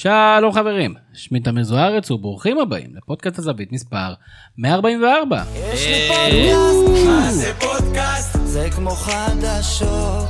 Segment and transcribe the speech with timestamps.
[0.00, 4.14] שלום חברים, שמי תמיר זוארץ וברוכים הבאים לפודקאסט הזווית מספר
[4.58, 5.44] 144.
[5.72, 8.38] יש לי פודקאסט, מה זה פודקאסט?
[8.44, 10.28] זה כמו חדשות.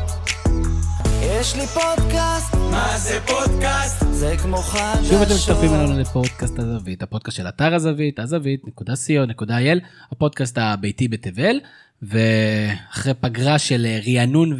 [1.23, 4.05] יש לי פודקאסט, מה זה פודקאסט?
[4.11, 5.11] זה כמו חדשות.
[5.11, 9.79] שוב אתם מצטרפים אלינו לפודקאסט הזווית, הפודקאסט של אתר הזווית, הזווית.co.il,
[10.13, 11.61] הפודקאסט הביתי בתבל,
[12.03, 14.57] ואחרי פגרה של אה, רענון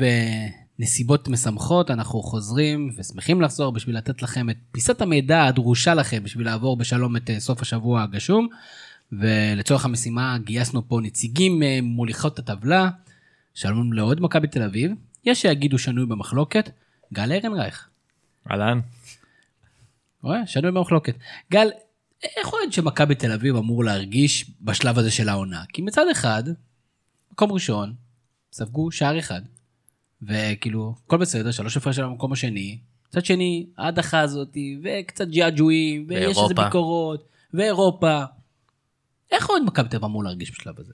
[0.79, 6.47] ונסיבות משמחות, אנחנו חוזרים ושמחים לחזור בשביל לתת לכם את פיסת המידע הדרושה לכם בשביל
[6.47, 8.49] לעבור בשלום את אה, סוף השבוע הגשום.
[9.13, 12.91] ולצורך המשימה גייסנו פה נציגים אה, מוליכות הטבלה,
[13.55, 14.93] שלום לאוהד מכבי תל אביב,
[15.25, 16.71] יש שיגידו שנוי במחלוקת,
[17.13, 17.89] גל ארנרייך.
[18.51, 18.81] אהלן.
[20.23, 20.47] רואה?
[20.47, 21.15] שנוי במחלוקת.
[21.53, 21.69] גל,
[22.23, 25.65] איך אוהד שמכבי תל אביב אמור להרגיש בשלב הזה של העונה?
[25.73, 26.43] כי מצד אחד,
[27.33, 27.95] מקום ראשון,
[28.53, 29.41] ספגו שער אחד,
[30.23, 36.37] וכאילו, הכל בסדר, שלוש הפרש של המקום השני, מצד שני, ההדחה הזאתי, וקצת ג'עג'ועים, ויש
[36.39, 36.55] איזה.
[36.55, 38.23] ביקורות, ואירופה.
[39.33, 40.93] איך אוהד מכבי תל אמור להרגיש בשלב הזה?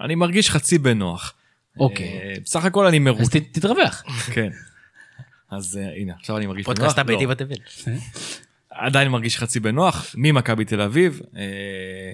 [0.00, 1.34] אני מרגיש חצי בנוח.
[1.80, 2.06] אוקיי.
[2.08, 3.40] אה, בסך הכל אני אז מרוצה.
[3.40, 4.02] ת- תתרווח.
[4.34, 4.50] כן.
[5.50, 6.76] אז אה, הנה, עכשיו אני מרגיש בנוח.
[6.76, 7.54] פודקאסט הביתי לא, בתבל.
[8.70, 11.20] עדיין מרגיש חצי בנוח, ממכבי תל אביב.
[11.36, 12.12] אה,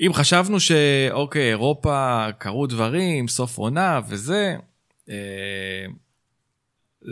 [0.00, 4.56] אם חשבנו שאוקיי, אירופה קרו דברים, סוף עונה וזה, אה,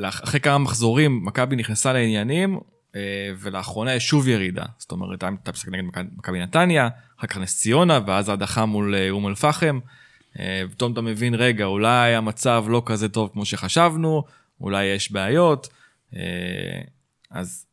[0.05, 2.61] אחרי כמה מחזורים מכבי נכנסה לעניינים,
[2.97, 3.01] אה,
[3.39, 4.65] ולאחרונה יש שוב ירידה.
[4.79, 5.83] זאת אומרת, הייתה משחק נגד
[6.17, 9.79] מכבי- נתניה, אחר כך נס ציונה, ואז ההדחה מול אה, אום אל-פחם.
[10.39, 14.23] אה, פתאום אתה מבין, רגע, אולי המצב לא כזה טוב כמו שחשבנו,
[14.61, 15.69] אולי יש בעיות.
[16.17, 16.81] אה,
[17.31, 17.67] אז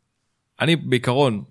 [0.61, 1.43] אני בעיקרון,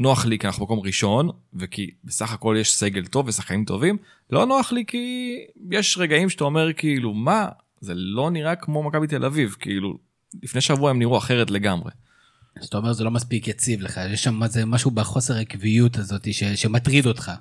[0.00, 3.96] נוח לי כי אנחנו מקום ראשון, וכי בסך הכל יש סגל טוב ושחקנים טובים,
[4.30, 5.34] לא נוח לי כי
[5.70, 7.48] יש רגעים שאתה אומר כאילו, מה,
[7.80, 9.98] זה לא נראה כמו מכבי תל אביב, כאילו,
[10.42, 11.90] לפני שבוע הם נראו אחרת לגמרי.
[12.60, 16.44] אז אתה אומר זה לא מספיק יציב לך, יש שם משהו בחוסר עקביות הזאת ש-
[16.44, 17.32] שמטריד אותך.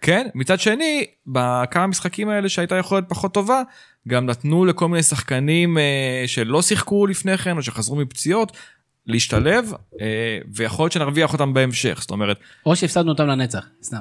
[0.00, 3.62] כן, מצד שני, בכמה משחקים האלה שהייתה יכולת פחות טובה,
[4.08, 8.56] גם נתנו לכל מיני שחקנים אה, שלא שיחקו לפני כן או שחזרו מפציעות,
[9.06, 11.98] להשתלב, אה, ויכול להיות שנרוויח אותם בהמשך.
[12.00, 13.98] זאת אומרת, או שהפסדנו אותם לנצח, סתם.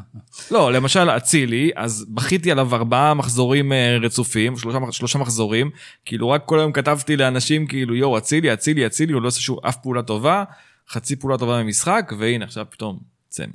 [0.52, 5.72] לא, למשל אצילי, אז בכיתי עליו ארבעה מחזורים אה, רצופים, שלושה, שלושה מחזורים,
[6.06, 9.58] כאילו רק כל היום כתבתי לאנשים כאילו יואו אצילי, אצילי, אצילי, הוא לא עושה שום
[9.68, 10.44] אף פעולה טובה,
[10.90, 13.00] חצי פעולה טובה במשחק, והנה עכשיו פתאום
[13.30, 13.48] צמד.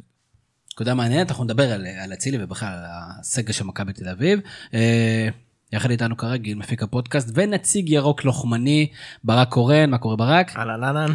[0.72, 2.84] נקודה מעניינת, אנחנו נדבר על על אצילי ובכלל על
[3.20, 4.40] הסגל של מכבי תל אביב.
[5.72, 8.86] יחד איתנו כרגיל מפיק הפודקאסט ונציג ירוק לוחמני
[9.24, 10.56] ברק קורן, מה קורה ברק?
[10.56, 11.12] אהלן אהלן.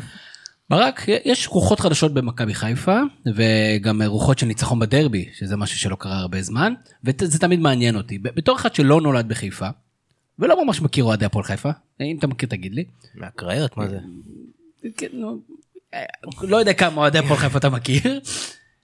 [0.69, 2.99] ברק, יש רוחות חדשות במכבי חיפה
[3.35, 8.17] וגם רוחות של ניצחון בדרבי, שזה משהו שלא קרה הרבה זמן, וזה תמיד מעניין אותי.
[8.19, 9.67] בתור אחד שלא נולד בחיפה,
[10.39, 11.69] ולא ממש מכיר אוהדי הפועל חיפה,
[12.01, 12.85] אם אתה מכיר תגיד לי.
[13.15, 13.99] מהקריות מה זה?
[14.97, 15.07] כן,
[15.93, 16.03] אה,
[16.41, 18.19] לא יודע כמה אוהדי הפועל חיפה אתה מכיר.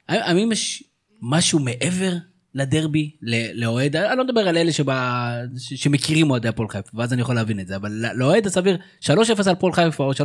[0.07, 0.83] האם יש
[1.21, 2.13] משהו מעבר
[2.55, 3.11] לדרבי
[3.53, 7.35] לאוהד, אני לא מדבר על אלה שבא, ש- שמכירים אוהדי הפועל חיפה, ואז אני יכול
[7.35, 9.09] להבין את זה, אבל לאוהד הסביר 3-0
[9.45, 10.15] על הפועל חיפה או 3-0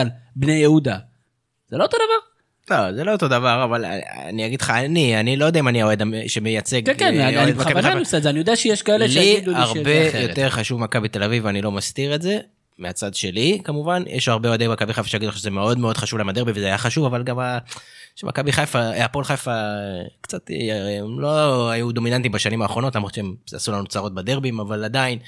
[0.00, 0.96] על בני יהודה,
[1.68, 2.76] זה לא אותו דבר?
[2.76, 3.84] לא זה לא אותו דבר אבל
[4.28, 6.86] אני אגיד לך אני אני לא יודע אם אני האוהד שמייצג.
[6.86, 7.92] כן, כן, אה, אני בכוונה.
[7.92, 10.28] אני עושה את זה, אני יודע שיש כאלה לי שיגידו לי שזה הרבה אחרת.
[10.28, 12.38] יותר חשוב מכבי תל אביב ואני לא מסתיר את זה.
[12.78, 16.28] מהצד שלי כמובן יש הרבה אוהדי מכבי חיפה שיגידו לך שזה מאוד מאוד חשוב להם
[16.28, 17.38] הדרבי וזה היה חשוב אבל גם
[18.16, 19.54] שמכבי חיפה הפועל חיפה
[20.20, 24.84] קצת אה, הם לא היו דומיננטים בשנים האחרונות למרות שהם עשו לנו צרות בדרבים אבל
[24.84, 25.18] עדיין.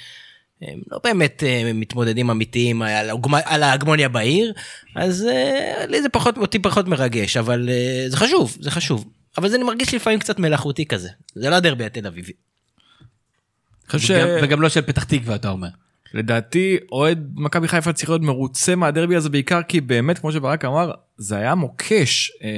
[0.63, 3.11] הם לא באמת אה, מתמודדים אמיתיים על,
[3.45, 4.53] על ההגמוניה בעיר
[4.97, 7.69] אז אה, לי זה פחות אותי פחות מרגש אבל
[8.09, 9.05] זה חשוב זה חשוב
[9.39, 12.33] אבל זה מרגיש לפעמים קצת מלאכותי כזה זה לא הדרבי התל אביבי.
[14.17, 15.69] וגם- וגם לא של פתח תקווה אתה אומר.
[16.13, 20.91] שלדעתי אוהד מכבי חיפה צריך להיות מרוצה מהדרבי הזה בעיקר כי באמת כמו שברק אמר
[21.17, 22.49] זה היה מוקש אה,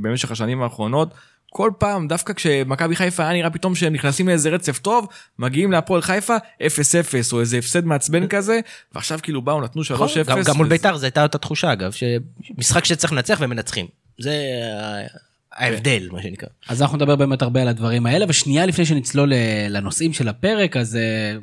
[0.00, 1.14] במשך השנים האחרונות.
[1.52, 5.06] כל פעם דווקא כשמכבי חיפה היה נראה פתאום שהם נכנסים לאיזה רצף טוב
[5.38, 6.64] מגיעים להפועל חיפה 0-0
[7.32, 8.60] או איזה הפסד מעצבן כזה
[8.94, 9.92] ועכשיו כאילו באו נתנו 3-0.
[9.92, 13.86] נכון, גם, גם מול בית"ר זה הייתה אותה תחושה אגב שמשחק שצריך לנצח ומנצחים
[14.18, 14.32] זה
[15.52, 16.48] ההבדל מה שנקרא.
[16.68, 20.76] אז אנחנו נדבר באמת הרבה על הדברים האלה, ושנייה לפני שנצלול ל- לנושאים של הפרק,
[20.76, 21.38] אז אה,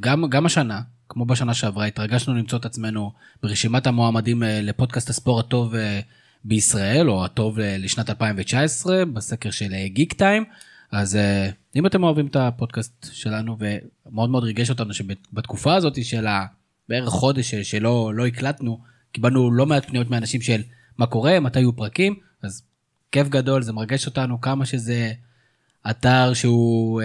[0.00, 3.12] גם, גם השנה, כמו בשנה שעברה, התרגשנו למצוא את עצמנו
[3.42, 6.00] ברשימת המועמדים אה, לפודקאסט הספורט הטוב אה,
[6.44, 10.44] בישראל, או הטוב אה, לשנת 2019, בסקר של גיק טיים.
[10.92, 11.18] אז
[11.76, 13.56] אם אתם אוהבים את הפודקאסט שלנו,
[14.06, 16.26] ומאוד מאוד ריגש אותנו שבתקופה הזאת של
[16.88, 18.80] בערך חודש של- שלא לא הקלטנו,
[19.12, 20.62] קיבלנו לא מעט פניות מאנשים של
[20.98, 22.62] מה קורה, מתי יהיו פרקים, אז
[23.12, 25.12] כיף גדול, זה מרגש אותנו כמה שזה
[25.90, 27.00] אתר שהוא,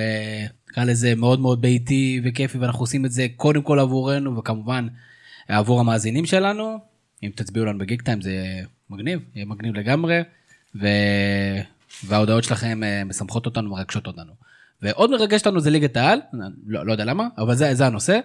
[0.76, 4.88] נקרא לזה, מאוד מאוד ביתי וכיפי, ואנחנו עושים את זה קודם כל עבורנו, וכמובן
[5.48, 6.80] עבור המאזינים שלנו.
[7.24, 10.20] אם תצביעו לנו בגיק טיים זה מגניב, יהיה מגניב לגמרי,
[10.82, 10.88] ו...
[12.04, 14.32] וההודעות שלכם אה, משמחות אותנו, מרגשות אותנו.
[14.82, 16.20] ועוד מרגש אותנו זה ליגת העל,
[16.68, 18.20] לא, לא יודע למה, אבל זה, זה הנושא.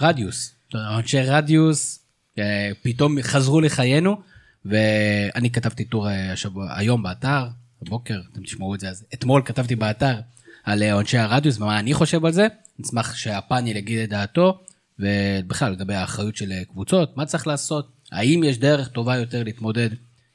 [0.00, 2.04] רדיוס, אנשי רדיוס
[2.38, 4.20] אה, פתאום חזרו לחיינו,
[4.64, 7.46] ואני כתבתי טור אה, השבוע, היום באתר,
[7.82, 10.20] בבוקר, אתם תשמעו את זה, אז אתמול כתבתי באתר
[10.64, 12.46] על אנשי הרדיוס ומה אני חושב על זה,
[12.78, 14.60] נשמח שהפאנל יגיד את דעתו,
[14.98, 19.90] ובכלל לגבי האחריות של קבוצות, מה צריך לעשות, האם יש דרך טובה יותר להתמודד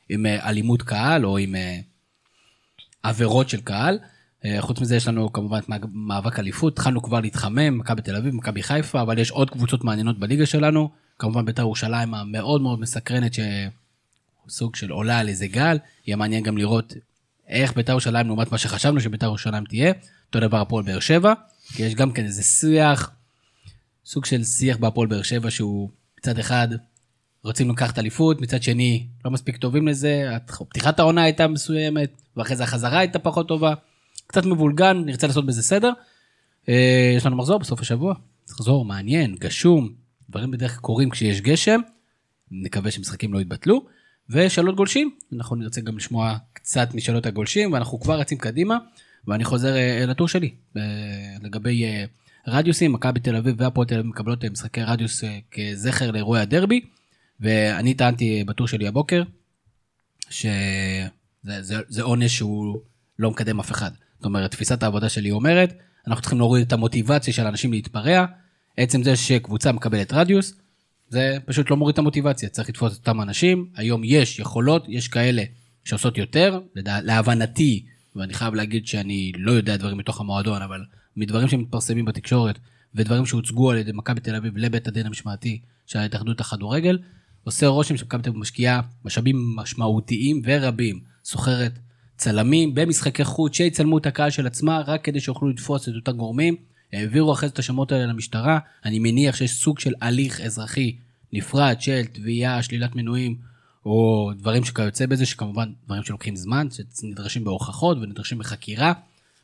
[0.10, 1.56] עם אלימות קהל או עם
[3.04, 4.00] עבירות של קהל.
[4.46, 8.36] אה, חוץ מזה יש לנו כמובן את מאבק אליפות, התחלנו כבר להתחמם, מכבי תל אביב,
[8.36, 10.90] מכבי חיפה, אבל יש עוד קבוצות מעניינות בליגה שלנו,
[11.20, 13.31] כמובן בית"ר ירושלים המאוד מאוד מסקרנת
[14.48, 15.78] שסוג של עולה על איזה גל,
[16.08, 16.94] יהיה מעניין גם לראות
[17.50, 19.94] איך בית"ר ירושלים לעומת מה שחשבנו שבית"ר ירושלים תהיה,
[20.28, 21.34] אותו דבר הפועל באר שבע,
[21.74, 23.12] כי יש גם כן איזה שיח,
[24.06, 26.68] סוג של שיח בהפועל באר שבע שהוא מצד אחד
[27.44, 30.30] רוצים לקחת אליפות, מצד שני לא מספיק טובים לזה,
[30.69, 33.74] פתיחת העונה הייתה מסוימת, ואחרי זה החזרה הייתה פחות טובה.
[34.28, 35.92] קצת מבולגן, נרצה לעשות בזה סדר.
[36.69, 38.13] אה, יש לנו מחזור בסוף השבוע,
[38.50, 39.90] מחזור מעניין, גשום,
[40.30, 41.80] דברים בדרך כלל קורים כשיש גשם,
[42.52, 43.86] נקווה שמשחקים לא יתבטלו.
[44.30, 48.78] ושאלות גולשים, אנחנו נרצה גם לשמוע קצת משאלות הגולשים, ואנחנו כבר רצים קדימה,
[49.28, 50.81] ואני חוזר אה, לטור שלי, אה,
[51.44, 51.86] לגבי
[52.48, 56.81] רדיוסים, מכבי תל אביב והפועל תל אביב מקבלות משחקי רדיוס כזכר לאירועי הדרבי,
[57.40, 59.24] ואני טענתי בטור שלי הבוקר,
[60.30, 61.10] שזה
[61.44, 62.80] זה, זה עונש שהוא
[63.20, 63.92] לא מקדם אף אחד.
[64.18, 65.74] זאת אומרת, תפיסת העבודה שלי אומרת,
[66.08, 68.26] אנחנו צריכים להוריד את המוטיבציה של אנשים להתפרע.
[68.78, 70.54] עצם זה שקבוצה מקבלת רדיוס,
[71.10, 73.70] זה פשוט לא מוריד את המוטיבציה, צריך לתפוס את אותם אנשים.
[73.76, 75.44] היום יש יכולות, יש כאלה
[75.84, 77.86] שעושות יותר, לדע, להבנתי,
[78.16, 80.86] ואני חייב להגיד שאני לא יודע דברים מתוך המועדון, אבל
[81.18, 82.60] מדברים שמתפרסמים בתקשורת,
[82.96, 87.00] ודברים שהוצגו על ידי מכבי תל אביב לבית הדין המשמעתי של ההתאחדות הכדורגל,
[87.44, 91.80] עושה רושם שמכבי תל אביב משקיעה משאבים משמעותיים ורבים, סוחרת
[92.18, 96.56] צלמים במשחקי חוץ שיצלמו את הקהל של עצמה רק כדי שיוכלו לתפוס את אותם גורמים.
[96.94, 100.96] העבירו אחרי זה את השמות האלה למשטרה, אני מניח שיש סוג של הליך אזרחי
[101.34, 103.36] נפרד של תביעה, שלילת מנויים
[103.86, 106.68] או דברים שכיוצא בזה, שכמובן דברים שלוקחים זמן,
[107.00, 108.94] שנדרשים בהוכחות ונדרשים בחקירה,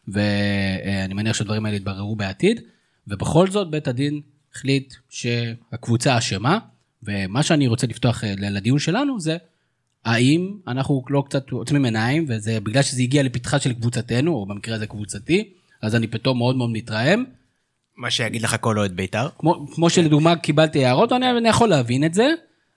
[0.07, 2.61] ואני מניח שהדברים האלה יתבררו בעתיד,
[3.07, 4.21] ובכל זאת בית הדין
[4.55, 6.59] החליט שהקבוצה אשמה,
[7.03, 9.37] ומה שאני רוצה לפתוח אה, לדיון שלנו זה,
[10.05, 14.75] האם אנחנו לא קצת עוצמים עיניים, וזה בגלל שזה הגיע לפתחה של קבוצתנו, או במקרה
[14.75, 15.49] הזה קבוצתי,
[15.81, 17.25] אז אני פתאום מאוד מאוד מתרעם.
[17.97, 19.27] מה שיגיד לך כל אוהד בית"ר.
[19.39, 22.27] כמו, כמו שלדוגמה קיבלתי הערות, אני, אני יכול להבין את זה,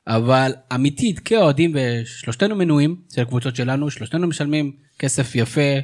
[0.07, 5.75] אבל אמיתית, כאוהדים, ושלושתנו מנויים של הקבוצות שלנו, שלושתנו משלמים כסף יפה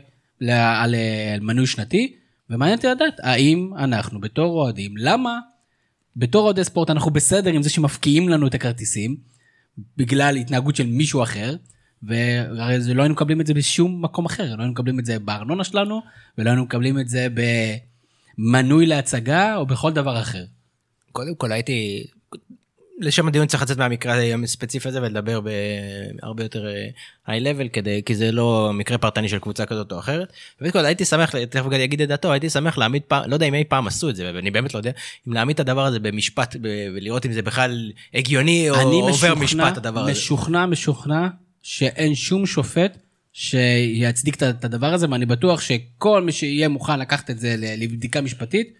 [0.43, 0.95] על, על,
[1.35, 2.17] על מנוי שנתי,
[2.51, 5.39] ומעניין אותי לדעת, האם אנחנו בתור אוהדים, למה
[6.17, 9.17] בתור אוהדי ספורט אנחנו בסדר עם זה שמפקיעים לנו את הכרטיסים,
[9.97, 11.57] בגלל התנהגות של מישהו אחר,
[12.07, 15.19] והרי זה לא היינו מקבלים את זה בשום מקום אחר, לא היינו מקבלים את זה
[15.19, 16.03] בארנונה שלנו,
[16.39, 17.27] ולא היינו מקבלים את זה
[18.39, 20.45] במנוי להצגה או בכל דבר אחר.
[21.13, 22.05] קודם כל הייתי
[23.01, 24.15] לשם הדיון צריך לצאת מהמקרה
[24.45, 26.67] הספציפי הזה ולדבר בהרבה יותר
[27.27, 30.33] היי-לבל אה, כדי כי זה לא מקרה פרטני של קבוצה כזאת או אחרת.
[30.61, 33.55] באמת הייתי שמח תכף גדי יגיד את דעתו הייתי שמח להעמיד פעם לא יודע אם
[33.55, 34.91] אי פעם עשו את זה ואני באמת לא יודע
[35.29, 36.57] אם להעמיד את הדבר הזה במשפט
[36.95, 38.75] ולראות אם זה בכלל הגיוני או
[39.09, 40.11] עובר משפט הדבר הזה.
[40.11, 41.29] אני משוכנע משוכנע
[41.65, 42.99] שאין שום שופט
[43.33, 48.75] שיצדיק את הדבר הזה ואני בטוח שכל מי שיהיה מוכן לקחת את זה לבדיקה משפטית.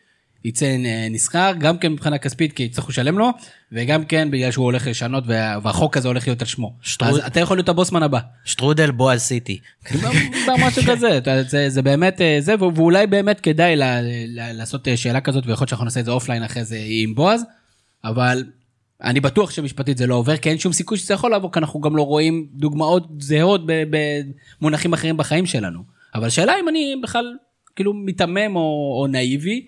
[0.45, 0.77] יצא
[1.11, 3.31] נשכר, גם כן מבחינה כספית כי יצטרכו לשלם לו,
[3.73, 5.25] וגם כן בגלל שהוא הולך לשנות
[5.63, 6.73] והחוק הזה הולך להיות על שמו.
[6.83, 7.11] שטרוד...
[7.11, 8.19] אז אתה יכול להיות הבוסמן הבא.
[8.45, 9.59] שטרודל בועז סיטי.
[10.67, 15.21] משהו כזה, זה, זה באמת אה, זה, ואולי באמת כדאי לה, לה, לעשות אה, שאלה
[15.21, 17.43] כזאת, ויכול להיות שאנחנו נעשה את זה offline אחרי זה עם בועז,
[18.05, 18.45] אבל
[19.03, 21.81] אני בטוח שמשפטית זה לא עובר, כי אין שום סיכוי שזה יכול לעבור, כי אנחנו
[21.81, 23.61] גם לא רואים דוגמאות זהות
[24.61, 25.81] במונחים אחרים בחיים שלנו.
[26.15, 27.37] אבל שאלה אם אני בכלל
[27.77, 29.67] כאילו מיתמם או, או נאיבי.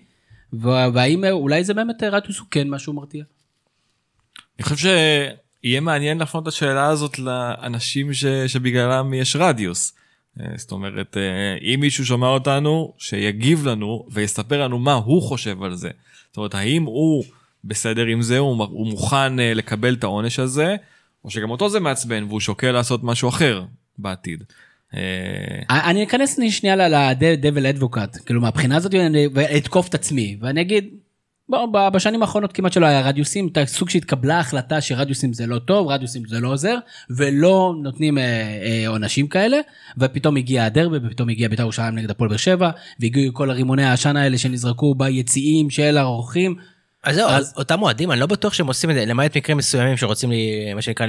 [0.93, 3.23] והאם אולי זה באמת רדיוס הוא כן משהו מרתיע.
[4.59, 4.75] אני חושב
[5.63, 8.25] שיהיה מעניין להפנות את השאלה הזאת לאנשים ש...
[8.25, 9.93] שבגללם יש רדיוס.
[10.39, 15.63] אה, זאת אומרת, אה, אם מישהו שומע אותנו, שיגיב לנו ויספר לנו מה הוא חושב
[15.63, 15.89] על זה.
[16.27, 17.23] זאת אומרת, האם הוא
[17.67, 20.75] בסדר עם זה, הוא, מוכן אה, לקבל את העונש הזה,
[21.25, 23.63] או שגם אותו זה מעצבן והוא שוקל לעשות משהו אחר
[23.97, 24.43] בעתיד.
[24.95, 26.75] אה, אני אכנס שנייה
[27.19, 30.89] לדבל אדבוקט, כאילו מהבחינה הזאת אני אתקוף את עצמי ואני אגיד,
[31.49, 35.87] בוא, בשנים האחרונות כמעט שלא היה רדיוסים, את הסוג שהתקבלה החלטה שרדיוסים זה לא טוב,
[35.87, 36.77] רדיוסים זה לא עוזר,
[37.09, 39.57] ולא נותנים אה, עונשים כאלה,
[39.97, 42.69] ופתאום הגיע הדרבי, ופתאום הגיע בית"ר ירושלים נגד הפועל באר שבע,
[42.99, 46.55] והגיעו כל הרימוני העשן האלה שנזרקו ביציעים של האורחים.
[47.03, 49.97] אז זהו, אז אותם אוהדים, אני לא בטוח שהם עושים את זה, למעט מקרים מסוימים
[49.97, 51.07] שרוצים, לי, מה שנקרא,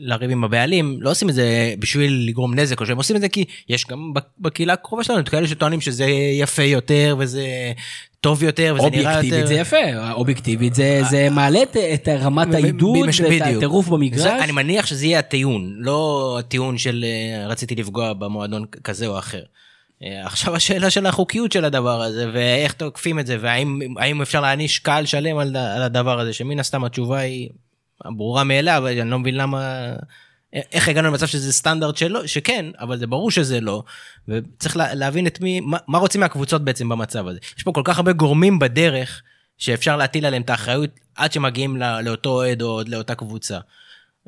[0.00, 3.28] לריב עם הבעלים, לא עושים את זה בשביל לגרום נזק, או שהם עושים את זה
[3.28, 6.04] כי יש גם בקהילה הקרובה שלנו את כאלה שטוענים שזה
[6.40, 7.72] יפה יותר וזה
[8.20, 9.16] טוב יותר וזה נראה יותר...
[9.16, 14.20] אובייקטיבית זה יפה, אובייקטיבית זה, זה מעלה את, את רמת העידוד ואת הטירוף במגרש.
[14.20, 19.18] זה, אני מניח שזה יהיה הטיעון, לא הטיעון של אה, רציתי לפגוע במועדון כזה או
[19.18, 19.42] אחר.
[20.02, 24.78] אה, עכשיו השאלה של החוקיות של הדבר הזה ואיך תוקפים את זה והאם אפשר להעניש
[24.78, 27.48] קהל שלם על, על הדבר הזה שמן הסתם התשובה היא
[28.04, 29.92] ברורה מאליו אני לא מבין למה
[30.52, 33.82] איך הגענו למצב שזה סטנדרט שלא שכן אבל זה ברור שזה לא
[34.28, 37.82] וצריך לה, להבין את מי מה, מה רוצים מהקבוצות בעצם במצב הזה יש פה כל
[37.84, 39.22] כך הרבה גורמים בדרך
[39.58, 43.58] שאפשר להטיל עליהם את האחריות עד שמגיעים לא, לאותו אוהד או לאותה קבוצה.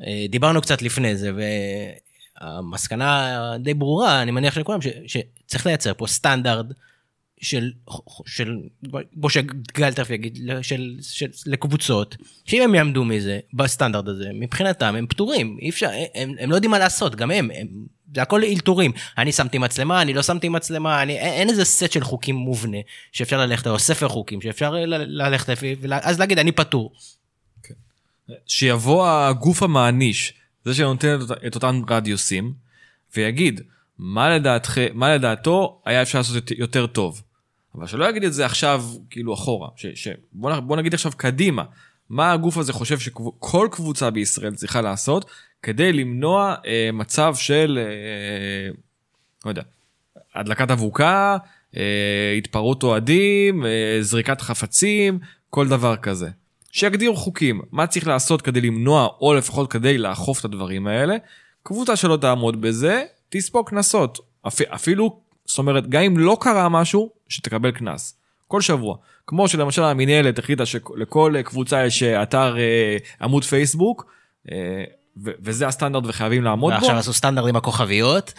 [0.01, 1.31] אה, דיברנו קצת לפני זה
[2.43, 6.65] והמסקנה די ברורה אני מניח לכולם שצריך לייצר פה סטנדרט
[7.41, 7.71] של,
[8.25, 8.57] של
[9.13, 15.07] בוא שגל תכף יגיד, של, של, לקבוצות, שאם הם יעמדו מזה, בסטנדרט הזה, מבחינתם הם
[15.07, 17.67] פטורים, אי אפשר, הם, הם לא יודעים מה לעשות, גם הם, הם
[18.15, 18.91] זה הכל אלתורים.
[19.17, 22.77] אני שמתי מצלמה, אני לא שמתי מצלמה, אני, אין, אין איזה סט של חוקים מובנה
[23.11, 26.93] שאפשר ללכת, או ספר חוקים שאפשר ללכת לפי, אז להגיד אני פטור.
[27.63, 27.73] כן.
[28.47, 30.33] שיבוא הגוף המעניש,
[30.65, 32.53] זה שנותן את אותם רדיוסים,
[33.15, 33.61] ויגיד,
[33.97, 37.21] מה, לדעתך, מה לדעתו היה אפשר לעשות יותר טוב.
[37.75, 41.63] אבל שלא יגיד את זה עכשיו כאילו אחורה, ש, ש, בוא, בוא נגיד עכשיו קדימה,
[42.09, 45.25] מה הגוף הזה חושב שכל קבוצה בישראל צריכה לעשות
[45.61, 48.73] כדי למנוע אה, מצב של, אה,
[49.45, 49.61] לא יודע,
[50.35, 51.37] הדלקת אבוקה,
[51.77, 56.29] אה, התפרעות אוהדים, אה, זריקת חפצים, כל דבר כזה.
[56.73, 61.15] שיגדירו חוקים, מה צריך לעשות כדי למנוע, או לפחות כדי לאכוף את הדברים האלה.
[61.63, 64.19] קבוצה שלא תעמוד בזה, תספוג קנסות.
[64.47, 68.17] אפ, אפילו, זאת אומרת, גם אם לא קרה משהו, שתקבל קנס.
[68.47, 68.95] כל שבוע.
[69.27, 74.11] כמו שלמשל המינהלת החליטה שלכל קבוצה יש אה, אתר אה, עמוד פייסבוק,
[74.51, 74.83] אה,
[75.17, 76.95] וזה הסטנדרט וחייבים לעמוד ועכשיו בו.
[76.95, 78.33] ועכשיו עשו סטנדרט עם הכוכביות.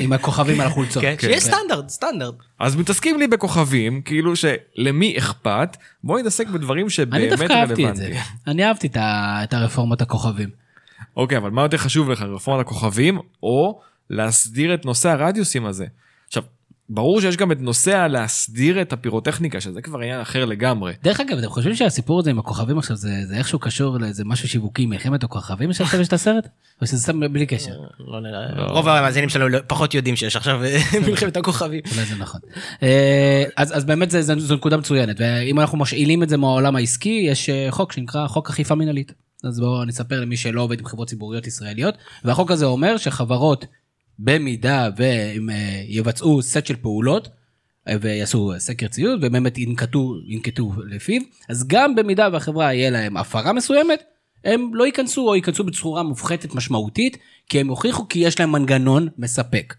[0.00, 1.02] עם הכוכבים על החולצות.
[1.02, 2.34] כן, שיהיה סטנדרט, סטנדרט.
[2.58, 7.48] אז מתעסקים לי בכוכבים, כאילו שלמי אכפת, בואו נתעסק בדברים שבאמת רלוונטיים.
[7.48, 8.20] אני דווקא אהבתי את זה.
[8.46, 10.48] אני אהבתי את הרפורמת הכוכבים.
[11.16, 15.86] אוקיי, אבל מה יותר חשוב לך, רפורמת הכוכבים, או להסדיר את נושא הרדיוסים הזה?
[16.94, 20.92] ברור שיש גם את נושא להסדיר את הפירוטכניקה, שזה כבר עניין אחר לגמרי.
[21.02, 24.48] דרך אגב, אתם חושבים שהסיפור הזה עם הכוכבים עכשיו, זה, זה איכשהו קשור לאיזה משהו
[24.48, 26.48] שיווקי, מלחמת הכוכבים שעכשיו יש את הסרט?
[26.82, 27.72] או שזה סתם בלי קשר?
[27.98, 28.66] לא נראה.
[28.66, 30.60] רוב המאזינים שלנו פחות יודעים שיש עכשיו
[31.06, 31.80] מלחמת הכוכבים.
[31.92, 32.40] אולי זה נכון.
[32.82, 37.50] אה, אז, אז באמת זו נקודה מצוינת, ואם אנחנו משאילים את זה מהעולם העסקי, יש
[37.50, 39.12] אה, חוק שנקרא חוק אכיפה מנהלית.
[39.44, 43.66] אז בואו אני אספר למי שלא עובד עם חברות ציבוריות ישראליות, והחוק הזה אומר שחברות
[44.18, 47.28] במידה והם אה, יבצעו סט של פעולות
[47.88, 53.52] אה, ויעשו סקר ציוד ובאמת ינקטו, ינקטו לפיו, אז גם במידה והחברה יהיה להם הפרה
[53.52, 54.02] מסוימת,
[54.44, 57.16] הם לא ייכנסו או ייכנסו בצורה מופחתת משמעותית,
[57.48, 59.74] כי הם הוכיחו כי יש להם מנגנון מספק.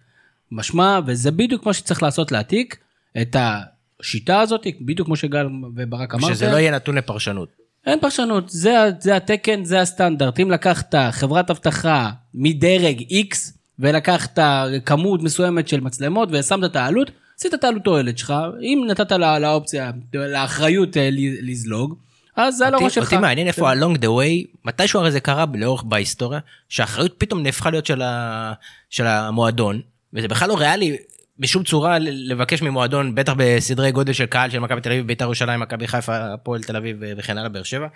[0.52, 2.78] משמע, וזה בדיוק מה שצריך לעשות להעתיק
[3.22, 6.34] את השיטה הזאת, בדיוק כמו שגל וברק אמרתם.
[6.34, 7.50] שזה לא יהיה נתון לפרשנות.
[7.86, 10.40] אין פרשנות, זה, זה התקן, זה הסטנדרט.
[10.40, 13.36] אם לקחת חברת אבטחה מדרג X,
[13.80, 14.40] ולקחת
[14.86, 19.40] כמות מסוימת של מצלמות ושמת את העלות, עשית את העלות תועלת שלך, אם נתת לה,
[19.40, 21.10] לאופציה, לאחריות אה,
[21.42, 21.96] לזלוג,
[22.36, 23.04] אז זה על הראש שלך.
[23.04, 26.40] אותי מעניין איפה ה-long the way, מתישהו הרי זה קרה לאורך בהיסטוריה,
[26.70, 28.54] שהאחריות פתאום נהפכה להיות של, ה,
[28.90, 29.82] של המועדון,
[30.14, 30.98] וזה בכלל לא ריאלי
[31.40, 35.60] בשום צורה לבקש ממועדון, בטח בסדרי גודל של קהל של מכבי תל אביב, בית"ר ירושלים,
[35.60, 37.88] מכבי חיפה, הפועל תל אביב וכן הלאה, באר שבע.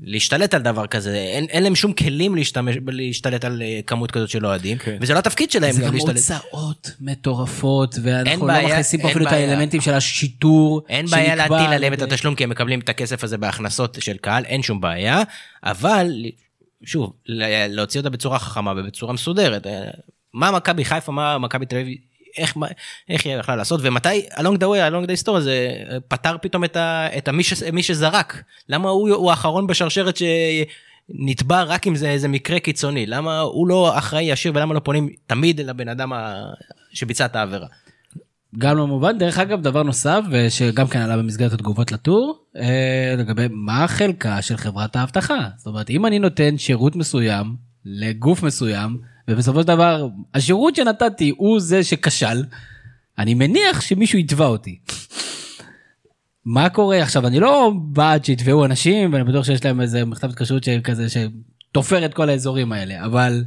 [0.00, 4.28] להשתלט על דבר כזה אין, אין להם שום כלים להשתמש להשתלט על אה, כמות כזאת
[4.28, 4.90] של אוהדים okay.
[5.00, 6.16] וזה לא התפקיד שלהם זה גם להשתלט.
[6.16, 9.44] הוצאות מטורפות ואנחנו לא מכניסים פה אפילו בעיה.
[9.44, 10.82] את האלמנטים של השיטור.
[10.88, 14.44] אין בעיה להטיל עליהם את התשלום כי הם מקבלים את הכסף הזה בהכנסות של קהל
[14.44, 15.22] אין שום בעיה
[15.62, 16.12] אבל
[16.84, 17.12] שוב
[17.68, 19.90] להוציא אותה בצורה חכמה ובצורה מסודרת אה,
[20.34, 21.98] מה מכבי חיפה מה מכבי תל אביב
[22.38, 22.56] איך,
[23.08, 25.68] איך היא יכלה לעשות ומתי along the way along the story זה
[26.08, 28.42] פתר פתאום את, ה, את המי, ש, מי שזרק.
[28.68, 33.06] למה הוא, הוא האחרון בשרשרת שנתבע רק אם זה איזה מקרה קיצוני?
[33.06, 36.12] למה הוא לא אחראי ישיר ולמה לא פונים תמיד לבן אדם
[36.92, 37.66] שביצע את העבירה.
[38.58, 39.18] גם לא מובן.
[39.18, 44.56] דרך אגב דבר נוסף שגם כן עלה במסגרת התגובות לטור אה, לגבי מה חלקה של
[44.56, 45.48] חברת האבטחה.
[45.56, 51.60] זאת אומרת אם אני נותן שירות מסוים לגוף מסוים ובסופו של דבר השירות שנתתי הוא
[51.60, 52.44] זה שכשל,
[53.18, 54.78] אני מניח שמישהו יתבע אותי.
[56.44, 60.68] מה קורה עכשיו אני לא בעד שיתבעו אנשים ואני בטוח שיש להם איזה מכתב התקשרות
[60.84, 63.44] כזה שתופר את כל האזורים האלה אבל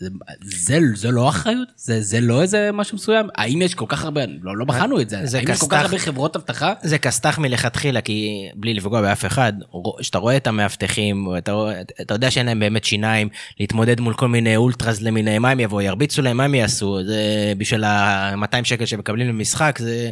[0.00, 0.08] זה,
[0.42, 1.68] זה, זה לא אחריות?
[1.76, 3.28] זה, זה לא איזה משהו מסוים?
[3.34, 5.76] האם יש כל כך הרבה, לא, לא בחנו את זה, זה האם יש כל כסת"ח.
[5.76, 6.72] כך הרבה חברות אבטחה?
[6.82, 9.52] זה כסת"ח מלכתחילה, כי בלי לפגוע באף אחד,
[10.00, 11.52] כשאתה רואה את המאבטחים, אתה,
[12.00, 13.28] אתה יודע שאין להם באמת שיניים
[13.60, 16.98] להתמודד מול כל מיני אולטרס למיניהם, מה הם יבואו, ירביצו להם, מה הם יעשו?
[17.06, 20.10] זה בשביל ה-200 שקל שמקבלים למשחק, זה...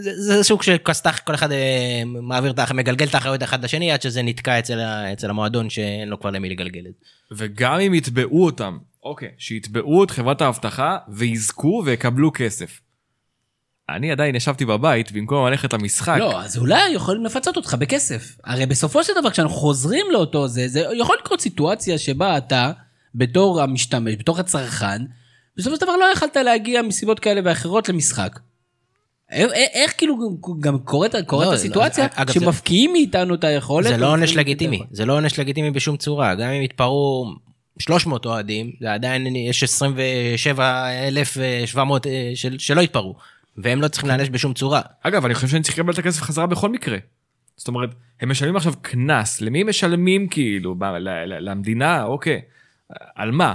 [0.00, 4.02] זה, זה סוג של כסת"ח, כל אחד אה, מעביר, מגלגל את האחריות אחד לשני עד
[4.02, 7.34] שזה נתקע אצל, ה- אצל המועדון שאין לו כבר למי לגלגל את זה.
[7.44, 12.80] וגם אם יתבעו אותם, אוקיי, שיתבעו את חברת האבטחה ויזכו ויקבלו כסף.
[13.88, 16.16] אני עדיין ישבתי בבית במקום ללכת למשחק.
[16.18, 18.36] לא, אז אולי יכולים לפצות אותך בכסף.
[18.44, 22.72] הרי בסופו של דבר כשאנחנו חוזרים לאותו זה, זה יכול לקרות סיטואציה שבה אתה,
[23.14, 25.02] בתור המשתמש, בתור הצרכן,
[25.56, 28.38] בסופו של דבר לא יכלת להגיע מסיבות כאלה ואחרות למשחק.
[29.32, 30.16] איך, איך כאילו
[30.60, 33.86] גם קורית, קורית לא, הסיטואציה לא, שמפקיעים מאיתנו את היכולת.
[33.88, 37.26] זה לא עונש לגיטימי, זה לא עונש לגיטימי בשום צורה, גם אם יתפרעו
[37.78, 43.14] 300 אוהדים, זה עדיין יש 27,700 אה, של- שלא יתפרעו,
[43.56, 44.80] והם לא צריכים להיענש בשום צורה.
[45.02, 46.98] אגב, אני חושב שאני צריך לקבל את הכסף חזרה בכל מקרה.
[47.56, 50.74] זאת אומרת, הם משלמים עכשיו קנס, למי משלמים כאילו?
[50.74, 52.04] ב- ל- ל- למדינה?
[52.04, 52.40] אוקיי.
[53.14, 53.52] על מה?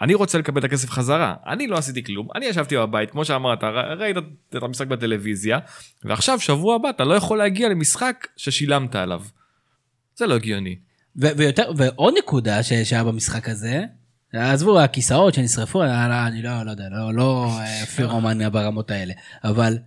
[0.00, 1.34] אני רוצה לקבל את הכסף חזרה.
[1.46, 3.64] אני לא עשיתי כלום, אני ישבתי בבית, כמו שאמרת,
[3.98, 4.16] ראית
[4.56, 5.58] את המשחק בטלוויזיה,
[6.04, 9.22] ועכשיו, שבוע הבא, אתה לא יכול להגיע למשחק ששילמת עליו.
[10.16, 10.76] זה לא הגיוני.
[11.16, 13.84] ויותר, ועוד נקודה שהיה במשחק הזה,
[14.32, 19.14] עזבו הכיסאות שנשרפו, אני לא, אני לא, לא יודע, לא, לא אה, פירומן ברמות האלה,
[19.44, 19.78] אבל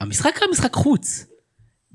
[0.00, 1.26] המשחק היה משחק חוץ.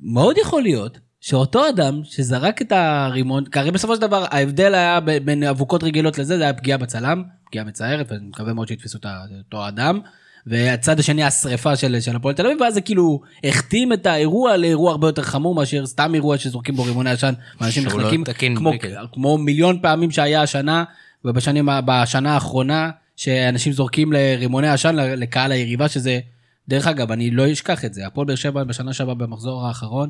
[0.02, 5.00] מאוד יכול להיות שאותו אדם שזרק את הרימון, כי הרי בסופו של דבר ההבדל היה
[5.00, 9.06] בין אבוקות רגילות לזה, זה היה פגיעה בצלם, פגיעה מצערת, ואני מקווה מאוד שיתפסו את
[9.38, 10.00] אותו אדם.
[10.48, 14.92] והצד השני השריפה של, של הפועל תל אביב, ואז זה כאילו החתים את האירוע לאירוע
[14.92, 18.72] הרבה יותר חמור מאשר סתם אירוע שזורקים בו רימוני עשן, ואנשים לא נחלקים, תקין כמו.
[19.14, 20.84] כמו מיליון פעמים שהיה השנה,
[21.26, 26.20] ובשנים, בשנה האחרונה, שאנשים זורקים לרימוני עשן לקהל היריבה, שזה,
[26.68, 30.10] דרך אגב, אני לא אשכח את זה, הפועל באר שבע בשנה שעברה במחזור האחרון,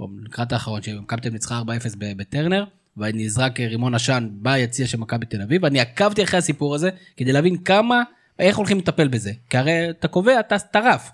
[0.00, 2.64] או לקראת האחרון, שמכבי ניצחה 4-0 ב- בטרנר,
[2.96, 7.56] ונזרק רימון עשן ביציע של מכבי תל אביב, ואני עקבתי אחרי הסיפור הזה, כדי להבין
[7.56, 8.02] כמה,
[8.38, 11.10] איך הולכים לטפל בזה, כי הרי אתה קובע, אתה אתה רף.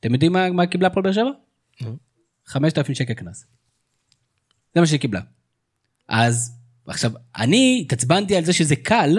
[0.00, 1.30] אתם יודעים מה, מה קיבלה הפועל באר שבע?
[2.46, 3.46] 5,000 שקל קנס.
[4.74, 5.20] זה מה שהיא קיבלה.
[6.08, 9.18] אז עכשיו אני התעצבנתי על זה שזה קל,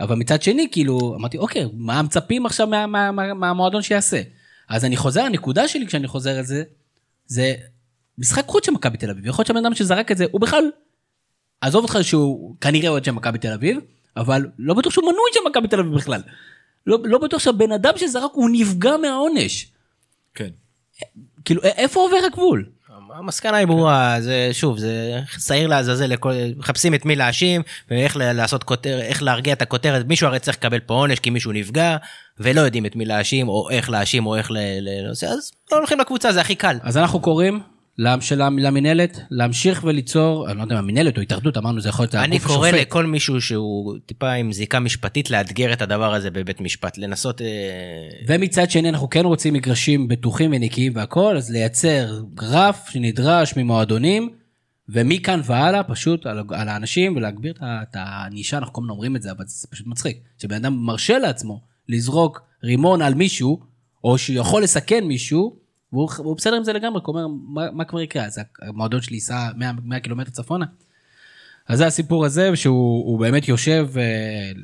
[0.00, 4.22] אבל מצד שני כאילו אמרתי אוקיי מה מצפים עכשיו מה, מה, מה, מהמועדון שיעשה.
[4.68, 6.62] אז אני חוזר הנקודה שלי כשאני חוזר על זה
[7.26, 7.54] זה
[8.20, 10.64] משחק חוץ של מכבי תל אביב יכול להיות שהבן אדם שזרק את זה הוא בכלל.
[11.60, 13.78] עזוב אותך שהוא כנראה אוהד של מכבי תל אביב
[14.16, 16.22] אבל לא בטוח שהוא מנוי של מכבי תל אביב בכלל.
[16.86, 19.66] לא, לא בטוח שהבן אדם שזרק הוא נפגע מהעונש.
[20.34, 20.48] כן.
[21.44, 22.64] כאילו איפה עובר הגבול?
[23.14, 28.64] המסקנה היא ברורה, זה שוב, זה שעיר לעזאזל, לכל- מחפשים את מי להאשים, ואיך לעשות
[28.64, 31.96] כותרת, איך להרגיע את הכותרת, מישהו הרי צריך לקבל פה עונש כי מישהו נפגע,
[32.38, 34.56] ולא יודעים את מי להאשים, או איך להאשים, או איך ל...
[34.80, 36.76] ל- לזה, אז לא הולכים לקבוצה, זה הכי קל.
[36.82, 37.60] אז אנחנו קוראים
[37.98, 42.38] למינהלת להמשיך וליצור, אני לא יודע מה מינהלת או התאחדות, אמרנו זה יכול להיות אני
[42.38, 42.80] קורא השופט.
[42.80, 47.42] לכל מישהו שהוא טיפה עם זיקה משפטית לאתגר את הדבר הזה בבית משפט, לנסות...
[47.42, 47.46] אה,
[48.28, 54.30] ומצד שני אנחנו כן רוצים מגרשים בטוחים ונקיים והכל, אז לייצר רף שנדרש ממועדונים,
[54.88, 59.30] ומכאן והלאה פשוט על, על האנשים ולהגביר את הענישה, אנחנו כל הזמן אומרים את זה,
[59.30, 60.18] אבל זה פשוט מצחיק.
[60.38, 63.60] שבן אדם מרשה לעצמו לזרוק רימון על מישהו,
[64.04, 65.56] או שהוא יכול לסכן מישהו,
[65.92, 68.24] והוא והוא בסדר עם זה לגמרי, הוא אומר, מה, מה כבר יקרה?
[68.24, 70.66] אז המועדון שלי ייסע 100, 100 קילומטר צפונה?
[71.68, 74.02] אז זה הסיפור הזה שהוא הוא באמת יושב אה,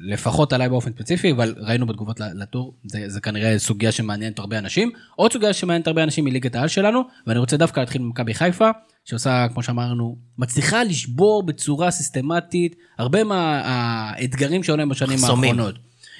[0.02, 4.90] לפחות עליי באופן ספציפי אבל ראינו בתגובות לטור זה, זה כנראה סוגיה שמעניינת הרבה אנשים
[5.16, 8.70] עוד סוגיה שמעניינת הרבה אנשים היא ליגת העל שלנו ואני רוצה דווקא להתחיל ממכבי חיפה
[9.04, 15.50] שעושה כמו שאמרנו מצליחה לשבור בצורה סיסטמטית הרבה מהאתגרים שהיו להם בשנים מחסומים.
[15.50, 15.74] האחרונות.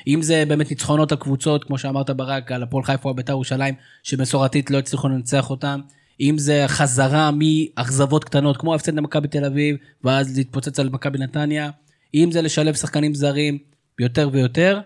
[0.07, 3.75] אם זה באמת ניצחונות על קבוצות כמו שאמרת ברק על הפועל חיפה או בית"ר ירושלים
[4.03, 5.81] שמסורתית לא הצליחו לנצח אותם.
[6.21, 11.71] אם זה חזרה מאכזבות קטנות כמו ההפסד למכבי תל אביב ואז להתפוצץ על מכבי נתניה.
[12.14, 13.59] אם זה לשלב שחקנים זרים
[13.99, 14.81] יותר ויותר.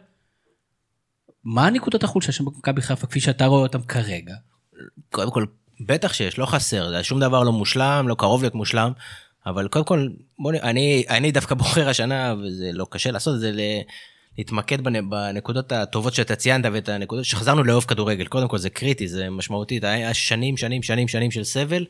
[1.44, 4.34] מה נקודות החולשה של מכבי חיפה כפי שאתה רואה אותם כרגע?
[5.10, 5.44] קודם כל,
[5.80, 8.92] בטח שיש, לא חסר, שום דבר לא מושלם, לא קרוב להיות מושלם,
[9.46, 13.52] אבל קודם כל, בוא, אני, אני דווקא בוחר השנה, וזה לא קשה לעשות את זה,
[14.82, 19.30] בנ- בנקודות הטובות שאתה ציינת ואת הנקודות שחזרנו לאהוב כדורגל, קודם כל זה קריטי, זה
[19.30, 21.84] משמעותי, היה שנים, שנים, שנים, שנים של סבל,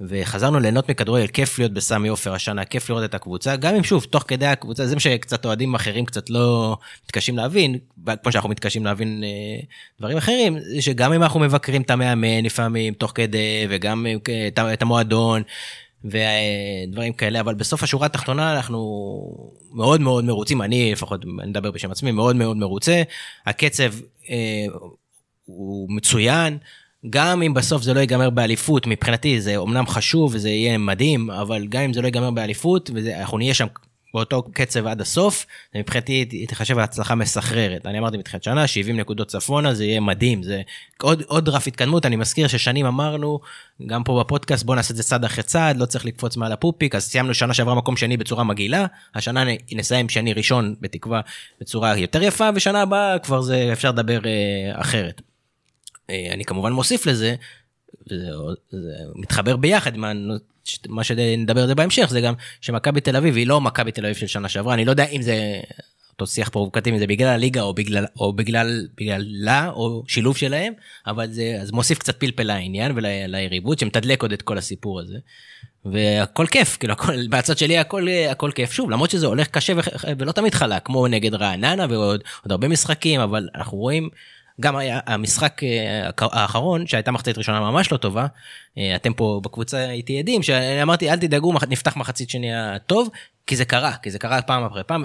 [0.00, 4.04] וחזרנו ליהנות מכדורגל, כיף להיות בסמי עופר השנה, כיף לראות את הקבוצה, גם אם שוב,
[4.04, 7.78] תוך כדי הקבוצה, זה מה שקצת אוהדים אחרים קצת לא מתקשים להבין,
[8.22, 9.60] כמו שאנחנו מתקשים להבין אה,
[9.98, 15.42] דברים אחרים, שגם אם אנחנו מבקרים את המאמן לפעמים, תוך כדי, וגם אה, את המועדון,
[16.04, 18.78] ודברים כאלה, אבל בסוף השורה התחתונה אנחנו
[19.72, 23.02] מאוד מאוד מרוצים, אני לפחות, אני מדבר בשם עצמי, מאוד מאוד מרוצה.
[23.46, 23.92] הקצב
[24.30, 24.66] אה,
[25.44, 26.58] הוא מצוין,
[27.10, 31.66] גם אם בסוף זה לא ייגמר באליפות, מבחינתי זה אומנם חשוב וזה יהיה מדהים, אבל
[31.66, 33.66] גם אם זה לא ייגמר באליפות, ואנחנו נהיה שם
[34.14, 37.86] באותו קצב עד הסוף, מבחינתי היא תחשב הצלחה מסחררת.
[37.86, 40.62] אני אמרתי מתחילת שנה, 70 נקודות צפונה, זה יהיה מדהים, זה
[41.02, 43.40] עוד, עוד רף התקדמות, אני מזכיר ששנים אמרנו,
[43.86, 46.94] גם פה בפודקאסט, בוא נעשה את זה צעד אחרי צעד, לא צריך לקפוץ מעל הפופיק,
[46.94, 51.20] אז סיימנו שנה שעברה מקום שני בצורה מגעילה, השנה נסיים שני ראשון בתקווה
[51.60, 55.22] בצורה יותר יפה, ושנה הבאה כבר זה אפשר לדבר אה, אחרת.
[56.10, 57.34] אה, אני כמובן מוסיף לזה,
[58.08, 58.16] זה,
[58.70, 60.04] זה מתחבר ביחד עם
[60.88, 64.16] מה שנדבר על זה בהמשך זה גם שמכבי תל אביב היא לא מכבי תל אביב
[64.16, 65.60] של שנה שעברה אני לא יודע אם זה
[66.12, 70.72] אותו שיח פרובוקטיבי זה בגלל הליגה או בגלל או בגלל בגללה או שילוב שלהם
[71.06, 75.18] אבל זה אז מוסיף קצת פלפל לעניין וליריבות שמתדלק עוד את כל הסיפור הזה.
[75.84, 79.72] והכל כיף כאילו הכל מהצד שלי הכל הכל כיף שוב למרות שזה הולך קשה
[80.18, 84.08] ולא תמיד חלק כמו נגד רעננה ועוד הרבה משחקים אבל אנחנו רואים.
[84.60, 88.26] גם היה המשחק אה, האחרון שהייתה מחצית ראשונה ממש לא טובה
[88.78, 93.08] אה, אתם פה בקבוצה איתי עדים שאמרתי אל תדאגו נפתח מחצית שנייה טוב
[93.46, 95.04] כי זה קרה כי זה קרה פעם אחרי פעם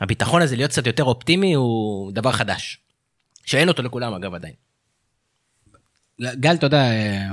[0.00, 2.78] הביטחון הזה להיות קצת יותר אופטימי הוא דבר חדש.
[3.48, 4.54] שאין אותו לכולם אגב עדיין.
[6.20, 7.28] גל אתה יודע אה,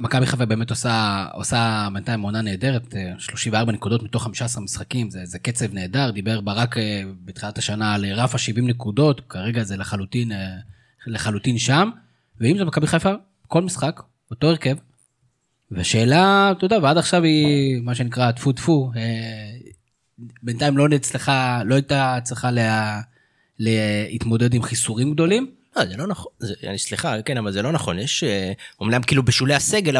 [0.00, 5.20] מכבי חיפה באמת עושה, עושה בינתיים עונה נהדרת, 34 אה, נקודות מתוך 15 משחקים, זה,
[5.24, 10.32] זה קצב נהדר, דיבר ברק אה, בתחילת השנה על רף ה-70 נקודות, כרגע זה לחלוטין,
[10.32, 10.56] אה,
[11.06, 11.90] לחלוטין שם,
[12.40, 13.12] ואם זה מכבי חיפה,
[13.46, 14.76] כל משחק, אותו הרכב,
[15.72, 18.90] ושאלה, אתה יודע, ועד עכשיו היא, מה שנקרא, טפו טפו,
[20.42, 23.00] בינתיים לא נצלחה, לא הייתה צריכה לה,
[23.58, 27.98] להתמודד עם חיסורים גדולים, לא, זה לא נכון, זה, סליחה, כן, אבל זה לא נכון,
[27.98, 28.24] יש,
[28.80, 29.96] אומנם כאילו בשולי הסגל,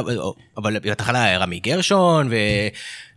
[0.56, 2.34] אבל בתחנה רמי גרשון, ו,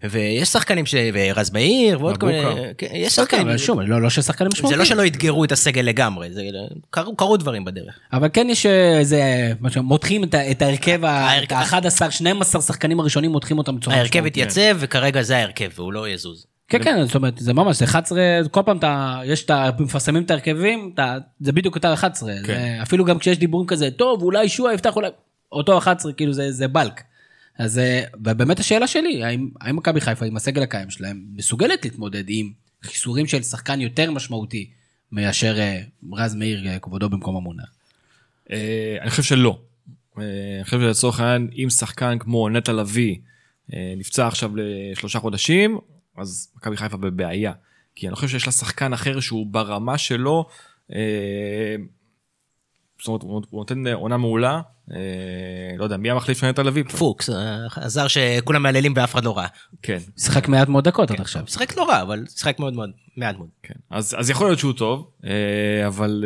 [0.10, 2.39] ויש שחקנים, ש, ורז מאיר, ועוד כל מיני,
[2.78, 3.47] כן, יש שחקנים.
[3.47, 4.84] אבל שוב, לא, לא ששחקנים משמעותיים.
[4.84, 6.41] זה לא שלא אתגרו את הסגל לגמרי, זה,
[6.89, 8.00] קרו, קרו דברים בדרך.
[8.13, 13.95] אבל כן יש איזה, מותחים את, את ההרכב, ה-11, 12 שחקנים הראשונים, מותחים אותם בצורה
[13.95, 14.15] משמעותית.
[14.15, 16.45] ההרכב התייצב, וכרגע זה ההרכב, והוא לא יזוז.
[16.72, 19.70] כן, כן, זאת אומרת, זה ממש, 11, כל פעם אתה, יש את ה...
[19.80, 20.96] מפרסמים את ההרכבים,
[21.40, 22.34] זה בדיוק אותה 11.
[22.34, 22.46] כן.
[22.46, 25.10] זה, אפילו גם כשיש דיבורים כזה, טוב, אולי שועה יפתח, אולי...
[25.52, 27.02] אותו 11, כאילו זה, זה בלק.
[27.58, 32.24] אז אה, באמת השאלה שלי, האם, האם מכבי חיפה עם הסגל הקיים שלהם מסוגלת להתמודד
[32.28, 32.52] עם
[32.84, 34.70] חיסורים של שחקן יותר משמעותי
[35.12, 35.82] מאשר אה,
[36.14, 37.72] רז מאיר אה, כבודו במקום המונח?
[39.02, 39.60] אני חושב שלא.
[40.18, 43.16] אני חושב שלצורך העניין, אם שחקן כמו נטע לביא
[43.70, 45.78] נפצע עכשיו לשלושה חודשים,
[46.22, 47.54] אז מכבי חיפה בבעיה.
[47.96, 50.46] כי אני חושב שיש לה שחקן אחר שהוא ברמה שלו,
[50.94, 51.76] אה,
[53.00, 54.98] זאת אומרת, הוא נותן עונה מעולה, אה,
[55.78, 56.84] לא יודע, מי המחליף של נטע לביא?
[56.84, 57.30] פוקס,
[57.76, 59.48] הזר שכולם מהללים ואף אחד לא רע.
[59.82, 59.98] כן.
[60.18, 61.44] שיחק מעט מאוד דקות עד כן, עכשיו.
[61.48, 63.50] שיחק לא רע, אבל שיחק מאוד מאוד, מעט מאוד.
[63.64, 66.24] כן, אז, אז יכול להיות שהוא טוב, אה, אבל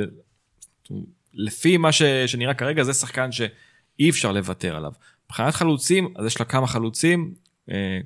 [1.33, 4.91] לפי מה ש, שנראה כרגע, זה שחקן שאי אפשר לוותר עליו.
[5.25, 7.44] מבחינת חלוצים, אז יש לה כמה חלוצים, אה,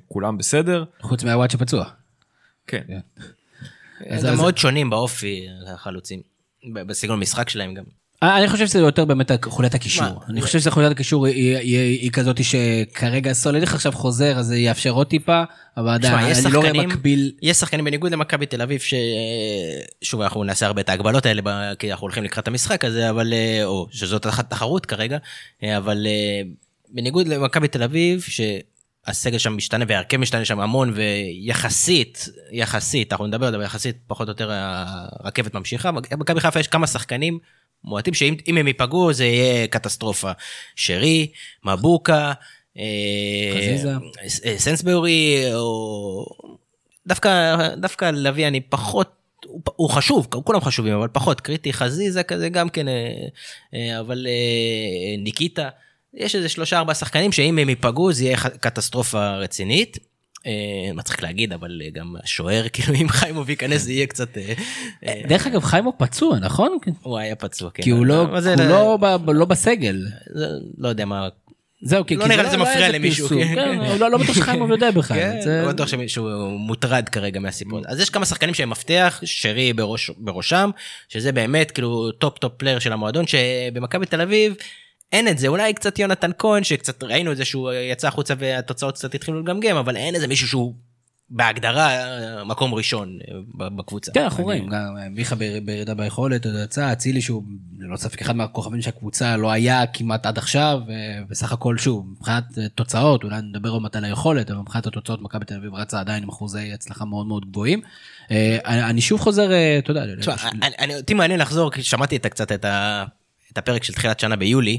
[0.08, 0.84] כולם בסדר.
[1.00, 1.84] חוץ מהוואט שפצוע.
[2.66, 2.82] כן.
[2.86, 3.00] כן.
[4.06, 6.20] הם גם מאוד שונים באופי החלוצים,
[6.74, 7.84] בסגנון משחק שלהם גם.
[8.22, 10.22] אה, אני חושב שזה יותר באמת חוליית הקישור.
[10.28, 15.42] אני חושב שחוליית הקישור היא כזאת שכרגע סולליך עכשיו חוזר אז זה יאפשר עוד טיפה,
[15.76, 17.32] אבל עדיין אני לא רואה מקביל.
[17.42, 22.04] יש שחקנים בניגוד למכבי תל אביב ששוב אנחנו נעשה הרבה את ההגבלות האלה כי אנחנו
[22.04, 25.18] הולכים לקראת המשחק הזה אבל אה, או שזאת אחת תחרות כרגע
[25.62, 26.06] אבל
[26.88, 28.20] בניגוד למכבי תל אביב
[29.06, 34.28] הסגל שם משתנה והרכב משתנה שם המון ויחסית יחסית אנחנו נדבר על זה יחסית פחות
[34.28, 35.90] או יותר הרכבת ממשיכה.
[35.92, 37.38] במכבי חיפה יש כמה שחקנים
[37.84, 40.32] מועטים שאם הם ייפגעו זה יהיה קטסטרופה.
[40.76, 41.32] שרי
[41.64, 42.32] מבוקה
[42.78, 42.82] אה,
[44.44, 46.26] אה, סנסבורי או
[47.06, 51.40] דווקא דווקא לביא אני פחות הוא, הוא חשוב, כולם חשובים, אבל פחות.
[51.40, 54.26] קריטי, חזיזה כזה גם כן, אה, אבל
[55.18, 55.68] ניקיטה,
[56.14, 59.98] יש איזה שלושה ארבעה שחקנים שאם הם ייפגעו זה יהיה קטסטרופה רצינית.
[60.46, 64.38] אה, מה צריך להגיד אבל אה, גם השוער כאילו אם חיימוב ייכנס זה יהיה קצת.
[64.38, 66.78] אה, דרך אגב חיימוב פצוע נכון?
[67.02, 67.82] הוא היה פצוע כן.
[67.82, 68.26] כי הוא לא,
[68.68, 70.06] לא, לא בסגל.
[70.78, 71.28] לא יודע מה.
[71.82, 73.28] זהו, כי לא נראה לי זה מפריע למישהו.
[73.28, 73.98] כן, כן.
[73.98, 75.18] לא בטוח שחיימוב יודע בכלל.
[75.64, 77.80] לא בטוח שמישהו מוטרד כרגע מהסיפור.
[77.86, 79.72] אז יש כמה שחקנים שהם מפתח, שרי
[80.18, 80.70] בראשם,
[81.08, 84.54] שזה באמת כאילו top top player של המועדון, שבמכבי תל אביב.
[85.12, 88.94] אין את זה אולי קצת יונתן כהן שקצת ראינו את זה שהוא יצא החוצה והתוצאות
[88.94, 90.74] קצת התחילו לגמגם אבל אין איזה מישהו שהוא
[91.32, 91.90] בהגדרה
[92.44, 93.18] מקום ראשון
[93.76, 94.12] בקבוצה.
[94.12, 97.42] כן אנחנו רואים גם מיכה בירידה ביכולת יצא אצילי שהוא
[97.78, 100.80] ללא ספק אחד מהכוכבים שהקבוצה לא היה כמעט עד עכשיו,
[101.28, 102.44] בסך הכל שוב, מבחינת
[102.74, 106.22] תוצאות, אולי נדבר עוד מעט על היכולת, אבל מבחינת התוצאות מכבי תל אביב רצה עדיין
[106.22, 107.80] עם אחוזי הצלחה מאוד מאוד גבוהים.
[108.64, 110.04] אני שוב חוזר, אתה יודע,
[110.96, 114.78] אותי מעניין לחזור, כי שמעתי קצת את הפרק של תחילת שנה ביולי,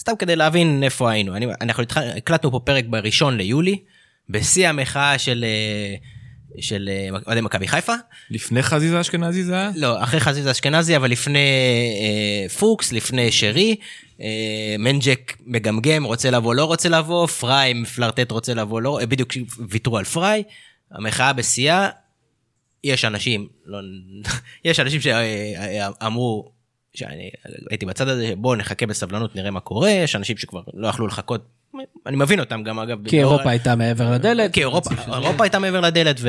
[0.00, 1.34] סתם כדי להבין איפה היינו.
[1.60, 1.84] אנחנו
[2.16, 3.78] הקלטנו פה פרק בראשון ליולי,
[4.28, 5.44] בשיא המחאה של...
[6.60, 7.92] של אה, אוהדי מכבי חיפה.
[8.30, 9.70] לפני חזיזה אשכנזי זה היה?
[9.76, 11.38] לא, אחרי חזיזה אשכנזי, אבל לפני
[12.00, 13.76] אה, פוקס, לפני שרי.
[14.22, 19.30] אה, מנג'ק מגמגם, רוצה לבוא, לא רוצה לבוא, פריי מפלרטט רוצה לבוא, לא, אה, בדיוק
[19.68, 20.42] ויתרו על פריי.
[20.90, 21.88] המחאה בשיאה,
[22.84, 23.78] יש אנשים, לא,
[24.64, 26.52] יש אנשים שאמרו,
[26.94, 27.30] שאני
[27.70, 31.42] הייתי בצד הזה, בואו נחכה בסבלנות, נראה מה קורה, יש אנשים שכבר לא יכלו לחכות
[32.06, 33.08] אני מבין אותם גם אגב.
[33.08, 34.52] כי אירופה הייתה מעבר לדלת.
[34.52, 34.90] כי אירופה
[35.44, 36.20] הייתה מעבר לדלת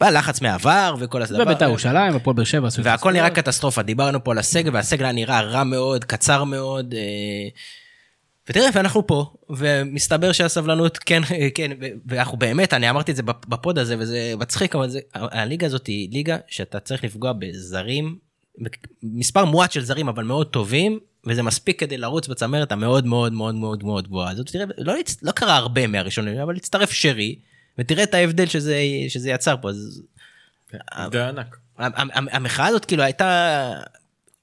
[0.00, 1.42] והלחץ מהעבר וכל הדבר.
[1.42, 2.68] ובית"ר ירושלים הפועל באר שבע.
[2.82, 6.94] והכל נראה קטסטרופה דיברנו פה על הסגל והסגל היה נראה רע מאוד קצר מאוד.
[8.42, 11.22] אה, ותראה ואנחנו פה ומסתבר שהסבלנות כן
[11.54, 11.70] כן
[12.06, 16.08] ואנחנו באמת אני אמרתי את זה בפוד הזה וזה מצחיק אבל זה הליגה הזאת היא
[16.12, 18.18] ליגה שאתה צריך לפגוע בזרים
[19.02, 23.54] מספר מועט של זרים אבל מאוד טובים וזה מספיק כדי לרוץ בצמרת המאוד מאוד מאוד
[23.54, 24.50] מאוד מאוד גבוהה הזאת.
[24.50, 27.36] תראה, לא, לא קרה הרבה מהראשון, אבל הצטרף שרי,
[27.78, 28.76] ותראה את ההבדל שזה,
[29.08, 29.68] שזה יצר פה.
[29.70, 30.02] אז...
[31.12, 31.56] זה ענק.
[32.08, 33.72] המחאה הזאת כאילו הייתה,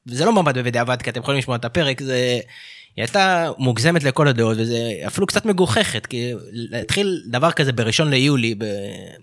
[0.06, 2.40] זה לא מעמד בדיעבד, כי אתם יכולים לשמוע את הפרק, זה...
[2.96, 8.56] היא הייתה מוגזמת לכל הדעות וזה אפילו קצת מגוחכת כי להתחיל דבר כזה בראשון ליולי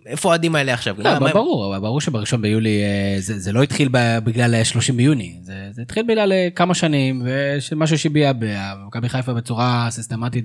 [0.06, 0.96] איפה האוהדים האלה עכשיו.
[0.98, 3.88] לא, ברור ברור שבראשון ביולי אה, זה, זה לא התחיל
[4.24, 7.26] בגלל 30 ביוני זה, זה התחיל בגלל אה, כמה שנים
[7.72, 10.44] ומשהו שהביע במכבי חיפה בצורה סיסטמטית.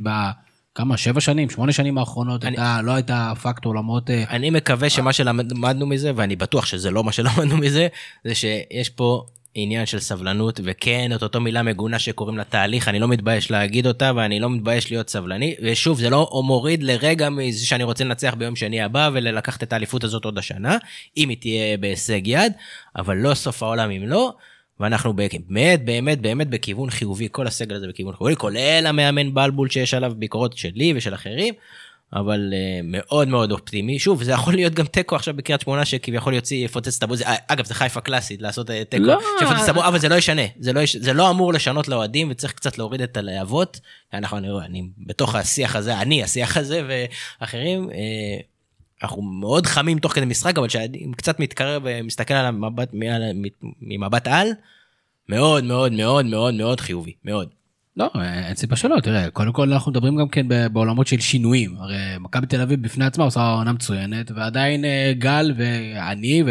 [0.76, 4.90] כמה שבע שנים שמונה שנים האחרונות אני, הייתה לא הייתה פקטור למרות אה, אני מקווה
[4.90, 7.88] שמה שלמדנו מזה ואני בטוח שזה לא מה שלמדנו מזה
[8.26, 13.00] זה שיש פה עניין של סבלנות וכן את אותו מילה מגונה שקוראים לה תהליך אני
[13.00, 17.66] לא מתבייש להגיד אותה ואני לא מתבייש להיות סבלני ושוב זה לא מוריד לרגע מזה
[17.66, 20.78] שאני רוצה לנצח ביום שני הבא ולקחת את האליפות הזאת עוד השנה
[21.18, 22.54] אם היא תהיה בהישג יד
[22.96, 24.34] אבל לא סוף העולם אם לא.
[24.80, 29.94] ואנחנו באמת באמת באמת בכיוון חיובי כל הסגל הזה בכיוון חיובי כולל המאמן בלבול שיש
[29.94, 31.54] עליו ביקורות שלי ושל אחרים
[32.14, 36.34] אבל uh, מאוד מאוד אופטימי שוב זה יכול להיות גם תיקו עכשיו בקריית שמונה שכביכול
[36.34, 39.20] יוציא יפוצץ את הבוז אגב זה חיפה קלאסית לעשות uh, תיקו לא.
[39.40, 42.28] שיפוצץ את הבוז אבל זה לא ישנה זה לא, יש, זה לא אמור לשנות לאוהדים
[42.32, 43.80] וצריך קצת להוריד את הלהבות.
[44.14, 46.82] אנחנו אני, אני בתוך השיח הזה אני השיח הזה
[47.42, 47.90] ואחרים.
[47.90, 47.94] uh,
[49.04, 52.90] אנחנו מאוד חמים תוך כדי משחק אבל שאני קצת מתקרב ומסתכל על המבט
[53.82, 54.48] ממבט על
[55.30, 57.61] מאוד מאוד מאוד מאוד מאוד חיובי מאוד.
[57.98, 58.10] לא,
[58.48, 61.76] אין סיבה שלא, תראה, קודם כל אנחנו מדברים גם כן בעולמות של שינויים.
[61.80, 66.44] הרי מכבי תל אביב בפני עצמה עושה עונה מצוינת, ועדיין אה, גל ואני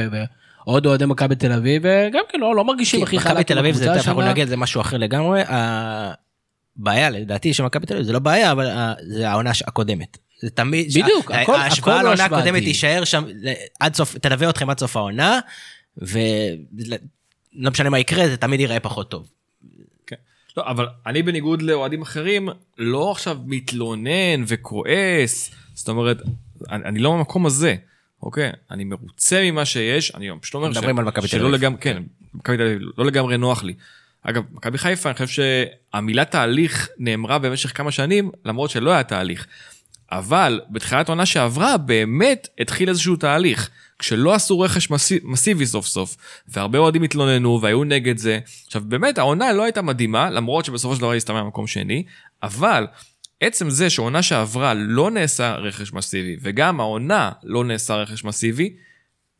[0.66, 3.32] ועוד אוהדי מכבי תל אביב, וגם כן לא, לא מרגישים הכי חלק.
[3.32, 5.42] מכבי תל אביב זה, אנחנו נגיד, זה משהו אחר לגמרי.
[5.46, 10.18] הבעיה לדעתי של מכבי תל אביב זה לא בעיה, אבל זה העונה הקודמת.
[10.42, 13.24] זה תמיד, בדיוק, הכל, ההשוואה לעונה הקודמת תישאר שם
[13.80, 15.40] עד סוף, תלווה אתכם עד סוף העונה,
[15.96, 16.96] ולא
[17.70, 19.26] משנה מה יקרה, זה תמיד ייראה פחות טוב.
[20.60, 26.22] לא, אבל אני בניגוד לאוהדים אחרים, לא עכשיו מתלונן וכועס, זאת אומרת,
[26.70, 27.74] אני, אני לא במקום הזה,
[28.22, 28.50] אוקיי?
[28.70, 31.76] אני מרוצה ממה שיש, אני פשוט אומר מדברים על מכבי תל אביב.
[31.80, 32.02] כן,
[32.34, 33.74] מכבי תל אביב, לא לגמרי נוח לי.
[34.22, 35.42] אגב, מכבי חיפה, אני חושב
[35.92, 39.46] שהמילה תהליך נאמרה במשך כמה שנים, למרות שלא היה תהליך.
[40.12, 43.70] אבל בתחילת העונה שעברה, באמת התחיל איזשהו תהליך.
[43.98, 44.88] כשלא עשו רכש
[45.24, 46.16] מסיבי סוף סוף,
[46.48, 48.38] והרבה אוהדים התלוננו והיו נגד זה.
[48.66, 52.04] עכשיו באמת העונה לא הייתה מדהימה, למרות שבסופו של דבר היא הסתיימה במקום שני,
[52.42, 52.86] אבל
[53.40, 58.74] עצם זה שעונה שעברה לא נעשה רכש מסיבי, וגם העונה לא נעשה רכש מסיבי,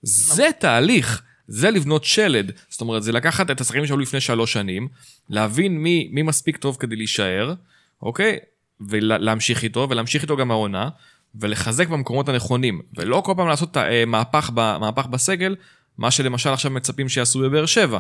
[0.03, 1.23] זה תהליך.
[1.53, 4.89] זה לבנות שלד, זאת אומרת זה לקחת את השחקנים שהיו לפני שלוש שנים,
[5.29, 7.55] להבין מי, מי מספיק טוב כדי להישאר,
[8.03, 8.39] אוקיי?
[8.89, 10.89] ולהמשיך איתו, ולהמשיך איתו גם העונה,
[11.35, 15.57] ולחזק במקומות הנכונים, ולא כל פעם לעשות אה, מהפך, מהפך בסגל,
[15.99, 17.99] מה שלמשל עכשיו מצפים שיעשו בבאר שבע.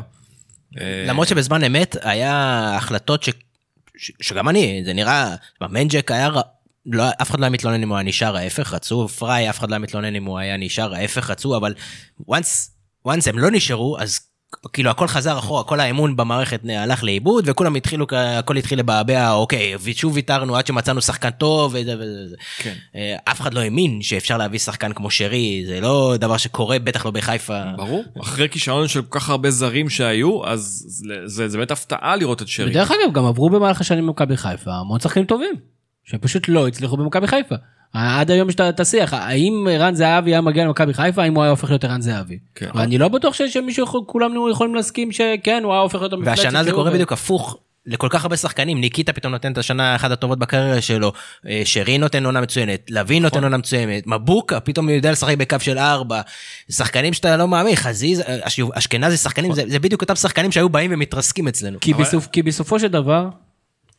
[0.80, 3.30] אה, למרות שבזמן אמת היה החלטות ש...
[3.96, 4.12] ש...
[4.20, 6.28] שגם אני, זה נראה, מנג'ק היה,
[6.86, 9.70] לא, אף אחד לא היה מתלונן אם הוא היה נשאר ההפך רצו, פריי אף אחד
[9.70, 11.74] לא היה מתלונן אם הוא היה נשאר ההפך רצו, אבל
[12.30, 12.70] once,
[13.08, 14.20] once הם לא נשארו, אז
[14.72, 19.74] כאילו הכל חזר אחורה, כל האמון במערכת הלך לאיבוד, וכולם התחילו, הכל התחיל לבעבע, אוקיי,
[19.82, 22.36] ושוב ויתרנו עד שמצאנו שחקן טוב, וזה וזה.
[22.58, 22.74] כן.
[22.94, 27.06] אה, אף אחד לא האמין שאפשר להביא שחקן כמו שרי, זה לא דבר שקורה, בטח
[27.06, 27.60] לא בחיפה.
[27.76, 30.86] ברור, אחרי כישרון של כל כך הרבה זרים שהיו, אז
[31.26, 32.70] זה, זה באמת הפתעה לראות את שרי.
[32.70, 35.54] ודרך אגב, גם עברו במהלך השנים במכבי חיפה המון שחקנים טובים,
[36.04, 37.54] שפשוט לא הצליחו במכבי חיפה.
[37.92, 41.50] עד היום יש את השיח, האם ערן זהבי היה מגיע למכבי חיפה, האם הוא היה
[41.50, 42.38] הופך להיות ערן זהבי.
[42.55, 42.68] כן.
[42.74, 46.38] ואני לא בטוח ש- שמישהו, כולם יכולים להסכים שכן, הוא היה הופך להיות המפלצת.
[46.44, 47.57] והשנה זה קורה ו- בדיוק הפוך.
[47.87, 51.12] לכל כך הרבה שחקנים, ניקיטה פתאום נותן את השנה אחת הטובות בקריירה שלו,
[51.48, 55.79] אה, שרי נותן עונה מצוינת, לביא נותן עונה מצוינת, מבוקה פתאום יודע לשחק בקו של
[55.79, 56.20] ארבע,
[56.70, 60.68] שחקנים שאתה לא מאמין, חזיז, אה, אש- אשכנזי שחקנים, זה, זה בדיוק אותם שחקנים שהיו
[60.68, 61.79] באים ומתרסקים אצלנו.
[61.81, 63.29] כי, בסופ, כי בסופו של דבר,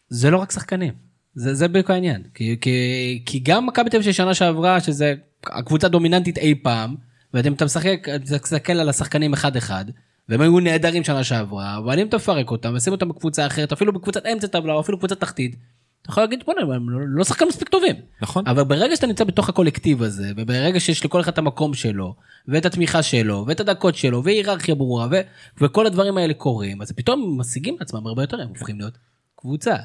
[0.10, 1.11] זה לא רק שחקנים.
[1.36, 2.24] זה, זה בדיוק העניין.
[2.34, 5.14] כי, כי, כי גם מכבי תל אביב של שנה שעברה, שזה
[5.46, 6.96] הקבוצה הדומיננטית אי פעם,
[7.34, 9.86] ואתם אתה משחק, אתה מסתכל על השחקנים אחד-אחד,
[10.30, 13.94] והם היו נהדרים שנה שעברה, אבל אם אתה מפרק אותם ושים אותם בקבוצה אחרת, אפילו
[13.94, 15.56] בקבוצת אמצע טבלה, או אפילו קבוצת תחתית,
[16.02, 17.96] אתה יכול להגיד, בוא'נה, הם לא, לא שחקנים מספיק טובים.
[18.22, 18.48] נכון.
[18.48, 22.16] אבל ברגע שאתה נמצא בתוך הקולקטיב הזה, וברגע שיש לכל אחד את המקום שלו,
[22.48, 25.22] ואת התמיכה שלו, ואת הדקות שלו, והיררכיה ברורה, ו-
[25.62, 28.98] וכל הדברים האלה קורים, אז פתאום משיגים לעצמם הרבה יותר, הם הופכים להיות
[29.36, 29.76] קבוצה.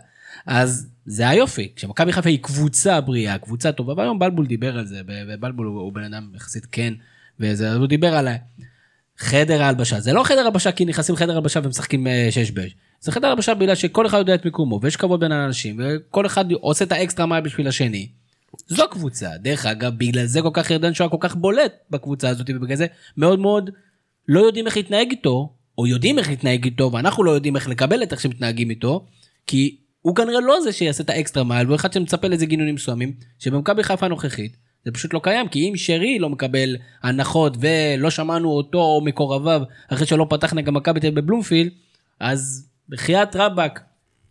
[0.47, 5.01] אז זה היופי, כשמכבי חיפה היא קבוצה בריאה, קבוצה טובה, והיום בלבול דיבר על זה,
[5.29, 6.95] ובלבול הוא, בן אדם יחסית כן,
[7.41, 8.29] וזה, הוא דיבר על
[9.19, 10.01] חדר ההלבשה.
[10.01, 12.75] זה לא חדר הלבשה כי נכנסים לחדר הלבשה ומשחקים אה, שש בש.
[13.01, 16.53] זה חדר הלבשה בגלל שכל אחד יודע את מיקומו, ויש כבוד בין האנשים, וכל אחד
[16.53, 18.09] עושה את האקסטרה מייל בשביל השני.
[18.67, 19.31] זו קבוצה.
[19.37, 22.87] דרך אגב, בגלל זה כל כך ירדן שואה כל כך בולט בקבוצה הזאת, ובגלל זה
[23.17, 23.71] מאוד מאוד
[24.29, 28.03] לא יודעים איך להתנהג איתו, או יודעים איך להתנהג איתו, ואנחנו לא יודעים איך לקבל
[28.03, 29.07] את איך שמתנהגים איתו,
[29.47, 29.77] כי
[30.07, 33.83] הוא כנראה לא זה שיעשה את האקסטרה מייל, והוא אחד שמצפה לזה גינונים מסוימים, שבמכבי
[33.83, 38.79] חיפה הנוכחית, זה פשוט לא קיים, כי אם שרי לא מקבל הנחות ולא שמענו אותו
[38.79, 41.71] או מקורביו אחרי שלא פתח נגד מכבי תל בבלומפילד,
[42.21, 43.81] אז בחייאת רבאק,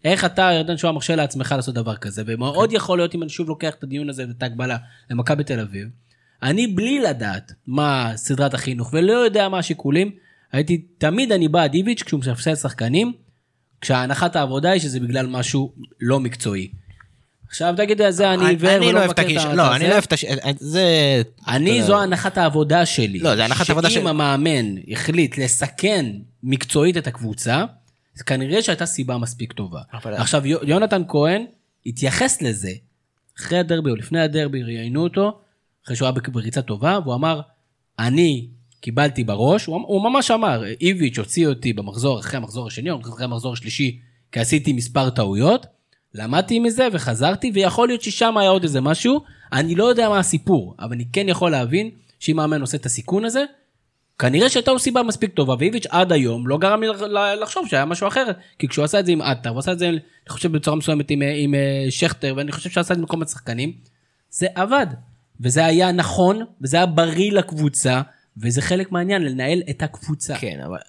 [0.06, 2.24] איך אתה, ירדן שואה, מרשה לעצמך לעשות דבר כזה?
[2.26, 4.78] ומאוד יכול להיות אם אני שוב לוקח את הדיון הזה ואת ההגבלה
[5.10, 5.88] למכבי תל אביב,
[6.44, 10.12] אני בלי לדעת מה סדרת החינוך ולא יודע מה השיקולים,
[10.52, 13.14] הייתי, תמיד אני בעד איביץ' כשהוא מספסל שחקנים,
[13.86, 15.72] כשהנחת העבודה היא שזה בגלל משהו
[16.02, 16.70] לא מקצועי.
[17.48, 19.54] עכשיו תגיד, זה אני עיוור אני לא ולא את מכיר את ה...
[19.54, 19.88] לא, את אני זה.
[19.88, 20.26] לא אוהב את הש...
[20.60, 21.22] זה...
[21.48, 23.20] אני, זו הנחת העבודה שלי.
[23.20, 26.06] לא, זה הנחת העבודה שאם של- המאמן החליט לסכן
[26.44, 27.64] מקצועית את הקבוצה,
[28.16, 29.82] אז כנראה שהייתה סיבה מספיק טובה.
[29.92, 31.46] עכשיו, יו- יונתן כהן
[31.86, 32.72] התייחס לזה
[33.40, 35.40] אחרי הדרבי או לפני הדרבי, ראיינו אותו,
[35.86, 37.42] אחרי שהוא היה בריצה טובה, והוא אמר,
[38.00, 38.48] אני
[38.86, 43.26] קיבלתי בראש, הוא, הוא ממש אמר, איביץ' הוציא אותי במחזור אחרי המחזור השני, או אחרי
[43.26, 44.00] המחזור השלישי,
[44.32, 45.66] כי עשיתי מספר טעויות,
[46.14, 49.22] למדתי מזה וחזרתי, ויכול להיות ששם היה עוד איזה משהו,
[49.54, 53.26] אני לא יודע מה הסיפור, אבל אני כן יכול להבין שאם מאמן עושה את הסיכון
[53.26, 53.44] הזה,
[54.20, 56.88] כנראה שהייתה לו סיבה מספיק טובה, ואיביץ' עד היום לא גרם לי
[57.42, 58.26] לחשוב שהיה משהו אחר,
[58.60, 61.12] כי כשהוא עשה את זה עם עטר, הוא עשה את זה, אני חושב, בצורה מסוימת
[61.12, 63.74] עם, עם אה, שכטר, ואני חושב שהוא עשה את זה במקום השחקנים,
[64.30, 64.88] זה עבד.
[65.42, 68.02] וזה היה נכון, וזה היה בריא לקבוצה,
[68.42, 70.36] וזה חלק מהעניין, לנהל את הקבוצה.
[70.38, 70.80] כן, אבל,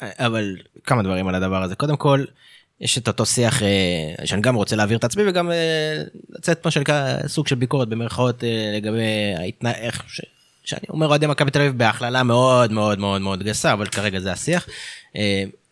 [0.00, 1.74] אבל כמה דברים על הדבר הזה.
[1.74, 2.24] קודם כל,
[2.80, 6.70] יש את אותו שיח אה, שאני גם רוצה להעביר את עצמי וגם אה, לצאת מה
[6.70, 9.72] שנקרא סוג של ביקורת במרכאות אה, לגבי ההתנא...
[9.76, 10.20] איך ש...
[10.64, 14.32] שאני אומר אוהדי מכבי תל אביב בהכללה מאוד מאוד מאוד מאוד גסה אבל כרגע זה
[14.32, 14.68] השיח.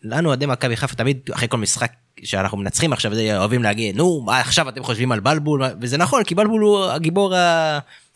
[0.03, 1.91] לנו אוהדי מכבי חיפה תמיד אחרי כל משחק
[2.23, 6.35] שאנחנו מנצחים עכשיו אוהבים להגיד נו מה עכשיו אתם חושבים על בלבול וזה נכון כי
[6.35, 7.33] בלבול הוא הגיבור.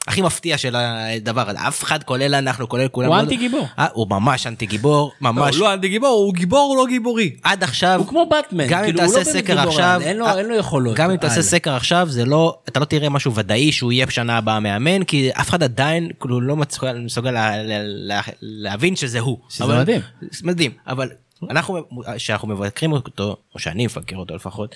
[0.07, 3.67] הכי מפתיע של הדבר הזה אף אחד כולל אנחנו כולל כולם הוא לא- אנטי גיבור.
[3.79, 6.87] אה, הוא ממש אנטי גיבור לא, ממש הוא לא אנטי גיבור, הוא גיבור, הוא לא
[6.87, 7.31] גיבורי.
[7.43, 10.01] עד עכשיו הוא כמו באטמן, גם אם כאילו, הוא תעשה לא באמת סקר גיבור עכשיו
[10.03, 10.95] אין לו- אה, אין לו יכולות.
[10.97, 11.41] גם אם תעשה.
[11.41, 15.29] סקר עכשיו זה לא אתה לא תראה משהו ודאי שהוא יהיה בשנה הבאה מאמן כי
[15.33, 19.37] אף אחד עדיין כאילו לא מסוגל, מסוגל לה, לה, לה, להבין שזה הוא.
[19.49, 20.01] שזה אבל- מדהים.
[20.43, 21.09] מדהים אבל
[21.49, 21.77] אנחנו
[22.17, 24.75] שאנחנו מבקרים אותו או שאני מבקר אותו לפחות.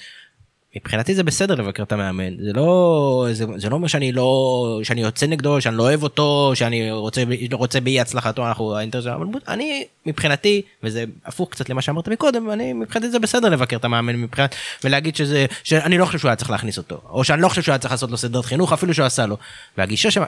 [0.75, 5.01] מבחינתי זה בסדר לבקר את המאמן זה לא זה, זה לא אומר שאני לא שאני
[5.01, 9.85] יוצא נגדו שאני לא אוהב אותו שאני רוצה רוצה באי הצלחתו אנחנו האינטרס אבל אני
[10.05, 14.55] מבחינתי וזה הפוך קצת למה שאמרת מקודם אני מבחינתי זה בסדר לבקר את המאמן מבחינת
[14.83, 17.73] ולהגיד שזה שאני לא חושב שהוא היה צריך להכניס אותו או שאני לא חושב שהוא
[17.73, 19.37] היה צריך לעשות לו סדרת חינוך אפילו שהוא עשה לו.
[19.77, 20.21] והגישה של,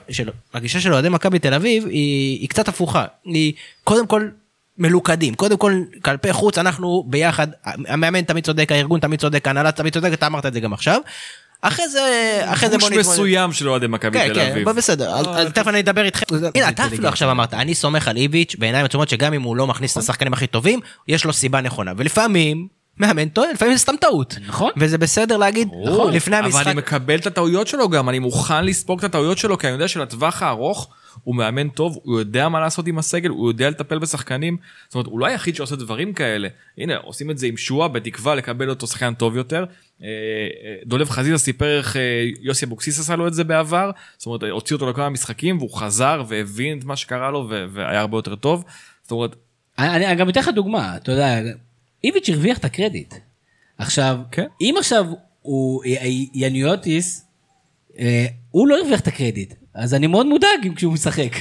[0.67, 3.53] של אוהדי מכבי תל אביב היא, היא קצת הפוכה היא
[3.83, 4.27] קודם כל
[4.77, 9.93] מלוכדים קודם כל כלפי חוץ אנחנו ביחד המאמן תמיד צודק הארגון תמיד צודק ההנהלה תמיד
[9.93, 10.99] צודק אתה אמרת את זה גם עכשיו.
[11.61, 11.99] אחרי זה
[12.45, 13.09] אחרי זה גוש בוא נתמודד.
[13.09, 14.63] מסוים של אוהדי מכבי כן תל כן אביב.
[14.63, 18.07] בוא, בסדר אז- אז תכף אני אדבר איתכם הנה אתה אפילו עכשיו אמרת אני סומך
[18.07, 21.33] על איביץ' בעיניים עצומות שגם אם הוא לא מכניס את השחקנים הכי טובים יש לו
[21.33, 24.71] סיבה נכונה ולפעמים מאמן טועה לפעמים זה סתם טעות נכון.
[24.77, 28.65] וזה בסדר להגיד נכון, לפני אבל המשחק אני מקבל את הטעויות שלו גם, אני מוכן
[28.65, 30.89] לספוג את הטעויות שלו, כי אני יודע שלטווח הארוך
[31.23, 34.57] הוא מאמן טוב, הוא יודע מה לעשות עם הסגל, הוא יודע לטפל בשחקנים.
[34.87, 36.47] זאת אומרת, הוא לא היחיד שעושה דברים כאלה.
[36.77, 39.65] הנה, עושים את זה עם שועה, בתקווה לקבל אותו שחקן טוב יותר.
[40.01, 42.01] אה, אה, דולב חזיזה סיפר איך אה,
[42.41, 43.91] יוסי אבוקסיס עשה לו את זה בעבר.
[44.17, 48.17] זאת אומרת, הוציא אותו לכמה משחקים, והוא חזר והבין את מה שקרה לו, והיה הרבה
[48.17, 48.63] יותר טוב.
[49.03, 49.35] זאת אומרת,
[49.79, 51.39] אני, אני גם אתן לך דוגמה, אתה יודע,
[52.03, 53.13] איביץ' הרוויח את הקרדיט.
[53.77, 54.45] עכשיו, כן.
[54.61, 55.05] אם עכשיו
[55.41, 55.83] הוא,
[56.33, 57.25] יניוטיס
[57.99, 61.31] אה, הוא לא הרוויח את הקרדיט, אז אני מאוד מודאג כשהוא משחק.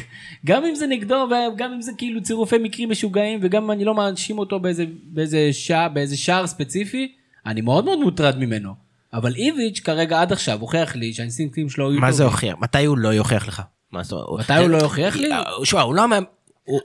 [0.46, 3.94] גם אם זה נגדו וגם אם זה כאילו צירופי מקרים משוגעים וגם אם אני לא
[3.94, 7.12] מאשים אותו באיזה, באיזה, שע, באיזה שער ספציפי,
[7.46, 8.74] אני מאוד מאוד מוטרד ממנו.
[9.12, 12.24] אבל איביץ' כרגע עד עכשיו הוכיח לי שהאינסטינקטים שלו היו מה זה.
[12.24, 12.54] הוכיח?
[12.58, 13.62] מתי הוא לא יוכיח לך?
[13.92, 14.50] מה זאת אומרת?
[14.50, 15.32] מתי הוא לא יוכיח לי?
[15.32, 16.04] אה, שמע, הוא לא...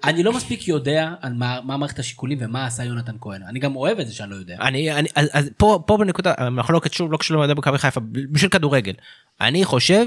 [0.04, 3.41] אני לא מספיק יודע על מה, מערכת השיקולים ומה עשה יונתן כהן.
[3.43, 4.56] אני גם אוהב את זה שאני לא יודע.
[4.62, 8.93] אני, אני, אז, פה, פה בנקודה, המחלוקת שוב לא קשור למדע מכבי חיפה, בשביל כדורגל.
[9.41, 10.06] אני חושב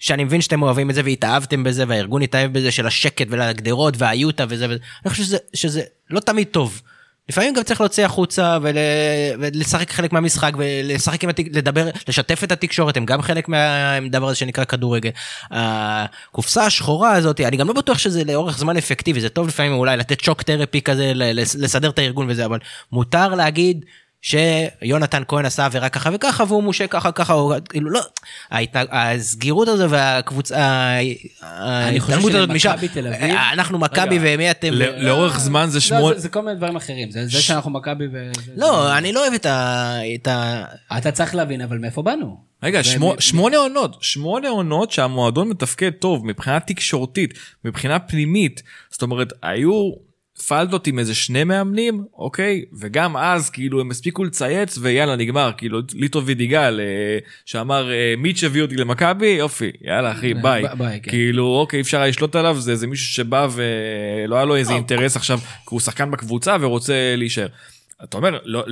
[0.00, 4.44] שאני מבין שאתם אוהבים את זה והתאהבתם בזה והארגון התאהב בזה של השקט ולגדרות והיוטה
[4.48, 4.78] וזה וזה.
[5.04, 6.82] אני חושב שזה, שזה לא תמיד טוב.
[7.28, 8.76] לפעמים גם צריך להוציא החוצה ול,
[9.40, 11.44] ולשחק חלק מהמשחק ולשחק עם התק...
[11.52, 15.10] לדבר, לשתף את התקשורת, הם גם חלק מהדבר הזה שנקרא כדורגל.
[15.50, 19.96] הקופסה השחורה הזאת, אני גם לא בטוח שזה לאורך זמן אפקטיבי, זה טוב לפעמים אולי
[19.96, 22.58] לתת שוק תרפי כזה, לסדר את הארגון וזה, אבל
[22.92, 23.84] מותר להגיד
[24.22, 28.00] שיונתן כהן עשה עבירה ככה וככה והוא מושה ככה ככה, או כאילו לא,
[28.50, 28.88] ההתנהג...
[28.90, 30.56] הסגירות הזו והקבוצה,
[31.42, 34.18] ההתעלמות הזאת משם, שלמכבי תל אביב- אנחנו מכבי.
[34.20, 36.14] ומי אתם, ל- לאורך זמן זה לא, שמונה...
[36.14, 37.10] זה, זה כל מיני דברים אחרים.
[37.10, 38.30] זה, זה שאנחנו מכבי ו...
[38.44, 39.94] זה- לא, אני לא אוהב את ה...
[40.14, 40.64] את ה...
[40.98, 42.40] אתה צריך להבין אבל מאיפה באנו.
[42.62, 48.62] רגע, ו- שמו, מ- שמונה עונות, שמונה עונות שהמועדון מתפקד טוב מבחינה תקשורתית, מבחינה פנימית.
[48.90, 49.90] זאת אומרת, היו
[50.40, 52.64] פלדות עם איזה שני מאמנים, אוקיי?
[52.80, 58.44] וגם אז כאילו הם הספיקו לצייץ ויאללה נגמר, כאילו ליטו וידיגל אה, שאמר אה, מיץ'
[58.44, 60.62] הביא אותי למכבי, יופי, יאללה אחי אה, ביי.
[60.78, 61.10] ביי, כן.
[61.10, 65.38] כאילו אוקיי אפשר לשלוט עליו, זה איזה מישהו שבא ולא היה לו איזה אינטרס עכשיו,
[65.38, 67.46] כי הוא שחקן בקבוצה ורוצה להישאר.
[68.04, 68.64] אתה אומר לא,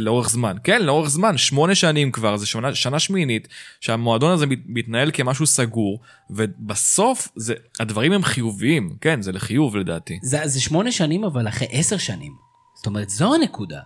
[0.00, 3.48] לאורך זמן כן לאורך זמן שמונה שנים כבר זה שנה, שנה שמינית
[3.80, 6.00] שהמועדון הזה מת- מתנהל כמשהו סגור
[6.30, 10.18] ובסוף זה הדברים הם חיוביים כן זה לחיוב לדעתי.
[10.22, 12.32] זה, זה שמונה שנים אבל אחרי עשר שנים.
[12.76, 13.80] זאת אומרת זו הנקודה.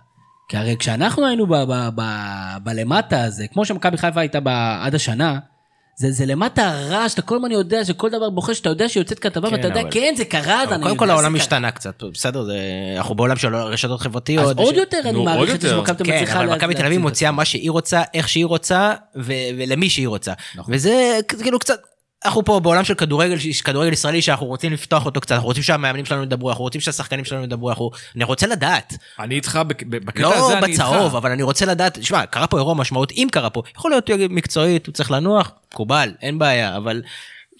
[0.49, 1.47] כי הרי כשאנחנו היינו
[2.63, 4.39] בלמטה הזה, כמו שמכבי חיפה הייתה
[4.81, 5.39] עד השנה,
[5.99, 9.49] זה, זה למטה הרעש, אתה כל הזמן יודע שכל דבר בוחש, אתה יודע שיוצאת כתבה
[9.49, 11.35] כן, ואתה יודע, אבל- כן זה קרה, אבל אני קודם כל העולם.
[11.35, 12.57] השתנה קצת, בסדר, זה...
[12.97, 14.43] אנחנו בעולם של רשתות חברתיות.
[14.43, 15.69] אז עוד וש- יותר אני מעריך את זה.
[15.69, 17.31] שמכבי תל אביב כן, מצליחה אבל לה- מכבי תל אביב מוציאה.
[17.31, 20.33] מה שהיא רוצה, איך שהיא רוצה, ו- ולמי שהיא רוצה.
[20.55, 20.73] נכון.
[20.73, 21.79] וזה כאילו קצת,
[22.25, 26.05] אנחנו פה בעולם של כדורגל, כדורגל ישראלי שאנחנו רוצים לפתוח אותו קצת, אנחנו רוצים שהמאמנים
[26.05, 27.89] שלנו ידברו, אנחנו רוצים שהשחקנים שלנו ידברו, אנחנו...
[28.15, 28.93] אני רוצה לדעת.
[29.19, 29.59] אני איתך
[29.89, 30.79] בקטע לא הזה אני איתך.
[30.83, 34.09] בצהוב, אבל אני רוצה לדעת, שמע, קרה פה אירוע משמעות, אם קרה פה, יכול להיות
[34.29, 37.01] מקצועית, הוא צריך לנוח, מקובל, אין בעיה, אבל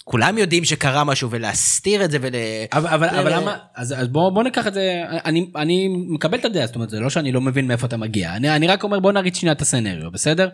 [0.03, 2.30] כולם יודעים שקרה משהו, ולהסתיר את זה ול...
[2.74, 4.82] אבל, אבל, זה- אבל למה, אז, אז בוא, בוא ניקח את זה,
[5.26, 8.36] אני, אני מקבל את הדעה, זאת אומרת, זה לא שאני לא מבין מאיפה אתה מגיע,
[8.36, 10.49] אני, אני רק אומר בוא נריץ שנייה את הסצנריו, בסדר?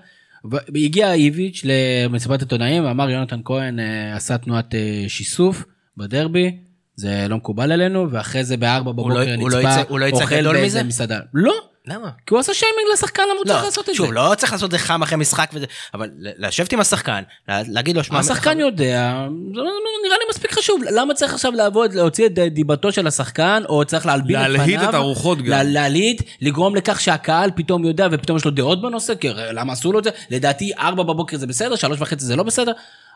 [0.52, 5.64] והגיע איביץ' למסיבת עיתונאים ואמר יונתן כהן אה, עשה תנועת אה, שיסוף
[5.98, 6.58] בדרבי,
[6.96, 10.26] זה לא מקובל עלינו, ואחרי זה בארבע לא- בבוקר הוא לא נצפה, הוא לא יצא
[10.26, 10.84] גדול מזה?
[10.84, 11.20] מסעדה.
[11.34, 11.54] לא,
[11.88, 12.10] למה?
[12.26, 13.98] כי הוא עשה שיימינג לשחקן למה הוא צריך לעשות את זה.
[13.98, 17.62] שוב, לא צריך לעשות את זה חם אחרי משחק וזה, אבל לשבת עם השחקן, לה-
[17.68, 19.14] להגיד לו, שמע, השחקן יודע,
[19.54, 19.72] זה לא- לא
[20.06, 24.06] נראה לי מספיק חשוב, למה צריך עכשיו לעבוד, להוציא את דיבתו של השחקן, או צריך
[24.06, 25.46] להלבין את פניו, להלהיט את הרוחות גם.
[25.46, 29.92] לה- להלהיט, לגרום לכך שהקהל פתאום יודע ופתאום יש לו דעות בנושא, כי למה עשו
[29.92, 30.10] לו את זה?
[30.30, 32.72] לדעתי ארבע בבוקר זה בסדר, שלוש וחצי זה לא בסדר,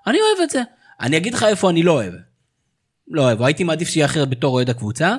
[0.07, 0.61] אני אוהב את זה.
[1.01, 2.13] אני אגיד לך איפה אני לא אוהב.
[3.11, 5.15] לא אוהב, הייתי מעדיף שיהיה אחרת בתור אוהד הקבוצה,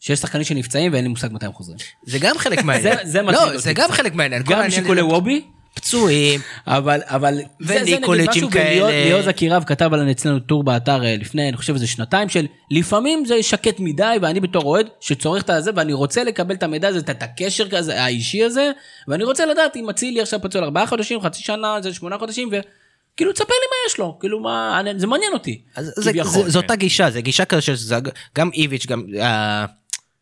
[0.00, 1.78] שיש שחקנים שנפצעים ואין לי מושג מתי הם חוזרים.
[2.06, 2.96] זה גם חלק מהעניין.
[2.96, 3.82] זה- זה מטריד לא, אותי זה קצת.
[3.82, 4.42] גם חלק מהעניין.
[4.42, 5.42] גם שיקולי זה- וובי,
[5.74, 8.84] פצועים, אבל אבל זה- זה וניקוליצ'ים משהו, כאלה.
[8.84, 13.24] וליאוז אקירב כתב עלינו אצלנו טור באתר אה, לפני אני חושב איזה שנתיים של לפעמים
[13.24, 16.98] זה שקט מדי ואני בתור אוהד שצורך את הזה ואני רוצה לקבל את המידע הזה
[16.98, 18.70] את הקשר כזה האישי הזה
[19.08, 23.32] ואני רוצה לדעת אם אצילי עכשיו פצוע ארבעה חודשים חצי שנה זה שמונה חודשים וכאילו
[23.32, 26.42] תספר לי מה יש לו כאילו מה זה מעניין אותי אז זה- כביכול.
[26.44, 27.96] זה- זו אותה גישה, זה גישה כזו שזה
[28.36, 29.04] גם איביץ', גם...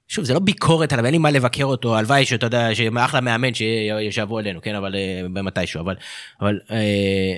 [0.09, 3.21] אה, שוב, זה לא ביקורת עליו, אין לי מה לבקר אותו, הלוואי שאתה יודע, שאחלה
[3.21, 5.95] מאמן שישבו עלינו, כן, אבל אה, במתישהו, אבל...
[6.41, 7.37] אבל אה,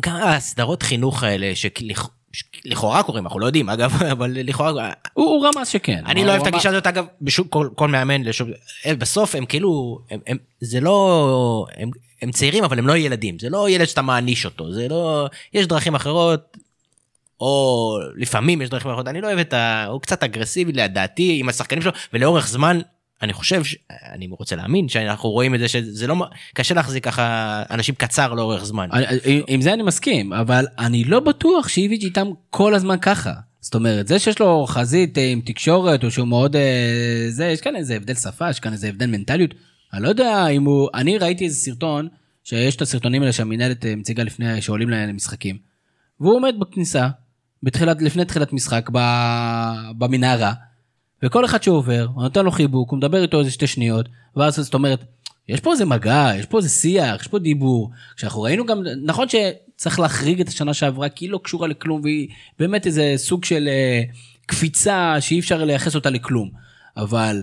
[0.00, 4.92] גם הסדרות חינוך האלה, שלכאורה קוראים, אנחנו לא יודעים, אגב, אבל לכאורה...
[5.12, 8.22] הוא הוא רמז שכן אני לא אוהב את הגישה הזאת, אגב, בשום כל, כל מאמן,
[8.22, 8.50] לשום,
[8.84, 11.90] הם, בסוף הם כאילו, הם, הם, זה לא, הם,
[12.22, 15.66] הם צעירים אבל הם לא ילדים, זה לא ילד שאתה מעניש אותו, זה לא, יש
[15.66, 16.56] דרכים אחרות,
[17.40, 19.84] או לפעמים יש דרכים אחרות, אני לא אוהב את ה...
[19.84, 22.80] הוא קצת אגרסיבי לדעתי עם השחקנים שלו, ולאורך זמן,
[23.22, 23.76] אני חושב, ש...
[24.12, 26.14] אני רוצה להאמין שאנחנו רואים את זה, שזה לא,
[26.54, 28.88] קשה להחזיק ככה אנשים קצר לאורך זמן.
[28.92, 33.32] אני- עם זה אני מסכים, אבל אני לא בטוח שאיביץ' איתם כל הזמן ככה.
[33.60, 36.56] זאת אומרת, זה שיש לו חזית אה, עם תקשורת, או שהוא מאוד...
[36.56, 39.54] אה, זה, יש כאן איזה הבדל שפה, יש כאן איזה הבדל מנטליות.
[39.92, 40.88] אני לא יודע אם הוא...
[40.94, 42.08] אני ראיתי איזה סרטון,
[42.44, 45.58] שיש את הסרטונים האלה שהמינהלת אה, מציגה לפני שעולים למשחקים.
[46.20, 47.08] והוא עומד בכניסה,
[47.64, 48.90] בתחילת, לפני תחילת משחק,
[49.98, 50.52] במנהרה,
[51.22, 54.74] וכל אחד שעובר, הוא נותן לו חיבוק, הוא מדבר איתו איזה שתי שניות, ואז זאת
[54.74, 55.04] אומרת,
[55.48, 57.90] יש פה איזה מגע, יש פה איזה שיח, יש פה דיבור.
[58.16, 59.26] כשאנחנו ראינו גם, נכון
[59.76, 63.68] צריך להחריג את השנה שעברה כי היא לא קשורה לכלום והיא באמת איזה סוג של
[63.68, 64.02] אה,
[64.46, 66.50] קפיצה שאי אפשר לייחס אותה לכלום.
[66.96, 67.42] אבל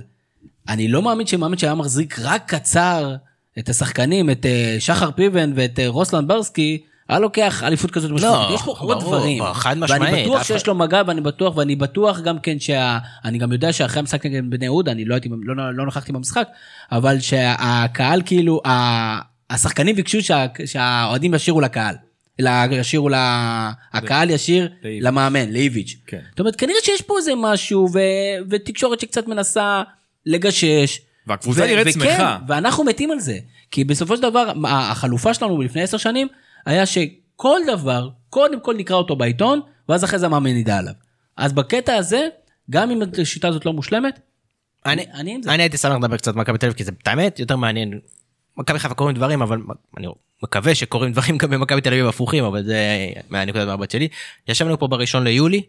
[0.70, 3.16] אני לא מאמין שמאמין שהיה מחזיק רק קצר
[3.60, 8.56] את השחקנים, את אה, שחר פיבן ואת אה, רוסלן ברסקי, היה לוקח אליפות כזאת משמעותית.
[8.56, 9.44] יש פה עוד דברים.
[9.54, 12.98] חד משמעית, ואני בטוח אף שיש לו מגע ואני בטוח, ואני בטוח גם כן שה...
[13.26, 16.48] אני גם יודע שאחרי המשחק נגד בני יהודה, אני לא הייתי, לא, לא נכחתי במשחק,
[16.92, 21.96] אבל שהקהל כאילו, ה- השחקנים ביקשו שה, שהאוהדים ישירו לקהל.
[22.40, 23.14] לה- ישירו ל...
[23.94, 25.04] הקהל ישיר לאיביץ'.
[25.04, 25.96] למאמן, לאיביץ'.
[26.08, 26.20] כן.
[26.30, 28.00] זאת אומרת, כנראה שיש פה איזה משהו, ו...
[28.50, 29.82] ותקשורת שקצת מנסה
[30.26, 31.00] לגשש.
[31.28, 32.38] והקבוצה נראית וכן, שמחה.
[32.48, 33.38] ואנחנו מתים על זה.
[33.72, 36.28] כי בסופו של דבר, החלופה שלנו לפני עשר שנים,
[36.66, 40.94] היה שכל דבר, קודם כל נקרא אותו בעיתון, ואז אחרי זה המאמן ידע עליו.
[41.38, 42.28] אז בקטע הזה,
[42.70, 44.20] גם אם השיטה הזאת לא מושלמת,
[44.86, 45.54] אני, אני זה.
[45.54, 48.00] אני הייתי שמח לדבר קצת מכבי תל אביב כי זה באמת יותר מעניין.
[48.58, 49.62] מכבי חיפה קורים דברים אבל
[49.98, 50.08] אני
[50.44, 52.78] מקווה שקורים דברים גם במכבי תל אביב הפוכים אבל זה
[53.30, 54.08] מהנקודת מבט שלי.
[54.48, 55.62] ישבנו פה בראשון ליולי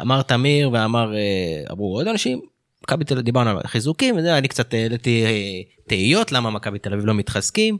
[0.00, 2.40] אמר תמיר ואמר אה, אמרו עוד אנשים
[2.82, 6.92] מכבי תל אביב דיברנו על חיזוקים וזה אני קצת העליתי אה, תהיות למה מכבי תל
[6.92, 7.78] אביב לא מתחזקים.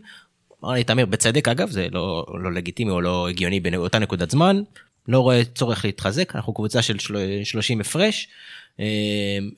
[0.65, 4.63] אמר לי תמיר בצדק אגב זה לא לא לגיטימי או לא הגיוני באותה נקודת זמן
[5.09, 8.29] לא רואה צורך להתחזק אנחנו קבוצה של של- 30 הפרש.
[8.81, 8.85] אה,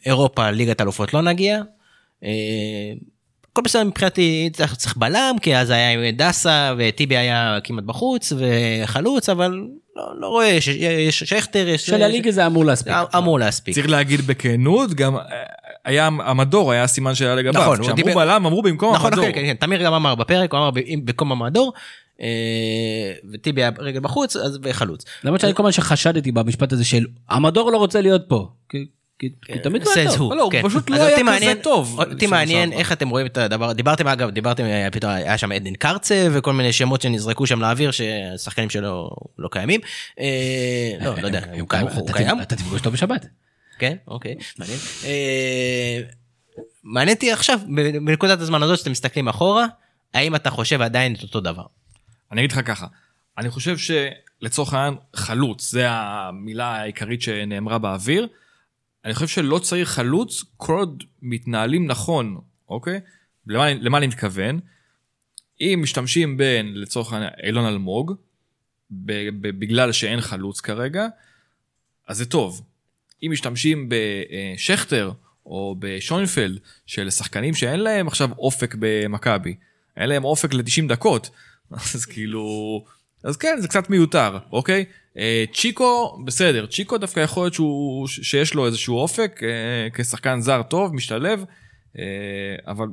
[0.06, 1.60] אירופה ליגת אלופות לא נגיע.
[2.24, 2.30] אה,
[3.52, 8.32] הכל בסדר מבחינתי צריך, צריך בלם כי אז היה עם דסה וטיבי היה כמעט בחוץ
[8.38, 9.50] וחלוץ אבל
[9.96, 12.92] לא, לא רואה יש, יש שכטר יש של הליגה זה אמור להספיק.
[13.16, 13.74] אמור להספיק.
[13.74, 15.16] צריך להגיד בכנות, גם
[15.84, 17.62] היה המדור, היה סימן שאלה לגביו.
[17.62, 19.24] נכון, הוא כשאמרו דיבר- בלם, אמרו במקום נכון, המדור.
[19.26, 20.70] כן, כן, כן, תמיר גם אמר בפרק, הוא אמר
[21.04, 21.72] במקום המדור,
[22.20, 22.26] אה,
[23.32, 25.04] וטיבי היה רגל בחוץ, אז וחלוץ.
[25.24, 28.48] למרות שאני כל הזמן שחשדתי במשפט הזה של המדור לא רוצה להיות פה.
[29.18, 30.32] כי- כי תמיד הוא היה says טוב.
[30.32, 30.62] who, לא, הוא כן.
[30.68, 32.72] פשוט לא היה כזה טוב אותי מעניין.
[32.72, 36.52] איך אתם רואים את הדבר, דיברתם אגב, דיברתם, היה פתאום היה שם עדן קרצה וכל
[36.52, 39.80] מיני שמות שנזרקו שם לאוויר שהשחקנים שלו לא קיימים.
[40.20, 40.26] אה,
[41.00, 43.26] לא, לא יודע, הוא קיים, הוא אתה תפגוש אותו בשבת.
[43.78, 44.78] כן, אוקיי, מעניין.
[45.04, 46.00] אה,
[46.82, 47.58] מעניין אותי עכשיו,
[48.04, 49.66] בנקודת הזמן הזאת שאתם מסתכלים אחורה,
[50.14, 51.66] האם אתה חושב עדיין את אותו דבר?
[52.32, 52.86] אני אגיד לך ככה,
[53.38, 58.28] אני חושב שלצורך העניין חלוץ, זה המילה העיקרית שנאמרה באוויר.
[59.04, 63.00] אני חושב שלא צריך חלוץ כל עוד מתנהלים נכון, אוקיי?
[63.46, 64.60] למה, למה אני מתכוון?
[65.60, 68.14] אם משתמשים בין, לצורך העניין, אילון אלמוג,
[68.90, 71.06] בגלל שאין חלוץ כרגע,
[72.08, 72.62] אז זה טוב.
[73.26, 75.12] אם משתמשים בשכטר
[75.46, 79.54] או בשוינפלד, של שחקנים שאין להם עכשיו אופק במכבי,
[79.96, 81.30] אין להם אופק ל-90 דקות,
[81.94, 82.84] אז כאילו...
[83.24, 84.84] אז כן, זה קצת מיותר, אוקיי?
[85.18, 90.62] אה, צ'יקו, בסדר, צ'יקו דווקא יכול להיות שהוא, שיש לו איזשהו אופק אה, כשחקן זר
[90.62, 91.44] טוב, משתלב,
[91.98, 92.04] אה,
[92.66, 92.86] אבל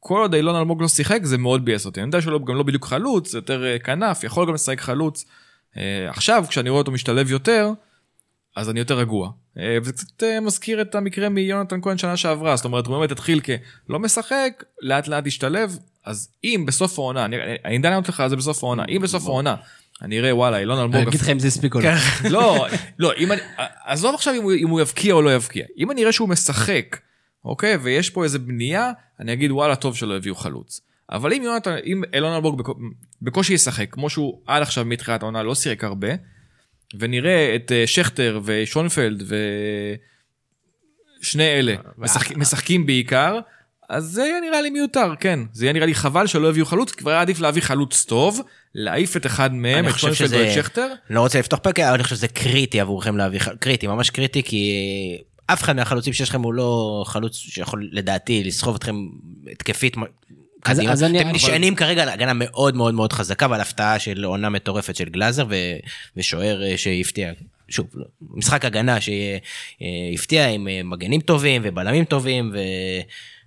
[0.00, 2.00] כל עוד אילון אלמוג לא שיחק זה מאוד ביאס אותי.
[2.00, 5.24] אני יודע שהוא לא- גם לא בדיוק חלוץ, יותר כנף, יכול גם לשחק חלוץ.
[6.08, 7.70] עכשיו, כשאני רואה אותו משתלב יותר,
[8.56, 9.30] אז אני יותר רגוע.
[9.58, 13.12] אה, וזה קצת אה, מזכיר את המקרה מיונתן כהן שנה שעברה, זאת אומרת, הוא באמת
[13.12, 18.20] התחיל כלא משחק, לאט לאט השתלב, אז אם בסוף העונה, אני אני עדיין לענות לך
[18.20, 19.56] על זה בסוף העונה, אם בסוף העונה,
[20.02, 21.08] אני אראה וואלה, אילון אני אלמוג...
[21.08, 21.90] אגיד לך אם זה הספיק או לא.
[22.30, 22.66] לא,
[22.98, 23.40] לא, אם אני,
[23.84, 25.64] עזוב עכשיו אם הוא, יבקיע או לא יבקיע.
[25.78, 26.96] אם אני אראה שהוא משחק,
[27.44, 30.80] אוקיי, ויש פה איזה בנייה, אני אגיד וואלה, טוב שלא הביאו חלוץ.
[31.10, 32.78] אבל אם יונתן, אם אילון אלמוג בקו-
[33.22, 36.08] בקושי ישחק, כמו שהוא עד עכשיו מתחילת העונה לא שיחק הרבה,
[36.98, 39.22] ונראה את אה, שכטר ושונפלד
[41.22, 43.38] ושני אלה משחק, משחקים בעיקר,
[43.88, 45.40] אז זה יהיה נראה לי מיותר, כן.
[45.52, 48.40] זה יהיה נראה לי חבל שלא הביאו חלוץ, כבר היה עדיף להביא חלוץ טוב,
[48.74, 50.92] להעיף את אחד מהם, את שונפלד או שזה- את שכטר.
[51.10, 54.42] לא רוצה לפתוח פרק, אבל אני חושב שזה קריטי עבורכם להביא, ח- קריטי, ממש קריטי,
[54.42, 54.72] כי
[55.46, 58.96] אף אחד מהחלוצים שיש לכם הוא לא חלוץ שיכול לדעתי לסחוב אתכם
[59.52, 59.96] התקפית.
[60.64, 60.92] אז- קדימה.
[60.92, 64.24] אז אני- אתם אבל- נשענים כרגע על הגנה מאוד מאוד מאוד חזקה ועל הפתעה של
[64.24, 65.76] עונה מטורפת של גלאזר ו-
[66.16, 67.32] ושוער אה, שהפתיע.
[67.68, 73.00] שוב, לא, משחק הגנה שהפתיע עם אה, מגנים טובים ובלמים טובים ו-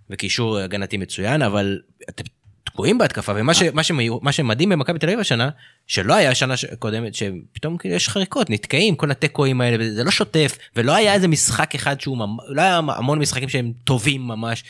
[0.09, 2.23] וקישור הגנתי מצוין, אבל אתם
[2.63, 5.49] תקועים בהתקפה, ומה ש, מה שמיו- מה שמדהים במכבי תל אביב השנה,
[5.87, 10.11] שלא היה השנה ש- קודמת, שפתאום כאילו יש חריקות, נתקעים, כל התיקואים האלה, וזה לא
[10.11, 14.63] שוטף, ולא היה איזה משחק אחד שהוא, ממ- לא היה המון משחקים שהם טובים ממש,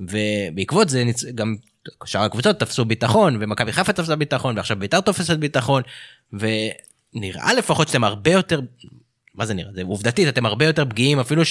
[0.00, 1.04] ובעקבות זה
[1.34, 1.56] גם
[2.04, 5.82] שאר הקבוצות תפסו ביטחון, ומכבי חיפה תפסה ביטחון, ועכשיו ביתר תופסת ביטחון,
[6.32, 8.60] ונראה לפחות שאתם הרבה יותר,
[9.34, 9.70] מה זה נראה?
[9.74, 11.42] זה עובדתית, אתם הרבה יותר פגיעים, אפילו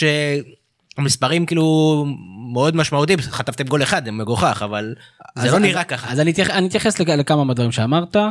[0.97, 2.05] שהמספרים כאילו
[2.53, 4.95] מאוד משמעותיים, חטפתם גול אחד, זה מגוחך, אבל
[5.39, 6.11] זה לא אז- נראה ככה.
[6.11, 8.15] אז אני אתייח- אני אתייחס לכ- לכמה מהדברים שאמרת.
[8.15, 8.29] אה,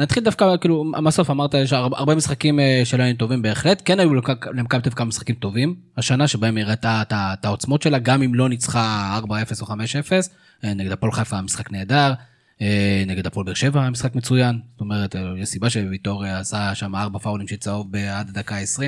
[0.00, 3.82] נתחיל דווקא, כאילו, בסוף אמרת, יש הר- הרבה משחקים אה, שלא היו טובים בהחלט.
[3.84, 7.98] כן היו למכ- למכבי תל כמה משחקים טובים השנה, שבהם היא הראתה את העוצמות שלה,
[7.98, 10.30] גם אם לא ניצחה 4-0 או 5-0.
[10.64, 12.12] אה, נגד הפועל חיפה היה משחק נהדר.
[12.60, 16.74] אה, נגד הפועל באר שבע היה משחק מצוין, זאת אומרת, אה, יש סיבה שוויטור עשה
[16.74, 18.82] שם ארבע פאולים של צהוב עד הדקה ה-20.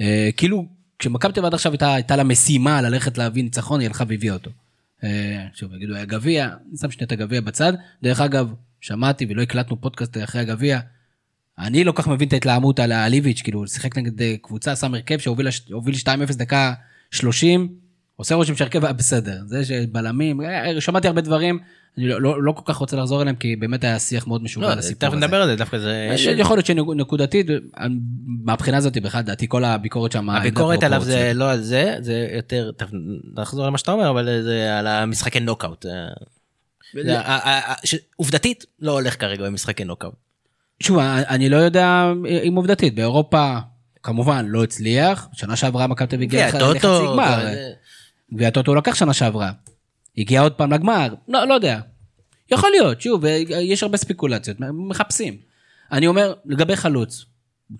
[0.00, 0.66] אה, כאילו,
[0.98, 4.50] כשמכבי תל עד עכשיו הייתה, הייתה לה משימה ללכת להביא ניצחון, היא הלכה והביאה אותו.
[5.54, 7.72] שוב, יגידו, היה גביע, אני שם שנייה את הגביע בצד.
[8.02, 10.80] דרך אגב, שמעתי ולא הקלטנו פודקאסט אחרי הגביע,
[11.58, 15.48] אני לא כך מבין את ההתלהמות על האליביץ', כאילו, שיחק נגד קבוצה, שם הרכב שהוביל
[15.48, 16.06] לש- הוביל 2-0
[16.36, 16.74] דקה
[17.10, 17.68] 30,
[18.16, 19.38] עושה רושם שהרכב היה בסדר.
[19.46, 21.58] זה שבלמים, אה, שמעתי הרבה דברים,
[21.98, 24.66] אני לא, לא, לא כל כך רוצה לחזור אליהם, כי באמת היה שיח מאוד משוגע
[24.66, 25.26] לא, הסיפור תכף הזה.
[25.26, 26.10] נדבר על זה, דווקא זה...
[26.14, 27.46] יש- יכול להיות שנקודתית,
[28.44, 30.30] מהבחינה הזאת בכלל, לדעתי כל הביקורת שם...
[30.30, 31.32] הביקורת עליו זה.
[31.34, 32.90] לא על זה, זה יותר, תכף
[33.36, 35.86] נחזור למה שאתה אומר, אבל זה על המשחקי נוקאוט.
[38.16, 40.14] עובדתית לא הולך כרגע במשחקי נוקאוט.
[40.82, 40.98] שוב,
[41.28, 42.12] אני לא יודע
[42.48, 43.56] אם עובדתית, באירופה
[44.02, 47.46] כמובן לא הצליח, שנה שעברה מכבי תל אביב הגיעה גביע לח- לחצי גמר,
[48.34, 49.52] גביע הטוטו הוא לקח שנה שעברה,
[50.18, 51.80] הגיע עוד פעם לגמר, לא, לא יודע.
[52.52, 54.56] יכול להיות, שוב, יש הרבה ספקולציות,
[54.88, 55.36] מחפשים.
[55.92, 57.24] אני אומר, לגבי חלוץ,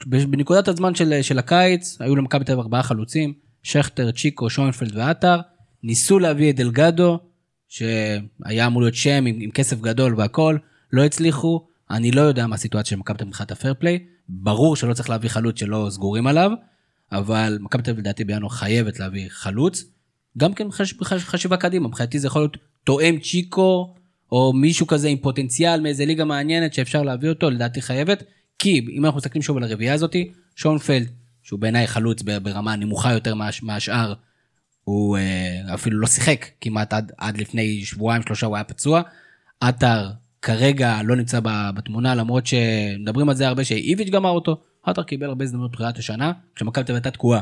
[0.07, 3.32] בנקודת הזמן של, של הקיץ, היו למכבי תל אביב ארבעה חלוצים,
[3.62, 5.40] שכטר, צ'יקו, שוינפלד ועטר,
[5.82, 7.18] ניסו להביא את דלגדו,
[7.68, 10.57] שהיה אמור להיות שם עם, עם כסף גדול והכל,
[10.92, 13.98] לא הצליחו, אני לא יודע מה הסיטואציה של מכבי תל אביב מבחינת הפייר פליי,
[14.28, 16.50] ברור שלא צריך להביא חלוץ שלא סגורים עליו,
[17.12, 19.84] אבל מכבי תל אביב לדעתי בינואר חייבת להביא חלוץ,
[20.39, 23.95] גם כן חש, חש, חשיבה קדימה, מבחינתי זה יכול להיות תואם צ'יקו,
[24.32, 28.22] או מישהו כזה עם פוטנציאל מאיזה ליגה מעניינת שאפשר להביא אותו, לדעתי חייבת,
[28.59, 31.09] כי אם אנחנו מסתכלים שוב על הרביעייה הזאתי, שונפלד,
[31.43, 34.14] שהוא בעיניי חלוץ ברמה נמוכה יותר מה, מהשאר,
[34.85, 39.03] הוא אה, אפילו לא שיחק כמעט עד, עד לפני שבועיים שלושה הוא היה פצוע.
[39.61, 40.11] עטר
[40.43, 41.41] כרגע לא נמצא
[41.74, 44.57] בתמונה למרות שמדברים על זה הרבה שאיביץ' גמר אותו.
[44.82, 47.41] עטר קיבל הרבה הזדמנות בחירת השנה כשמכבי תל אביב הייתה תקועה.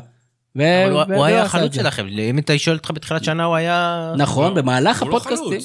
[0.57, 1.75] ו- אבל הוא- הוא היה החלוץ.
[1.75, 4.13] שלכם, אם אתה שואל אותך בתחילת שנה הוא היה...
[4.17, 5.59] נכון במהלך הוא לא הפודקאסטים.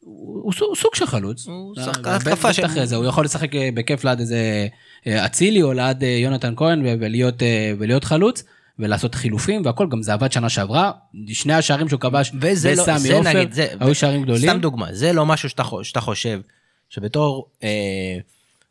[0.00, 1.46] הוא הוא סוג- של חלוץ.
[1.46, 4.66] הוא אה, שחקן התקפה של- זה, הוא יכול לשחק אה, בכיף ליד איזה
[5.06, 7.42] אה, אצילי או ליד יונתן כהן ולהיות
[7.78, 8.44] ולהיות חלוץ
[8.78, 10.90] ולעשות חילופים והכל גם זה עבד שנה שעברה
[11.28, 14.50] שני השערים שהוא כבש וזה לא, בסמי זה עופר נגיד, זה, היו שערים גדולים.
[14.50, 16.40] סתם דוגמה, זה לא משהו שאתה, שאתה חושב,
[16.88, 17.68] שבתור אה,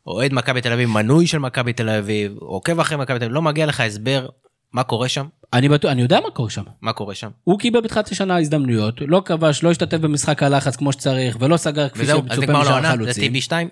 [0.06, 3.42] אוהד מכבי תל אביב, מנוי של מכבי תל אביב, עוקב אחרי מכבי תל אביב, לא
[3.42, 4.28] מגיע לך הסבר
[4.72, 6.62] מה קורה שם, אני בטוח אני יודע מה קורה שם.
[6.80, 7.30] מה קורה שם.
[7.44, 11.88] הוא קיבל בתחילת השנה הזדמנויות לא כבש לא השתתף במשחק הלחץ כמו שצריך ולא סגר
[11.88, 13.22] כפי שמצופה משאר העונה, זה החלוצים.
[13.22, 13.68] טיבי 2,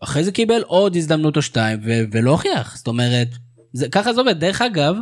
[0.00, 3.28] אחרי זה קיבל עוד הזדמנות או שתיים ו- ולא הוכיח זאת אומרת
[3.72, 4.96] זה ככה זה עובד דרך אגב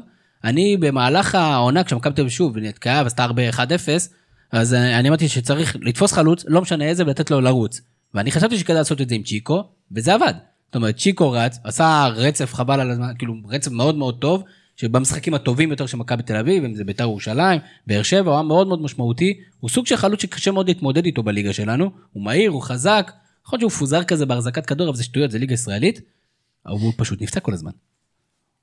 [0.44, 3.58] אני במהלך העונה כשמכבי תל שוב נתקעה ועשתה הרבה 1-0
[4.52, 7.80] אז אני אמרתי שצריך לתפוס חלוץ לא משנה איזה ולתת לו לרוץ
[8.14, 10.34] ואני חשבתי שכדאי לעשות את זה עם צ'יקו וזה עבד.
[10.66, 14.44] זאת אומרת צ'יקו רץ עשה רצף חבל על הזמן כאילו רצף מאוד מאוד טוב
[14.76, 18.42] שבמשחקים הטובים יותר של מכבי תל אביב אם זה בית"ר ירושלים באר שבע הוא היה
[18.42, 22.50] מאוד מאוד משמעותי הוא סוג של חלוץ שקשה מאוד להתמודד איתו בליגה שלנו הוא מהיר
[22.50, 23.12] הוא חזק
[23.46, 26.00] יכול להיות שהוא מפוזר כזה בהחזקת כדור אבל זה שטויות זה ליגה ישראלית.
[26.66, 27.70] אבל הוא פשוט נפצע כל הזמן.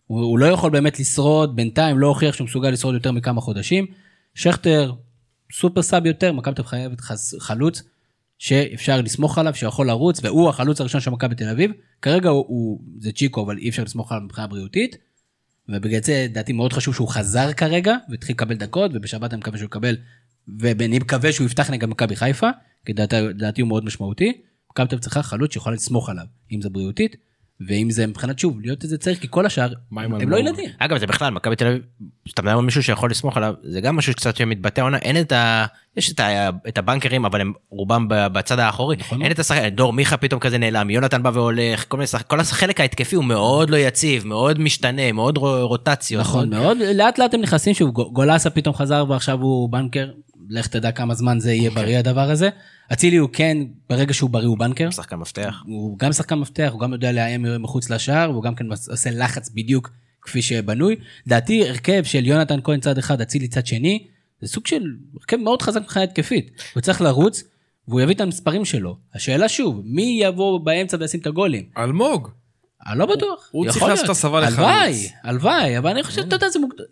[0.08, 3.86] הוא, הוא לא יכול באמת לשרוד בינתיים לא הוכיח שהוא מסוגל לשרוד יותר מכמה חודשים.
[4.36, 4.94] שכטר
[5.54, 7.02] סופר סאב יותר מכבי תל אביב חייבת
[7.40, 7.84] חלוץ
[8.38, 12.80] שאפשר לסמוך עליו שיכול לרוץ והוא החלוץ הראשון של מכבי תל אביב כרגע הוא, הוא
[13.00, 14.98] זה צ'יקו אבל אי אפשר לסמוך עליו מבחינה בריאותית.
[15.70, 19.68] ובגלל זה לדעתי מאוד חשוב שהוא חזר כרגע והתחיל לקבל דקות ובשבת אני מקווה שהוא
[19.68, 19.98] יקבל
[20.60, 22.50] ואני מקווה שהוא יפתח נגד מכבי חיפה
[22.86, 24.42] כי לדעתי הוא מאוד משמעותי.
[24.72, 27.16] מכבי תל אביב צריכה חלוץ שיכולה לסמוך עליו אם זה בריאותית
[27.68, 30.38] ואם זה מבחינת שוב להיות איזה צריך כי כל השאר הם לא?
[30.38, 30.70] ילדים.
[30.80, 31.82] אגב זה בכלל מכבי תל אביב,
[32.26, 35.32] כשאתה מדבר על מישהו שיכול לסמוך עליו, זה גם משהו שקצת מתבטא עונה, אין את
[35.32, 35.66] ה...
[35.98, 36.50] יש את, ה...
[36.68, 39.22] את הבנקרים אבל הם רובם בצד האחורי, נכון.
[39.22, 42.28] אין את השחקן, דור מיכה פתאום כזה נעלם, יונתן בא והולך, כל מיני שחק...
[42.28, 46.22] כל החלק ההתקפי הוא מאוד לא יציב, מאוד משתנה, מאוד רו- רוטציות.
[46.22, 50.10] נכון מאוד לאט לאט הם נכנסים שוב גו- גולסה פתאום חזר ועכשיו הוא בנקר
[50.50, 52.50] לך תדע כמה זמן זה יהיה בריא הדבר הזה.
[52.94, 53.58] אצילי הוא כן
[53.90, 54.92] ברגע שהוא בריא הוא בנקר.
[54.92, 55.64] שחקן מפתח.
[55.66, 59.50] הוא גם שחקן מפתח הוא גם יודע לאיים מחוץ לשער והוא גם כן עושה לחץ
[59.50, 59.90] בדיוק
[60.22, 60.96] כפי שבנוי.
[61.28, 64.08] לדעתי הרכב של יונתן כהן צד אחד אצילי צד שני
[64.42, 64.84] זה סוג של
[65.20, 66.52] הרכב מאוד חזק מבחינה התקפית.
[66.74, 67.44] הוא צריך לרוץ
[67.88, 68.98] והוא יביא את המספרים שלו.
[69.14, 71.64] השאלה שוב מי יבוא באמצע וישים את הגולים.
[71.78, 72.30] אלמוג.
[72.88, 73.50] אני לא בטוח.
[73.52, 74.58] הוא צריך לעשות הסבה לחלוץ.
[74.60, 76.48] הלוואי, הלוואי, אבל אני חושב, אתה יודע.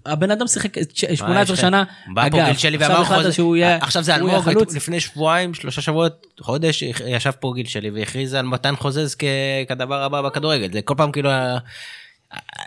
[0.06, 0.74] הבן אדם שיחק
[1.16, 1.84] 18 יש לך- שנה.
[2.16, 2.42] ואמר
[2.76, 4.32] עכשיו החלטת שהוא יהיה עכשיו זה אלמוג.
[4.76, 9.16] לפני שבועיים, שלושה שבועות, חודש, ישב פה גיל שלי והכריז על מתן חוזז
[9.68, 11.30] כדבר הבא בכדורגל, זה כל פעם כאילו,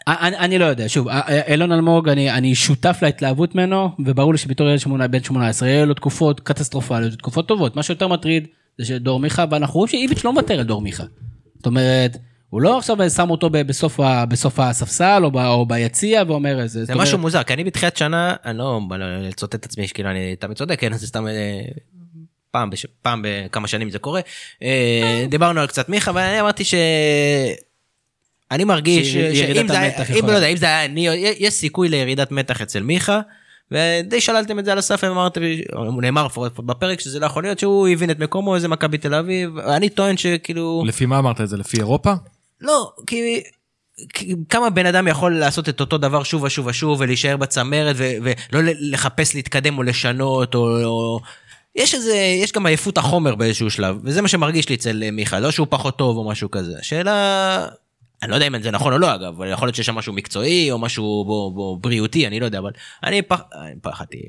[0.09, 1.09] אני לא יודע, שוב,
[1.49, 5.87] אילון אלמוג, אני, אני שותף להתלהבות ממנו, וברור לי שבתור ילד שמונה, בן 18, יהיו
[5.87, 7.77] לו תקופות קטסטרופליות, תקופות טובות.
[7.77, 8.47] מה שיותר מטריד
[8.79, 11.05] זה שדור מיכה, ואנחנו רואים שאיביץ' לא מוותר על דור מיכה.
[11.57, 12.17] זאת אומרת,
[12.51, 16.85] הוא לא עכשיו שם אותו בסוף, ה, בסוף הספסל או, ב, או ביציע ואומר איזה...
[16.85, 20.57] זה משהו מוזר, כי אני בתחילת שנה, אני לא לצוטט את עצמי, שכאילו אני תמיד
[20.57, 21.27] צודק, כן, זה סתם...
[21.27, 21.61] אה,
[22.51, 22.87] פעם, בש...
[23.03, 24.21] פעם בכמה שנים זה קורה.
[24.63, 26.75] אה, דיברנו על קצת מיכה, ואני אמרתי ש...
[28.51, 30.27] אני מרגיש שאם זה היה, אם.
[30.27, 33.21] לא יודע, אם זה היה אני, יש סיכוי לירידת מתח אצל מיכה.
[33.71, 35.41] ודי שללתם את זה על הסף, אמרתם,
[36.01, 39.59] נאמר לפחות בפרק שזה לא יכול להיות שהוא הבין את מקומו, איזה מכבי תל אביב,
[39.59, 41.57] אני טוען שכאילו, לפי מה אמרת את זה?
[41.57, 42.13] לפי אירופה?
[42.61, 43.43] לא, כי...
[44.49, 48.13] כמה בן אדם יכול לעשות את אותו דבר שוב ושוב ושוב ולהישאר בצמרת ו-
[48.53, 51.21] ולא לחפש להתקדם או לשנות או, או...
[51.77, 55.41] יש איזה, יש גם עייפות החומר באיזשהו שלב וזה מה שמרגיש לי אצל אה, מיכה,
[55.41, 56.79] לא שהוא פחות טוב או משהו כזה.
[56.81, 57.67] השאלה,
[58.23, 60.13] אני לא יודע אם זה נכון או לא אגב, אבל יכול להיות שיש שם משהו
[60.13, 62.71] מקצועי או משהו בו, בו, בריאותי, אני לא יודע, אבל
[63.05, 63.41] אני פח,
[63.83, 64.21] פחדתי,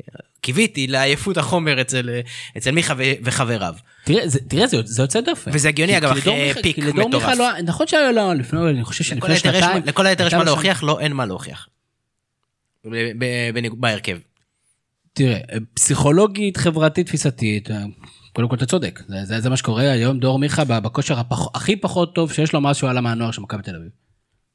[0.42, 2.10] קיוויתי לעייפות החומר אצל,
[2.58, 3.74] אצל מיכה ו- וחבריו.
[4.04, 5.52] תראה, זה, תראה, זה, זה יוצא דופן.
[5.54, 7.24] וזה הגיוני, אגב, אחרי מיכה- פיק כי לדור מטורף.
[7.24, 9.84] מיכה לא, נכון שהיה לו, לפני, אני חושב שלפני שנתיים.
[9.86, 11.68] לכל היתר יש מה להוכיח, לא אין מה להוכיח.
[13.78, 14.18] בהרכב.
[15.14, 15.38] תראה,
[15.74, 17.70] פסיכולוגית, חברתית, תפיסתית,
[18.34, 21.76] קודם כל אתה צודק, זה, זה, זה מה שקורה היום, דור מיכה בכושר הפח, הכי
[21.76, 23.90] פחות טוב שיש לו מאז שהוא עלה מהנוער של מכבי תל אביב.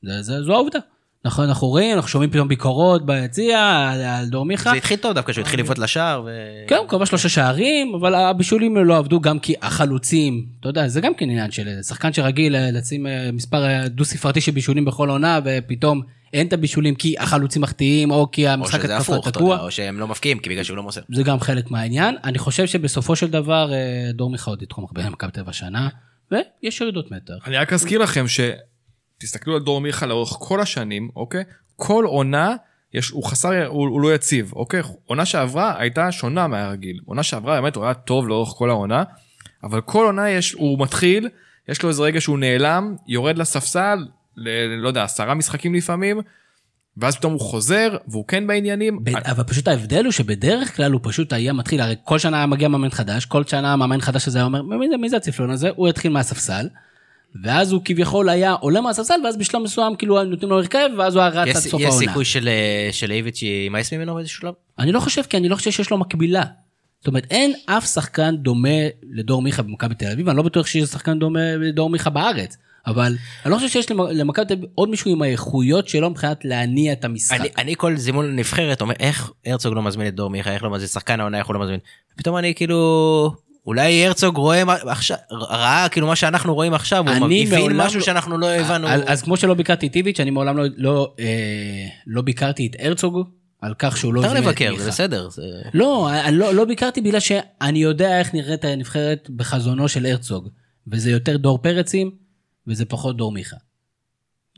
[0.02, 0.78] זה, זה, זו העובדה.
[1.26, 4.70] נכון, אנחנו רואים, אנחנו שומעים פתאום ביקורות ביציע על, על דור מיכה.
[4.70, 6.22] זה התחיל טוב דווקא שהוא התחיל לבעוט לשער.
[6.26, 6.30] ו...
[6.66, 11.00] כן, הוא כבש שלושה שערים, אבל הבישולים לא עבדו גם כי החלוצים, אתה יודע, זה
[11.00, 14.84] גם כן עניין של שחקן שרגיל אה, לשים אה, מספר אה, דו ספרתי של בישולים
[14.84, 16.02] בכל עונה, ופתאום
[16.36, 19.50] אין את הבישולים כי החלוצים מחטיאים, או כי או המשחק שזה התקפה הפוך, אתה תקוע.
[19.50, 21.00] יודע, או שהם לא מפקיעים, כי בגלל שהוא לא מוסר.
[21.12, 22.16] זה גם חלק מהעניין.
[22.24, 25.88] אני חושב שבסופו של דבר אה, דור מיכה עוד יתחום הרבה במכבי תל אביב השנה,
[26.30, 27.34] ויש ירידות מתח.
[27.46, 31.44] אני רק אזכיר לכם שתסתכלו על דור מיכה לאורך כל השנים, אוקיי?
[31.76, 32.56] כל עונה,
[32.94, 34.80] יש, הוא חסר, הוא, הוא לא יציב, אוקיי?
[35.06, 37.00] עונה שעברה הייתה שונה מהרגיל.
[37.04, 39.04] עונה שעברה באמת הוא היה טוב לאורך כל העונה,
[39.64, 41.28] אבל כל עונה יש, הוא מתחיל,
[41.68, 43.98] יש לו איזה רגע שהוא נעלם, יורד לספסל,
[44.36, 44.48] ל,
[44.82, 46.20] לא יודע, עשרה משחקים לפעמים,
[46.96, 49.04] ואז פתאום הוא חוזר, והוא כן בעניינים.
[49.04, 52.46] ב- אבל פשוט ההבדל הוא שבדרך כלל הוא פשוט היה מתחיל, הרי כל שנה היה
[52.46, 55.50] מגיע מאמן חדש, כל שנה מאמן חדש הזה היה אומר, מי זה, מי זה הצפלון
[55.50, 55.70] הזה?
[55.76, 56.68] הוא התחיל מהספסל,
[57.44, 61.22] ואז הוא כביכול היה עולה מהספסל, ואז בשלב מסוים כאילו נותנים לו הרכב, ואז הוא
[61.22, 62.06] היה רץ יש עד סוף יש העונה.
[62.06, 64.54] סיכוי של, אה, של איביץ' יימאס ממנו באיזשהו שלב?
[64.78, 66.42] אני לא חושב, כי אני לא חושב שיש לו מקבילה.
[67.00, 68.78] זאת אומרת, אין אף שחקן דומה
[69.12, 72.56] לדור מיכה במכבי תל אביב, אני לא בטוח שיש שחקן דומה לדור מיכה בארץ,
[72.86, 76.44] אבל אני לא חושב שיש למ- למכבי תל אביב עוד מישהו עם האיכויות שלו מבחינת
[76.44, 77.40] להניע את המשחק.
[77.40, 80.70] אני, אני כל זימון לנבחרת אומר איך הרצוג לא מזמין את דור מיכה איך לא
[80.70, 81.80] מזמין שחקן העונה איך הוא לא מזמין.
[82.16, 83.30] פתאום אני כאילו
[83.66, 87.98] אולי הרצוג רואה מה- עכשיו ראה כאילו מה שאנחנו רואים עכשיו הוא הבין מעולם משהו
[87.98, 88.88] לא- שאנחנו לא הבנו.
[88.88, 91.24] אז, אז כמו שלא ביקרתי את איביץ', אני מעולם לא, לא, אה,
[92.06, 93.28] לא ביקרתי את הרצוג
[93.62, 94.82] על כך שהוא לא אפשר הזמין את לבקר מיכה.
[94.82, 95.28] זה בסדר.
[95.28, 95.42] זה...
[95.74, 100.48] לא, אני לא, לא ביקרתי בגלל שאני יודע איך נראית הנבחרת בחזונו של הרצוג,
[100.92, 102.25] וזה יותר דור פרצים,
[102.68, 103.56] וזה פחות דור מיכה.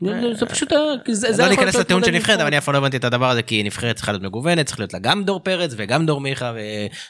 [0.01, 0.73] זה, זה פשוט,
[1.11, 3.41] זה, לא ניכנס לטיעון של נבחרת אבל אני אף פעם לא הבנתי את הדבר הזה
[3.41, 6.53] כי נבחרת צריכה להיות מגוונת צריך להיות לה גם דור פרץ וגם דור מיכה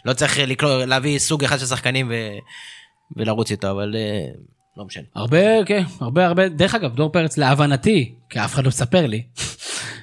[0.05, 2.11] ולא צריך להביא סוג אחד של שחקנים
[3.17, 4.25] ולרוץ איתו אבל אה,
[4.79, 5.03] לא משנה.
[5.15, 9.23] הרבה, כן, הרבה, הרבה, דרך אגב, דור פרץ להבנתי, כי אף אחד לא מספר לי,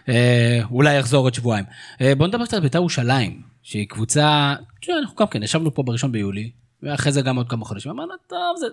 [0.08, 1.64] אה, אולי יחזור עוד שבועיים.
[2.00, 4.54] אה, בוא נדבר קצת על בית"ר ירושלים, שהיא קבוצה,
[5.00, 6.50] אנחנו גם כן, ישבנו פה בראשון ביולי,
[6.82, 8.66] ואחרי זה גם עוד כמה חודשים, אמרנו, טוב, זה...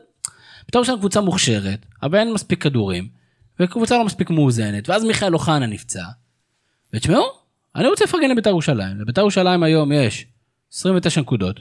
[0.65, 3.09] בית"ר ירושלים קבוצה מוכשרת, אבל אין מספיק כדורים,
[3.59, 6.03] וקבוצה לא מספיק מאוזנת, ואז מיכאל אוחנה נפצע.
[6.93, 7.23] ותשמעו,
[7.75, 9.01] אני רוצה לפרגן לבית"ר ירושלים.
[9.01, 10.25] לבית"ר ירושלים היום יש
[10.73, 11.59] 29 נקודות,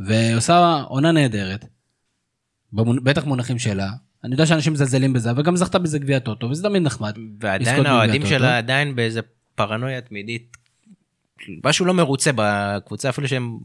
[0.00, 1.64] ועושה עונה נהדרת.
[3.02, 3.90] במונחים שלה.
[4.24, 7.16] אני יודע שאנשים מזלזלים בזה, אבל גם זכתה בזה גביע טוטו, וזה תמיד נחמד.
[7.40, 8.26] ועדיין האוהדים.
[8.26, 9.20] שלה עדיין באיזה
[9.54, 10.56] פרנויה תמידית.
[11.64, 13.58] משהו לא מרוצה בקבוצה אפילו שהם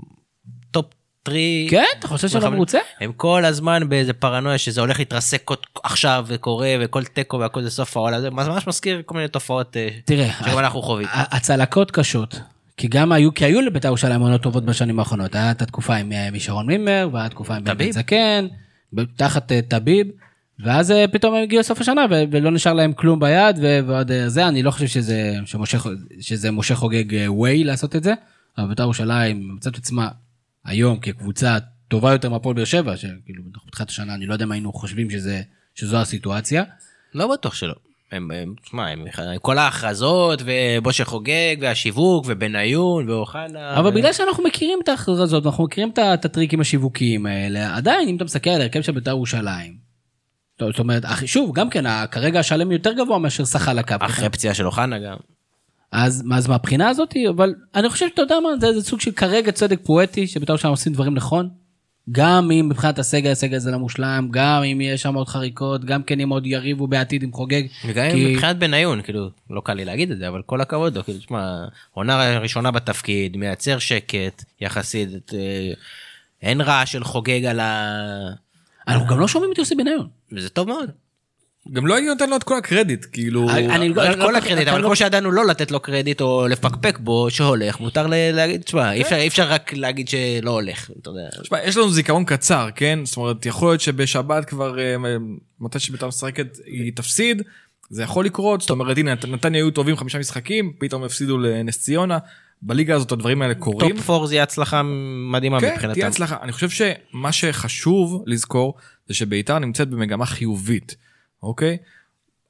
[0.71, 0.85] טופ
[1.25, 1.37] 3.
[1.69, 1.85] כן?
[1.99, 2.79] אתה חושב שלא מרוצה?
[2.99, 5.51] הם כל הזמן באיזה פרנויה שזה הולך להתרסק
[5.83, 9.89] עכשיו וקורה וכל תיקו והכל זה סוף העולם זה ממש מזכיר כל מיני תופעות אה,
[10.45, 11.07] שגם אנחנו חווים.
[11.11, 12.39] הצלקות קשות.
[12.77, 15.35] כי גם היו, כי היו לבית"ר ירושלים עונות טובות בשנים האחרונות.
[15.35, 17.91] היה את התקופה עם אה, משרון מימר, והיה תקופה עם בן.
[17.91, 18.47] זקן,
[19.15, 20.07] תחת טביב,
[20.59, 24.63] ואז אה, פתאום הם הגיעו לסוף השנה ולא נשאר להם כלום ביד, ועוד זה, אני
[24.63, 25.77] לא חושב שזה, שמשה,
[26.19, 28.13] שזה משה חוגג way לעשות את זה,
[28.57, 30.07] אבל בית"ר ירושלים מצאת עצמה
[30.65, 31.57] היום כקבוצה
[31.87, 35.41] טובה יותר מהפועל באר שבע, שכאילו בתחילת השנה אני לא יודע אם היינו חושבים שזה,
[35.75, 36.63] שזו הסיטואציה.
[37.13, 37.73] לא בטוח שלא.
[38.11, 39.05] הם, הם, תשמע, הם,
[39.41, 43.79] כל ההכרזות ובושה חוגג והשיווק ובניון ואוחנה.
[43.79, 43.93] אבל ו...
[43.93, 48.49] בגלל שאנחנו מכירים את ההכרזות, אנחנו מכירים את הטריקים השיווקיים האלה, עדיין אם אתה מסתכל
[48.49, 49.77] על ההרכב של בית"ר ירושלים,
[50.59, 53.95] זאת אומרת, שוב, גם כן, כרגע השלם יותר גבוה מאשר סך על הקו.
[53.99, 55.17] אחרי פציעה של אוחנה גם.
[55.95, 59.51] אז אז מהבחינה הזאת, אבל אני חושב שאתה יודע מה, זה, זה סוג של כרגע
[59.51, 61.49] צדק פואטי, שבית"ר ירושלים עושים דברים נכון.
[62.11, 66.03] גם אם מבחינת הסגל, הסגל הזה לא מושלם, גם אם יש שם עוד חריקות, גם
[66.03, 67.63] כן אם עוד יריבו בעתיד עם חוגג.
[67.85, 71.03] וגם כי- מבחינת בניון, כאילו, לא קל לי להגיד את זה, אבל כל הכבוד לו,
[71.03, 75.71] כאילו, תשמע, עונה ראשונה בתפקיד, מייצר שקט, יחסית, אה,
[76.41, 77.95] אין רעש של חוגג על ה...
[78.87, 80.07] אנחנו גם לא שומעים את יוסי בניון.
[80.31, 80.91] וזה טוב מאוד.
[81.71, 83.49] גם לא הייתי נותן לו את כל הקרדיט, כאילו...
[83.49, 86.97] אני- לא את כל הקרדיט, אבל לא- כמו שידענו לא לתת לו קרדיט או לפקפק
[86.99, 91.21] בו שהולך, מותר להגיד, תשמע, אי אפשר- אי אפשר רק להגיד שלא הולך, אתה יודע.
[91.41, 92.99] תשמע, יש לנו זיכרון קצר, כן?
[93.03, 94.95] זאת אומרת, יכול להיות שבשבת כבר, אה,
[95.59, 97.41] מתי שביתר משחקת, היא תפסיד,
[97.89, 101.79] זה יכול לקרות, זאת אומרת, הנה, נת- נתניה היו טובים חמישה משחקים, פתאום הפסידו לנס
[101.83, 102.17] ציונה,
[102.61, 103.95] בליגה הזאת הדברים האלה קורים.
[103.97, 104.81] טופ 4 זה הצלחה
[105.31, 105.93] מדהימה כן, מבחינתם.
[105.93, 106.37] תהיה הצלחה.
[106.41, 108.73] אני חושב שמה שחשוב לזכור,
[109.07, 110.95] זה שביתר נמצאת במגמה חיובית,
[111.43, 111.77] אוקיי?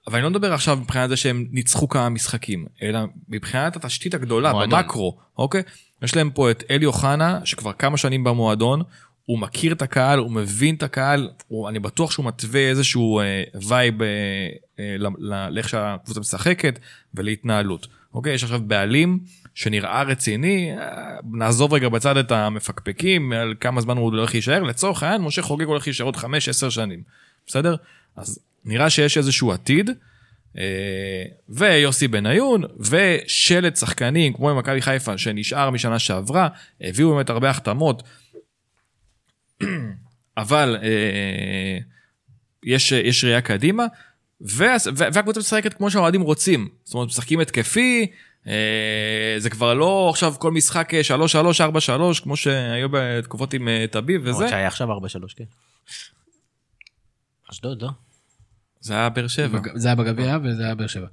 [0.08, 4.52] אבל אני לא מדבר עכשיו מבחינת זה שהם ניצחו כמה משחקים, אלא מבחינת התשתית הגדולה,
[4.52, 4.80] מועדון.
[4.80, 5.64] במקרו, אוקיי?
[6.02, 8.82] יש להם פה את אלי אוחנה, שכבר כמה שנים במועדון,
[9.26, 13.44] הוא מכיר את הקהל, הוא מבין את הקהל, הוא, אני בטוח שהוא מתווה איזשהו אה,
[13.68, 14.08] וייב אה,
[14.80, 14.96] אה,
[15.50, 16.80] לאיך שהקבוצה משחקת
[17.14, 17.88] ולהתנהלות.
[18.14, 18.34] אוקיי?
[18.34, 19.20] יש עכשיו בעלים
[19.56, 25.04] שנראה רציני, אה, נעזוב רגע בצד את המפקפקים על כמה זמן הוא הולך להישאר, לצורך
[25.04, 26.26] העניין משה חוגג הולך להישאר עוד 5-10
[26.70, 27.04] שנים,
[27.48, 27.76] בסדר?
[28.16, 29.90] אז נראה שיש איזשהו עתיד.
[30.58, 36.48] אה, ויוסי בניון ושלט שחקנים כמו עם מכבי חיפה שנשאר משנה שעברה
[36.82, 38.04] הביאו באמת הרבה החתמות
[40.38, 41.78] אבל אה,
[42.64, 43.86] יש, יש ראייה קדימה,
[44.42, 46.70] וה- וה- והקבוצה משחקת כמו שהאוהדים רוצים.
[46.84, 48.08] זאת אומרת, משחקים התקפי,
[48.48, 54.22] אה, זה כבר לא עכשיו כל משחק אה, 3-3, 4-3, כמו שהיו בתקופות עם טביב
[54.22, 54.30] וזה.
[54.32, 55.02] למרות שהיה עכשיו 4-3,
[55.36, 55.44] כן.
[57.52, 57.90] אשדוד, לא?
[58.86, 59.60] זה היה באר שבע.
[59.76, 61.08] זה היה בגביע וזה היה באר שבע.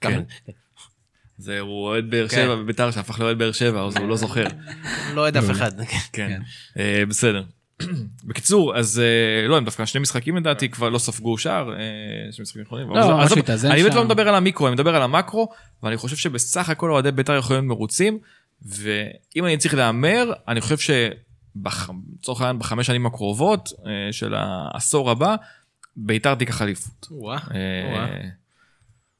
[0.00, 0.22] כן.
[1.38, 4.46] זה, הוא אוהד באר שבע בביתר שהפך לאוהד באר שבע, אז הוא לא זוכר.
[5.14, 5.70] לא אוהד אף אחד.
[6.12, 6.40] כן,
[6.78, 7.42] אה, בסדר.
[8.28, 11.78] בקיצור, אז אה, לא, הם דווקא שני משחקים לדעתי כבר לא ספגו שער, אה,
[12.32, 12.90] שני משחקים אחרונים.
[12.90, 13.94] לא, אני באמת.
[13.94, 15.48] לא מדבר על המיקרו, אני מדבר על המקרו,
[15.82, 18.18] ואני חושב שבסך הכל אוהדי בית"ר יכולים להיות מרוצים,
[18.62, 25.36] ואם אני צריך להמר, אני חושב שלצורך העניין בחמש שנים הקרובות אה, של העשור הבא,
[25.96, 27.06] בית"ר תיקח אליפות.
[27.54, 28.18] אה.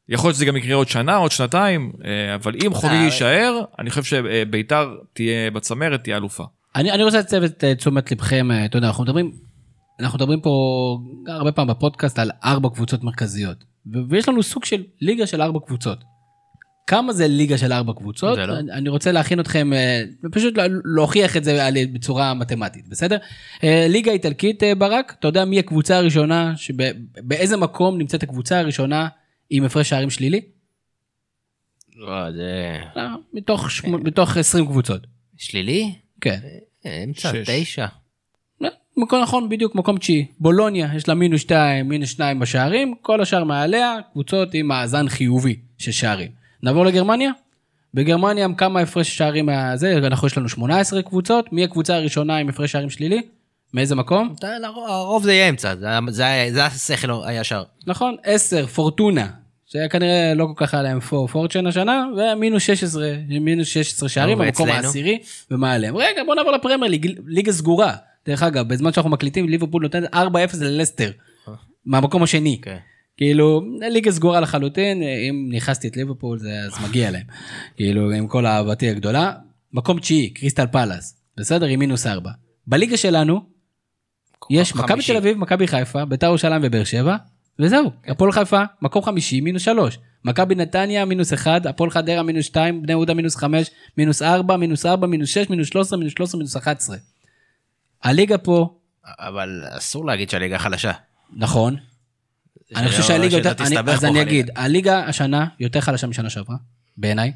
[0.09, 3.61] יכול להיות שזה גם יקרה עוד שנה, עוד שנתיים, אה, אבל אם חוגג אה, יישאר,
[3.79, 6.45] אני חושב שבית"ר תהיה בצמרת, תהיה אלופה.
[6.77, 9.33] אני, אני רוצה לצב את תשומת לבכם, אתה יודע, אנחנו מדברים,
[10.01, 10.51] אנחנו מדברים פה
[11.29, 13.65] הרבה פעמים בפודקאסט על ארבע קבוצות מרכזיות,
[14.09, 16.10] ויש לנו סוג של ליגה של ארבע קבוצות.
[16.87, 18.35] כמה זה ליגה של ארבע קבוצות?
[18.37, 18.59] זה לא.
[18.59, 20.03] אני, רוצה להכין אתכם, אה,
[20.33, 21.59] פשוט לה- להוכיח את זה
[21.93, 23.17] בצורה מתמטית, בסדר?
[23.65, 29.09] אה, ליגה איטלקית, אה, ברק, אתה יודע מי הקבוצה הראשונה, שבאיזה מקום נמצאת הקבוצה הראשונה
[29.51, 30.41] עם הפרש שערים שלילי?
[31.97, 32.79] לא, זה...
[32.97, 33.03] לא,
[33.33, 34.05] מתוך, שמ...
[34.05, 35.07] מתוך 20 קבוצות.
[35.37, 35.95] שלילי?
[36.21, 36.39] כן.
[36.87, 37.33] אמצע.
[37.47, 37.87] תשע.
[38.61, 40.27] לא, מקום נכון, בדיוק מקום תשיעי.
[40.41, 45.57] בולוניה, יש לה מינוס שתיים, מינוס שניים בשערים, כל השאר מעליה, קבוצות עם מאזן חיובי
[45.79, 46.40] של שערים.
[46.63, 47.31] נעבור לגרמניה?
[47.95, 52.73] בגרמניה כמה הפרש שערים מהזה, אנחנו יש לנו 18 קבוצות, מי הקבוצה הראשונה עם הפרש
[52.73, 53.23] שערים שלילי?
[53.75, 54.35] מאיזה מקום?
[54.89, 55.75] הרוב זה יהיה אמצע,
[56.13, 57.63] זה- השכל הישר.
[57.87, 59.29] נכון, 10, פורטונה,
[59.67, 64.69] שכנראה לא כל כך היה להם פור פורצ'ן השנה, ומינוס 16, מינוס 16 שערים, במקום
[64.69, 64.87] ואצלנו?
[64.87, 65.19] העשירי
[65.51, 65.97] ומעליהם.
[65.97, 67.93] רגע, בוא נעבור לפרמייר ליג, ליגה סגורה.
[68.27, 70.17] דרך אגב, בזמן שאנחנו מקליטים, ליברפול נותנת 4-0
[70.61, 71.11] ללסטר,
[71.87, 72.59] מהמקום השני.
[72.63, 72.77] כן.
[73.21, 77.27] כאילו, ליגה סגורה לחלוטין, אם נכנסתי את ליברפול זה אז מגיע להם.
[77.77, 79.33] כאילו, עם כל אהבתי הגדולה.
[79.73, 81.67] מקום תשיעי, קריסטל פלאס, בסדר?
[81.67, 82.31] עם מינוס 4.
[82.67, 83.41] בליגה שלנו,
[84.51, 85.03] יש מכבי.
[85.07, 87.17] תל אביב, מכבי חיפה, ביתר ירושלים ובאר שבע,
[87.59, 87.91] וזהו.
[88.09, 89.99] הפועל חיפה, מקום חמישי, מינוס שלוש.
[90.25, 94.87] מכבי נתניה, מינוס אחד, הפועל חדרה, מינוס שתיים, בני יהודה, מינוס חמש, מינוס ארבע, מינוס
[94.87, 96.97] ארבע, מינוס שש, מינוס שלוש עשרה, מינוס שלוש עשרה, מינוס אחת עשרה.
[98.03, 100.93] הליגה פה, אבל אסור להגיד שהליגה חלשה.
[101.37, 101.77] נכון.
[102.77, 104.23] אני חושב שהליגה יותר, אני- אז אני.
[104.23, 106.57] אגיד, הליגה השנה יותר חלשה משנה שעברה,
[106.97, 107.33] בעיניי.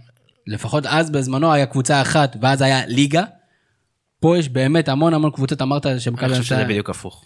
[0.47, 3.25] לפחות אז בזמנו היה קבוצה אחת, ואז היה ליגה.
[4.21, 6.25] פה יש באמת המון המון קבוצות, אמרת שמכבי...
[6.27, 7.25] אני חושב שזה בדיוק הפוך.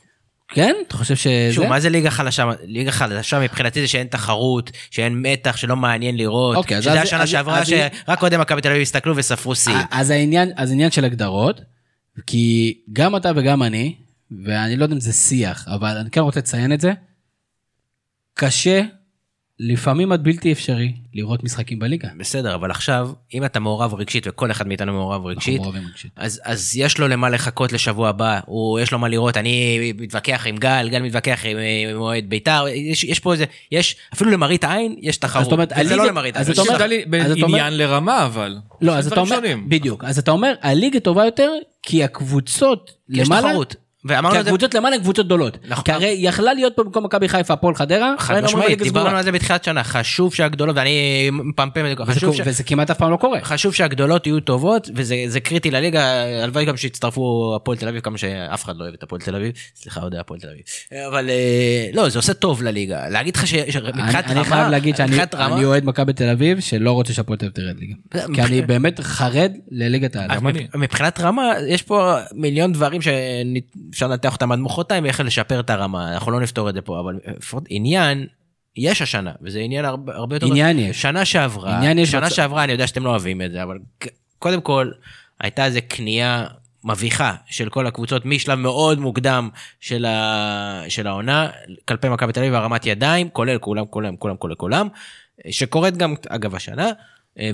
[0.49, 0.74] כן?
[0.86, 1.49] אתה חושב שזה?
[1.53, 2.51] שוב, מה זה ליגה חלשה?
[2.64, 6.57] ליגה חלשה מבחינתי זה שאין תחרות, שאין מתח, שלא מעניין לראות.
[6.57, 9.55] אוקיי, אז- שזה אז- השנה אז- שעברה, אז- שרק אוהדי מכבי תל אביב הסתכלו וספרו
[9.55, 9.72] שיא.
[9.91, 11.61] אז העניין, אז עניין של הגדרות,
[12.26, 13.95] כי גם אתה וגם אני,
[14.45, 16.93] ואני לא יודע אם זה שיח, אבל אני כן רוצה לציין את זה,
[18.41, 18.82] קשה,
[19.61, 22.09] לפעמים עד בלתי אפשרי, לראות משחקים בליגה.
[22.18, 25.61] בסדר, אבל עכשיו, אם אתה מעורב רגשית, וכל אחד מאיתנו מעורב רגשית.
[26.16, 30.47] אז, אז יש לו למה לחכות לשבוע הבא, הוא, יש לו מה לראות, אני מתווכח
[30.47, 31.57] עם גל, גל מתווכח עם
[31.91, 35.72] עם אוהד בית"ר, יש, יש פה איזה, יש, אפילו למראית עין יש תחרות, זאת אומרת,
[35.72, 36.53] וזה לא הליגה- למראית אז עין.
[36.53, 38.57] אתה אומר- יש אז אתה אומר- עניין לרמה אבל.
[38.80, 39.68] לא, זה אז אתה אומר, שונים.
[39.68, 41.51] בדיוק, אז אתה אומר, הליגה טובה יותר,
[41.82, 43.76] כי הקבוצות יש למעלה, תחרות.
[44.05, 45.59] ואמרנו כי הקבוצות למעלה הן קבוצות גדולות.
[45.68, 45.84] נכון.
[45.84, 49.16] כי הרי יכלה להיות פה במקום מכבי חיפה הפועל חדרה, חד משמעית, דיברנו.
[49.16, 50.90] על זה בתחילת שנה, חשוב שהגדולות, ואני
[51.32, 52.05] מפמפם את זה,
[52.36, 53.38] ש- וזה כמעט אף פעם לא קורה.
[53.42, 56.03] חשוב שהגדולות יהיו טובות וזה זה קריטי לליגה
[56.42, 59.53] הלוואי גם שיצטרפו הפועל תל אביב כמה שאף אחד לא אוהב את הפועל תל אביב
[59.76, 60.62] סליחה אוהדי הפועל תל אביב
[61.09, 64.96] אבל אה, לא זה עושה טוב לליגה להגיד לך אני שמבחינת אני רמה חייב להגיד
[64.96, 67.94] שאני אני אוהד מכבי תל אביב שלא רוצה שהפועל תל אביב תרד ליגה.
[68.34, 70.30] כי אני באמת חרד לליגת העל.
[70.32, 73.01] אז מבח- מבחינת רמה יש פה מיליון דברים
[73.93, 77.01] שאפשר לנתח אותם עד מחרתיים איך לשפר את הרמה אנחנו לא נפתור את זה פה
[77.01, 78.26] אבל לפחות עניין.
[78.76, 81.03] יש השנה וזה עניין הרבה, הרבה יותר עניין יש.
[81.03, 83.78] שנה שעברה עניין יש שנה בצ- שעברה אני יודע שאתם לא אוהבים את זה אבל
[84.39, 84.91] קודם כל
[85.41, 86.45] הייתה איזה קנייה
[86.84, 89.49] מביכה של כל הקבוצות משלב מאוד מוקדם
[89.80, 90.82] של, ה...
[90.89, 91.49] של העונה
[91.84, 94.89] כלפי מכבי תל אביב הרמת ידיים כולל כולם כולם כולם כולל כולם
[95.51, 96.93] שקורית גם אגב השנה אה,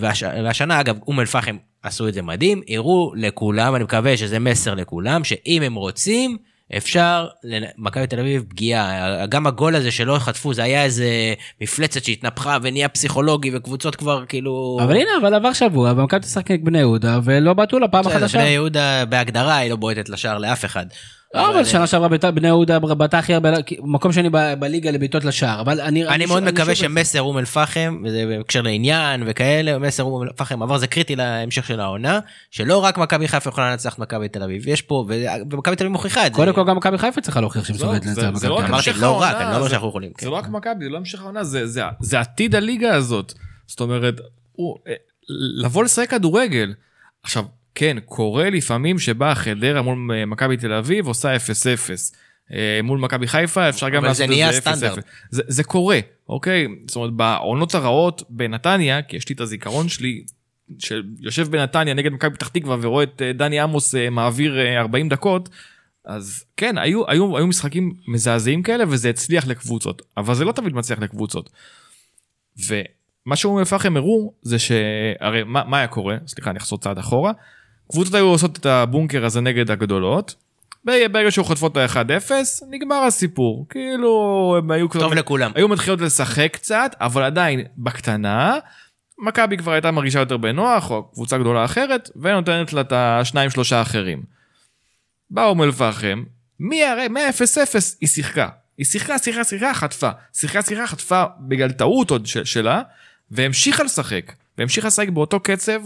[0.00, 0.22] והש...
[0.22, 4.74] והשנה אגב אום אל פחם עשו את זה מדהים הראו לכולם אני מקווה שזה מסר
[4.74, 6.36] לכולם שאם הם רוצים
[6.76, 12.04] אפשר, לנ- מכבי תל אביב פגיעה, גם הגול הזה שלא חטפו זה היה איזה מפלצת
[12.04, 14.78] שהתנפחה ונהיה פסיכולוגי וקבוצות כבר כאילו...
[14.82, 18.16] אבל הנה אבל עבר שבוע ומכבי תשחק נגד בני יהודה ולא בעטו לה פעם בסדר,
[18.16, 18.38] החדשה.
[18.38, 20.86] בני יהודה בהגדרה היא לא בועטת לשער לאף אחד.
[21.34, 23.50] לא, אבל שנה שעברה בית"ר- בני יהודה בעטה הכי הרבה,
[23.82, 26.08] מקום שני ב- בליגה לבעיטות לשער, אבל אני...
[26.08, 30.62] אני מאוד מקווה שמסר אום אל פחם, וזה בהקשר לעניין וכאלה, מסר אום אל פחם
[30.62, 32.20] עבר זה קריטי להמשך של העונה,
[32.50, 35.14] שלא רק מכבי חיפה יכולה לנצח את מכבי תל אביב, יש פה, ו-
[35.50, 36.36] ומכבי תל אביב מוכיחה את זה.
[36.36, 38.72] קודם כל גם מכבי חיפה צריכה להוכיח שהיא זהו, מסוגלת זה- לנצח זה לא מכבי
[38.72, 39.02] רק תל אביב.
[39.02, 40.24] לא רק, אני לא אומר זה- שאנחנו יכולים, כן.
[40.24, 43.32] זה לא רק מכבי, זה לא המשך העונה, זה- זה- זה עתיד הליגה הזאת.
[43.66, 44.20] זאת אומרת,
[44.88, 44.92] אה,
[45.62, 46.74] לבוא לשחק כדורגל.
[47.22, 47.44] עכשיו,
[47.74, 51.38] כן, קורה לפעמים שבאה חדרה מול אה, מכבי תל אביב עושה 0-0.
[52.52, 54.52] אה, מול מכבי חיפה אפשר גם אבל לעשות זה את זה נהיה 0-0.
[54.52, 55.04] סטנדרט.
[55.30, 55.98] זה, זה קורה,
[56.28, 56.66] אוקיי?
[56.86, 60.24] זאת אומרת, בעונות הרעות בנתניה, כי יש לי את הזיכרון שלי,
[60.78, 65.48] שיושב בנתניה נגד מכבי פתח תקווה ורואה את אה, דני עמוס מעביר אה, 40 דקות,
[66.04, 70.74] אז כן, היו, היו, היו משחקים מזעזעים כאלה וזה הצליח לקבוצות, אבל זה לא תמיד
[70.74, 71.50] מצליח לקבוצות.
[72.66, 76.98] ומה שאום אל פחם הראו זה שהרי מה, מה היה קורה, סליחה אני אחזור צעד
[76.98, 77.32] אחורה,
[77.92, 80.34] קבוצות היו עושות את הבונקר הזה נגד הגדולות,
[80.84, 82.30] ברגע שהיו חוטפות את ה-1-0
[82.70, 84.10] נגמר הסיפור, כאילו
[84.58, 85.52] הם היו טוב לכולם.
[85.54, 88.58] היו מתחילות לשחק קצת, אבל עדיין בקטנה.
[89.18, 93.78] מכבי כבר הייתה מרגישה יותר בנוח, או קבוצה גדולה אחרת, ונותנת לה את השניים שלושה
[93.78, 94.22] האחרים.
[95.30, 96.22] בא אום אל פחם,
[96.58, 98.48] מה- מה-0-0 היא שיחקה.
[98.78, 100.10] היא שיחקה, שיחקה, שיחקה, חטפה.
[100.32, 102.82] שיחקה, שיחקה, חטפה בגלל טעות עוד של- שלה,
[103.30, 104.32] והמשיכה לשחק.
[104.58, 105.80] והמשיכה לשחק באותו קצב,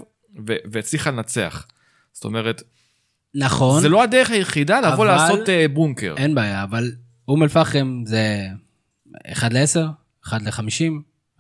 [0.49, 1.67] ו- והצליחה לנצח.
[2.19, 2.63] זאת אומרת,
[3.35, 6.15] נכון, זה לא הדרך היחידה לבוא אבל- לעשות אה, בונקר.
[6.17, 6.91] אין בעיה, אבל
[7.29, 8.47] אום אל פחם זה
[9.33, 9.81] 1 ל-10,
[10.29, 10.51] 1 ל-50,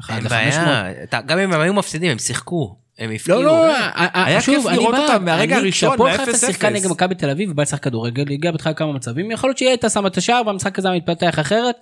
[0.00, 0.28] 1 אין ל-500.
[0.28, 3.42] בעיה, אתה- גם אם הם היו מפסידים הם שיחקו, הם הפקיעו.
[3.42, 3.74] לא, לא,
[4.14, 6.46] היה כיף לראות אותם מהרגע הראשון, כשהפועל מה- חיפה 0-0.
[6.46, 9.68] שיחקה נגד מכבי תל אביב ובא לשחק כדורגל, הגיעה בהתחלה כמה מצבים, יכול להיות שהיא
[9.68, 11.74] הייתה שמה את השער והמשחק הזה מתפתח אחרת.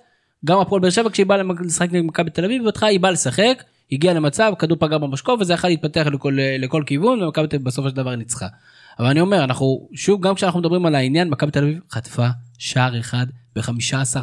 [0.45, 3.63] גם הפועל באר שבע כשהיא באה לשחק נגד מכבי תל אביב, בהתחלה היא באה לשחק,
[3.91, 7.89] הגיעה למצב, כדור פגע במשקוף וזה יכול להתפתח לכל, לכל כיוון ומכבי תל אביב בסופו
[7.89, 8.47] של דבר ניצחה.
[8.99, 12.27] אבל אני אומר, אנחנו, שוב, גם כשאנחנו מדברים על העניין, מכבי תל אביב חטפה
[12.57, 13.25] שער אחד
[13.55, 13.71] ב-15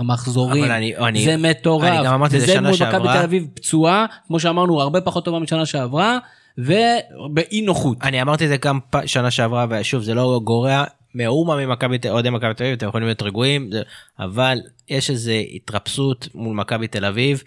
[0.02, 0.64] מחזורים.
[0.64, 1.84] אני- אני- זה מטורף.
[1.92, 3.12] אני גם אמרתי את זה וזה שנה מול מכבי שעברה.
[3.18, 6.18] תל אביב פצועה, כמו שאמרנו, הרבה פחות טובה משנה שעברה,
[6.58, 7.98] ובאי נוחות.
[8.02, 12.08] אני אמרתי את זה גם פ- שנה שעברה ושוב זה לא גורע מאומה ממכבי תל-
[12.08, 13.82] אוהדי מכבי תל אביב אתם יכולים להיות רגועים זה-
[14.18, 14.58] אבל
[14.88, 17.42] יש איזה התרפסות מול מכבי תל אביב.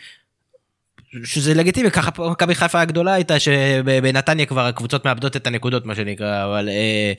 [1.24, 5.96] שזה לגיטימי ככה פה מכבי חיפה הגדולה הייתה שבנתניה כבר הקבוצות מאבדות את הנקודות מה
[5.96, 7.14] שנקרא אבל אה,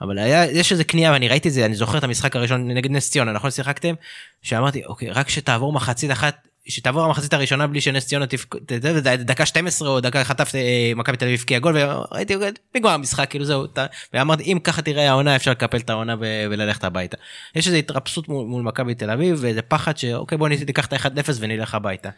[0.00, 2.90] אבל היה יש איזה קנייה ואני ראיתי את זה אני זוכר את המשחק הראשון נגד
[2.90, 3.94] נס ציונה נכון שיחקתם
[4.42, 8.54] שאמרתי אוקיי רק שתעבור מחצית אחת שתעבור המחצית הראשונה בלי שנס ציונה תפק...
[8.56, 12.34] ת- ת- ת- דקה 12 או דקה חטף אה, מכבי תל אביב הבקיע גול וראיתי
[12.74, 13.66] נגמר המשחק כאילו זהו
[14.12, 17.16] ואמרתי אם ככה תראה העונה אפשר לקפל את העונה וללכת הביתה.
[17.54, 21.32] יש איזו התרפסות מול, מול מכבי תל אביב ואיזה פחד שאוקיי בוא ניקח את ה-1-0
[21.40, 22.10] ונלך הביתה.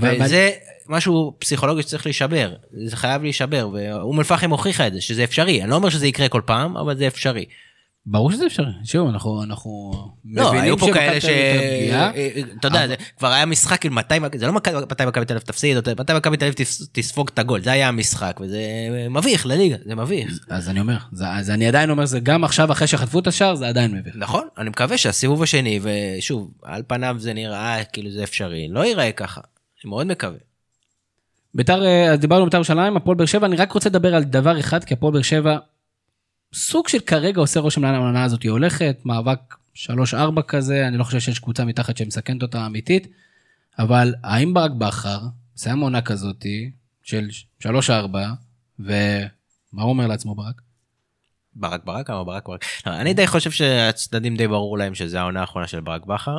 [0.00, 0.50] וזה
[0.88, 2.54] משהו פסיכולוגי שצריך להישבר
[2.86, 6.06] זה חייב להישבר ואום אל פחם הוכיחה את זה שזה אפשרי אני לא אומר שזה
[6.06, 7.44] יקרה כל פעם אבל זה אפשרי.
[8.06, 9.92] ברור שזה אפשרי, שוב, אנחנו, אנחנו
[10.24, 11.24] לא, היו פה כאלה ש...
[11.24, 12.10] יותר פגיעה.
[12.58, 14.70] אתה יודע, זה כבר היה משחק מתי, זה לא מתי
[15.06, 18.40] מכבי תל אביב תפסיד, מתי מכבי תל אביב תס- תספוג את הגול, זה היה המשחק,
[18.40, 18.60] וזה
[19.10, 20.38] מביך לליגה, זה מביך.
[20.48, 20.96] אז אני אומר,
[21.34, 24.14] אז אני עדיין אומר, זה גם עכשיו אחרי שחטפו את השער, זה עדיין מביך.
[24.18, 29.12] נכון, אני מקווה שהסיבוב השני, ושוב, על פניו זה נראה כאילו זה אפשרי, לא ייראה
[29.12, 29.40] ככה,
[29.84, 30.38] אני מאוד מקווה.
[31.54, 34.24] ביתר, אה, אז דיברנו על ביתר ירושלים, הפועל באר שבע, אני רק רוצה לדבר על
[34.24, 35.58] דבר אחד, כי הפועל באר שבע,
[36.54, 41.04] סוג של כרגע עושה רושם לאן העונה הזאת היא הולכת, מאבק 3-4 כזה, אני לא
[41.04, 43.06] חושב שיש קבוצה מתחת שמסכנת אותה אמיתית,
[43.78, 45.20] אבל האם ברק בכר,
[45.56, 46.70] מסיים עונה כזאתי,
[47.02, 47.28] של
[47.62, 47.68] 3-4,
[48.78, 48.92] ומה
[49.72, 50.62] הוא אומר לעצמו ברק?
[51.54, 52.64] ברק ברק או ברק ברק?
[52.86, 56.38] לא, אני די חושב שהצדדים די ברור להם שזה העונה האחרונה של ברק בכר.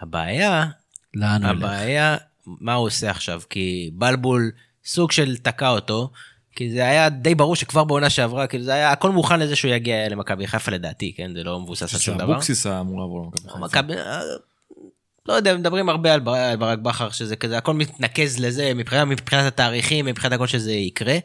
[0.00, 0.66] הבעיה,
[1.14, 2.29] לאן הוא ילך?
[2.46, 3.42] מה הוא עושה עכשיו?
[3.50, 4.50] כי בלבול
[4.84, 6.10] סוג של תקע אותו,
[6.56, 9.70] כי זה היה די ברור שכבר בעונה שעברה, כאילו זה היה הכל מוכן לזה שהוא
[9.70, 11.30] יגיע למכבי חיפה לדעתי, כן?
[11.34, 12.32] זה לא מבוסס על שום דבר.
[12.32, 14.10] אבוקסיס היה אמור לעבור למכבי חיפה.
[14.10, 14.20] אה,
[15.26, 19.06] לא יודע, מדברים הרבה על בר- על ברק בכר, שזה כזה, הכל מתנקז לזה, מבחינת,
[19.08, 21.16] מבחינת התאריכים, מבחינת הכל שזה יקרה,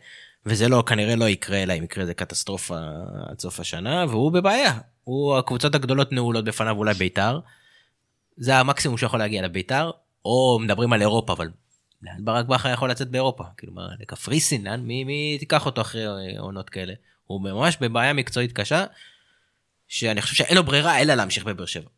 [0.45, 2.78] וזה לא, כנראה לא יקרה, אלא אם יקרה זה קטסטרופה
[3.30, 4.74] עד סוף השנה, והוא בבעיה.
[5.03, 7.39] הוא, הקבוצות הגדולות נעולות בפניו, אולי בית"ר.
[8.38, 9.91] זה המקסימום שיכול להגיע לבית"ר,
[10.26, 11.50] או מדברים על אירופה, אבל
[12.02, 13.44] לאן ברק בכר יכול לצאת באירופה?
[13.58, 14.82] כאילו מה, לקפריסין, לאן?
[14.82, 16.94] מי, מי תיקח אותו אחרי אה, עונות כאלה?
[17.26, 18.86] הוא ממש בבעיה מקצועית קשה,
[19.88, 21.90] שאני חושב שאין לו ברירה אלא להמשיך בבאר שבע.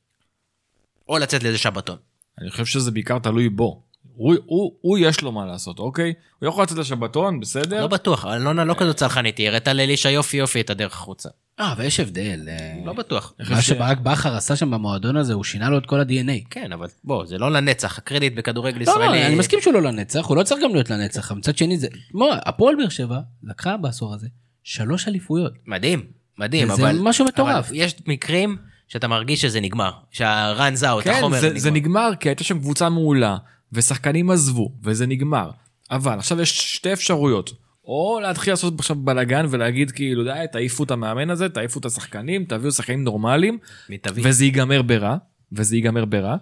[1.10, 1.98] או לצאת לאיזה שבתון.
[2.42, 3.84] אני חושב שזה בעיקר תלוי בו.
[4.18, 6.13] הוא, הוא, הוא יש לו מה לעשות, אוקיי?
[6.39, 7.82] הוא יכול לצאת לשבתון, בסדר?
[7.82, 11.30] לא בטוח, אלונה לא כזאת צלחנית, היא הראתה לאלישע יופי יופי את הדרך החוצה.
[11.59, 12.47] אה, ויש הבדל.
[12.47, 13.34] אה, לא בטוח.
[13.49, 16.47] מה שברק בכר עשה שם במועדון הזה, הוא שינה לו את כל ה-DNA.
[16.49, 19.26] כן, אבל בוא, זה לא לנצח, הקרדיט בכדורגל לא, לא, ישראלי.
[19.26, 21.88] אני מסכים שהוא לא לנצח, הוא לא צריך גם להיות לנצח, אבל מצד שני זה,
[22.45, 24.28] הפועל באר שבע לקחה בעשור הזה
[24.63, 25.53] שלוש אליפויות.
[25.65, 26.05] מדהים,
[26.38, 26.97] מדהים, אבל...
[27.01, 27.65] משהו מטורף.
[27.68, 28.57] אבל יש מקרים
[28.88, 32.89] שאתה מרגיש שזה נגמר, שהרן זאוט, כן, החומר זה, זה נגמר כי הייתה שם קבוצה
[32.89, 33.38] מעולה,
[33.74, 35.51] ושחקנים עזבו, וזה נגמר.
[35.91, 37.53] אבל עכשיו יש שתי אפשרויות.
[37.86, 42.45] או להתחיל לעשות עכשיו בלאגן ולהגיד כאילו די, תעיפו את המאמן הזה, תעיפו את השחקנים,
[42.45, 43.57] תביאו שחקנים נורמליים,
[43.89, 44.22] מיטבי.
[44.24, 45.18] וזה ייגמר ברע,
[45.51, 46.36] וזה ייגמר ברע.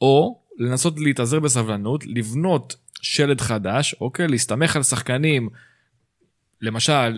[0.00, 4.28] או לנסות להתאזר בסבלנות, לבנות שלד חדש, אוקיי?
[4.28, 5.48] להסתמך על שחקנים,
[6.62, 7.10] למשל, אה,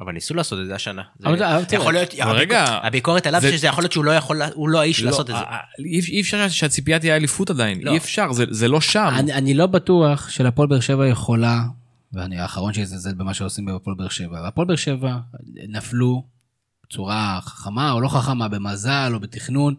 [0.00, 1.02] אבל ניסו לעשות את זה השנה.
[1.76, 5.02] יכול להיות, רגע, הביקורת- עליו זה- שזה יכול להיות שהוא לא יכול, הוא לא האיש
[5.02, 5.40] לעשות את זה.
[5.40, 5.56] אה, אה,
[6.08, 7.90] אי אפשר שהציפייה תהיה אליפות עדיין, לא.
[7.90, 9.08] אי אפשר, זה- לא שם.
[9.18, 11.62] אני, לא בטוח שלפועל באר שבע יכולה,
[12.12, 15.16] ואני האחרון שיזלזל במה שעושים בפועל באר שבע, והפועל באר שבע
[15.68, 16.22] נפלו
[16.86, 19.74] בצורה חכמה או לא חכמה, במזל או בתכנון.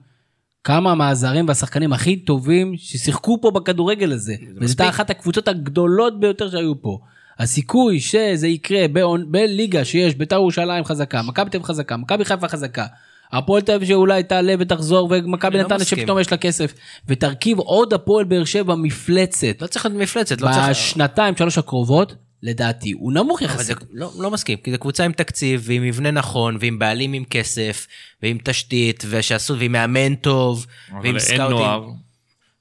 [0.64, 4.36] כמה מהזרים והשחקנים הכי טובים ששיחקו פה בכדורגל הזה.
[4.62, 4.72] וזו.
[4.72, 7.00] הייתה אחת הקבוצות הגדולות ביותר שהיו פה.
[7.40, 12.48] הסיכוי שזה יקרה בעונ- בליגה שיש בית"ר ירושלים חזקה, מכבי תל אביב חזקה, מכבי חיפה
[12.48, 12.86] חזקה,
[13.32, 15.86] הפועל תל אביב שאולי תעלה ותחזור, ומכבי לא נתניה.
[15.86, 16.74] שפתאום יש לה כסף,
[17.08, 19.62] ותרכיב עוד הפועל באר שבע מפלצת.
[19.62, 20.70] לא צריך להיות מפלצת, לא צריך...
[20.70, 23.68] בשנתיים שלוש הקרובות, לדעתי, הוא נמוך יחסית.
[23.80, 27.24] זה לא, לא מסכים, כי זו קבוצה עם תקציב, ועם מבנה נכון, ועם בעלים עם
[27.30, 27.88] כסף,
[28.24, 31.50] ועם תשתית, ושעשו, ועם מאמן טוב, ועם אבל אין סקאוטים.
[31.50, 31.88] נוער.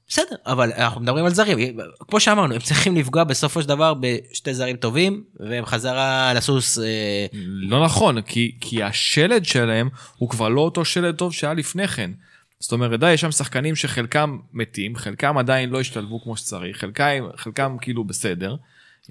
[0.07, 1.77] בסדר, אבל אנחנו מדברים על זרים.
[1.99, 6.79] כמו שאמרנו, הם צריכים לפגוע בסופו של דבר בשתי זרים טובים, והם חזרה לסוס...
[6.79, 11.87] אה, לא נכון, כי, כי השלד שלהם הוא כבר לא אותו שלד טוב שהיה לפני
[11.87, 12.11] כן.
[12.59, 17.23] זאת אומרת, די, יש שם שחקנים שחלקם מתים, חלקם עדיין לא השתלבו כמו שצריך, חלקם,
[17.37, 18.55] חלקם כאילו בסדר.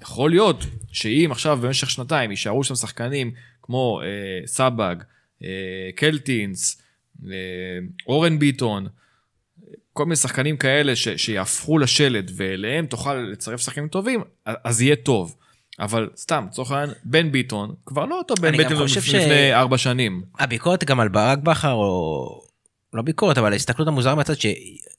[0.01, 3.31] יכול להיות שאם עכשיו במשך שנתיים יישארו שם שחקנים
[3.61, 4.95] כמו אה, סבג,
[5.43, 6.81] אה, קלטינס,
[7.27, 7.31] אה,
[8.07, 8.87] אורן ביטון,
[9.97, 15.35] כל מיני שחקנים כאלה ש, שיהפכו לשלד ואליהם תוכל לצרף שחקנים טובים, אז יהיה טוב.
[15.79, 19.77] אבל סתם, לצורך העניין, בן ביטון, כבר לא אותו בן ביטון לפני ש- לפני ארבע
[19.77, 20.21] שנים.
[20.39, 22.41] הביקורת גם על ברק בכר, או...
[22.93, 24.33] לא ביקורת, אבל ההסתכלות המוזרה מהצד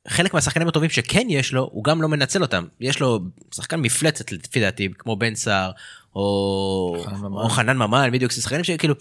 [0.09, 2.65] שחלק מהשחקנים הטובים שכן יש לו, הוא גם לא מנצל אותם.
[2.81, 3.21] יש לו
[3.55, 5.71] שחקן מפלצת לפי דעתי, כמו בן סער,
[6.15, 7.37] או חנן ממן.
[7.37, 8.95] או חנן ממן, בדיוק, שחקנים שכאילו,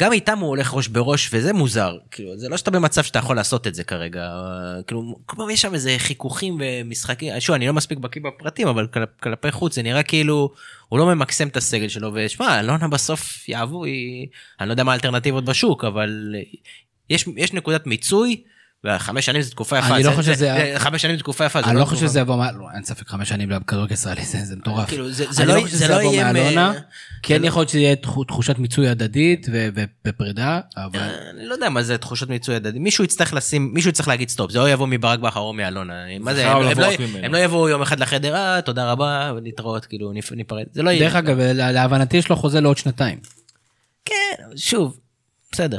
[0.00, 1.96] גם איתם הוא הולך ראש בראש, וזה מוזר.
[2.10, 4.28] כאילו, זה לא שאתה במצב שאתה יכול לעשות את זה כרגע.
[4.86, 7.40] כאילו, פעם יש שם איזה חיכוכים ומשחקים.
[7.40, 10.50] שוב, אני לא מספיק בקיא בפרטים, אבל כל- כלפי חוץ זה נראה כאילו,
[10.88, 14.26] הוא לא ממקסם את הסגל שלו, ושמע, אלונה בסוף יעבו, היא...
[14.60, 16.34] אני לא יודע מה האלטרנטיבות בשוק, אבל
[17.10, 18.42] יש, יש נקודת מיצוי,
[18.86, 19.96] וחמש שנים זה תקופה יפה.
[19.96, 21.60] אני לא חושב זה- שזה- זה- חמש שנים זה תקופה יפה.
[21.60, 24.88] אני לא חושב שזה יבוא, מה- לא, אין ספק, חמש שנים בכדורגל ישראלי, זה מטורף.
[24.88, 26.78] כאילו, זה- זה אני לא- לא חושב זה שזה לא יבוא יהיה מ- מאלונה, זה
[27.22, 29.46] כן לא- יכול להיות שזה יהיה תחו- תחושת מיצוי הדדית
[30.06, 32.78] ופרידה, אבל אני לא יודע מה זה תחושות מיצוי הדדי.
[32.78, 35.94] מישהו יצטרך לשים, מישהו יצטרך להגיד סטופ, זה או יבוא מברק בכר או מאלונה.
[36.20, 36.86] מה זה, חייב הם- לא-
[37.32, 40.64] לא יבואו יום אחד לחדר, אה, תודה רבה, ולהתראות, כאילו, ניפרד.
[40.72, 41.00] זה לא יהיה.
[41.04, 43.18] דרך אגב, לה- להבנתי יש לו חוזה לעוד שנתיים.
[44.04, 44.14] כן,
[44.56, 44.98] שוב,
[45.52, 45.78] בסדר.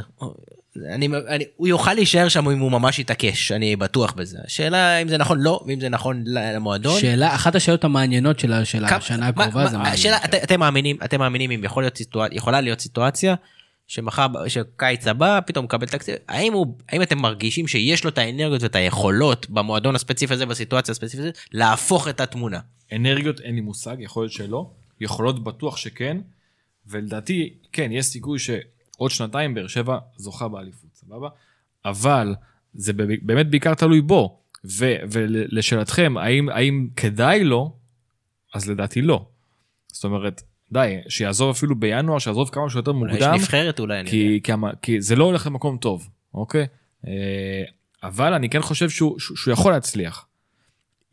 [0.94, 4.38] אני, אני, הוא יוכל להישאר שם אם הוא ממש יתעקש, אני בטוח בזה.
[4.46, 7.00] השאלה אם זה נכון, לא, ואם זה נכון למועדון.
[7.00, 8.88] שאלה, אחת השאלות המעניינות של השנה
[9.28, 9.88] הקרובה מה- זה מה...
[9.88, 13.34] השאלה, את- אתם מאמינים, אתם מאמינים אם יכול להיות סיטואציה, יכולה להיות סיטואציה
[13.86, 18.62] שמחר, שקיץ הבא פתאום מקבל תקציב, האם הוא, האם אתם מרגישים שיש לו את האנרגיות
[18.62, 22.58] ואת היכולות במועדון הספציפי הזה, בסיטואציה הספציפית הזאת, להפוך את התמונה?
[22.92, 24.70] אנרגיות אין לי מושג, יכול להיות שלא,
[25.00, 26.16] יכולות בטוח שכן,
[26.86, 28.38] ולדעתי, כן, יש סיכוי
[29.10, 31.28] שעוד שנתיים באר שבע זוכה באליפות, סבבה?
[31.84, 32.34] אבל
[32.74, 34.40] זה באמת בעיקר תלוי בו.
[34.64, 37.76] ו- ולשאלתכם, האם, האם כדאי לו?
[38.54, 39.26] אז לדעתי לא.
[39.92, 44.04] זאת אומרת, די, שיעזוב אפילו בינואר, שיעזוב כמה שיותר אולי יש מוקדם, נבחרת אולי.
[44.06, 44.52] כי, כי,
[44.82, 46.66] כי זה לא הולך למקום טוב, אוקיי?
[47.06, 47.12] אה,
[48.02, 50.26] אבל אני כן חושב שהוא שהוא יכול להצליח.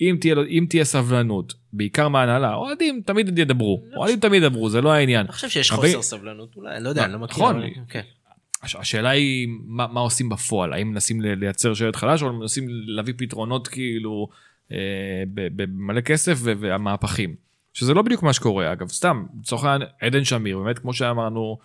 [0.02, 4.92] אם תהיה, אם תהיה סבלנות, בעיקר מההנהלה, אוהדים תמיד ידברו, אוהדים תמיד ידברו, זה לא
[4.94, 5.26] העניין.
[5.26, 7.36] אני חושב שיש אבל- חוסר סבלנות אולי, אני לא יודע, אני לא מכיר.
[7.44, 7.56] נכון.
[7.56, 8.02] אבל- כן.
[8.64, 13.14] הש- השאלה היא מה, מה עושים בפועל, האם מנסים לייצר שלט חדש או מנסים להביא
[13.18, 14.28] פתרונות כאילו
[14.72, 14.78] אה,
[15.36, 17.36] במלא כסף והמהפכים.
[17.74, 21.58] שזה לא בדיוק מה שקורה אגב, סתם, לצורך העניין עדן שמיר, באמת כמו שאמרנו,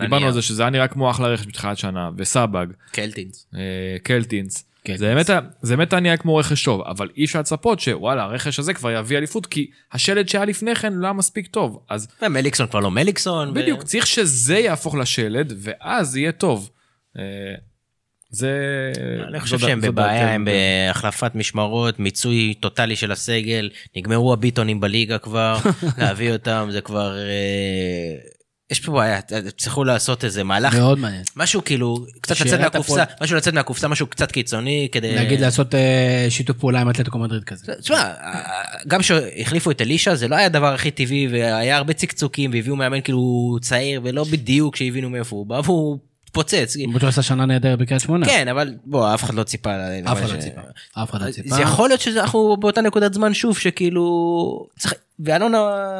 [0.00, 0.32] דיברנו על.
[0.32, 3.46] זה שזה היה נראה כמו אחלה רכש בתחילת שנה, וסבג, קלטינס.
[3.54, 3.60] אה,
[4.02, 4.69] קלטינס.
[4.84, 4.98] קלטינס.
[5.00, 8.22] זה באמת, היה- זה באמת היה נראה כמו רכש טוב, אבל אי אפשר לצפות שוואלה
[8.22, 12.08] הרכש הזה כבר יביא אליפות כי השלד שהיה לפני כן לא היה מספיק טוב, אז
[12.22, 13.48] ומליקסון כבר לא מליקסון.
[13.48, 16.70] ו- בדיוק, צריך שזה יהפוך לשלד, ואז יהיה טוב.
[17.18, 17.22] אה,
[18.32, 18.52] זה...
[19.28, 20.34] אני חושב שהם בבעיה.
[20.34, 25.56] הם בהחלפת משמרות, מיצוי טוטאלי של הסגל, נגמרו הביטונים בליגה כבר,
[25.98, 27.14] להביא אותם זה כבר...
[28.70, 31.22] אה, יש פה בעיה, תצטרכו לעשות איזה מהלך, מאוד מעניין.
[31.36, 33.16] משהו כאילו, קצת לצאת מהקופסה, הפועל.
[33.20, 35.14] משהו לצאת מהקופסה, משהו קצת קיצוני כדי...
[35.18, 37.74] נגיד לעשות אה, שיתוף פעולה עם אתלטיקו מדריד כזה.
[37.80, 38.12] תשמע,
[38.88, 43.00] גם כשהחליפו את אלישע זה לא היה הדבר הכי טבעי והיה הרבה צקצוקים והביאו מאמן
[43.00, 45.98] כאילו צעיר ולא בדיוק שהבינו מאיפה הוא בא והוא
[46.32, 46.76] פוצץ.
[46.76, 48.26] למרות שהוא עשה שנה נהדרת בקריית שמונה.
[48.26, 49.70] כן אבל בוא אף אחד לא ציפה.
[50.04, 50.60] אף אחד לא ציפה.
[51.02, 51.54] אף אחד לא ציפה.
[51.54, 55.58] זה יכול להיות שאנחנו באותה נקודת זמן שוב שכאילו צריך ואלונה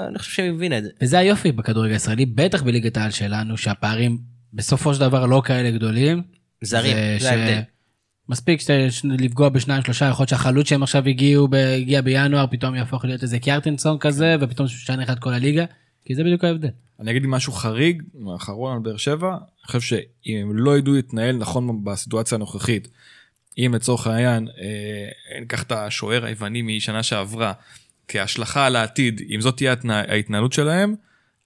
[0.09, 0.91] אני חושב שמבין את זה.
[1.03, 4.19] וזה היופי בכדורגל הישראלי, בטח בליגת העל שלנו, שהפערים
[4.55, 6.23] בסופו של דבר לא כאלה גדולים.
[6.63, 7.61] זרים, זה ההבדל.
[8.29, 8.63] מספיק
[9.05, 13.39] לפגוע בשניים שלושה, יכול להיות שהחלוץ שהם עכשיו הגיעו, הגיע בינואר, פתאום יהפוך להיות איזה
[13.39, 15.65] קיארטנסון כזה, ופתאום שנה אחת כל הליגה,
[16.05, 16.69] כי זה בדיוק ההבדל.
[17.01, 18.03] אני אגיד משהו חריג,
[18.33, 19.37] האחרון על באר שבע,
[19.75, 22.89] אני חושב שאם הם לא ידעו להתנהל נכון בסיטואציה הנוכחית,
[23.59, 27.53] אם לצורך העניין, אה, ניקח את השוער היווני משנה שעברה,
[28.09, 30.95] כהשלכה על העתיד, אם זאת תהיה התנה- ההתנהלות שלהם,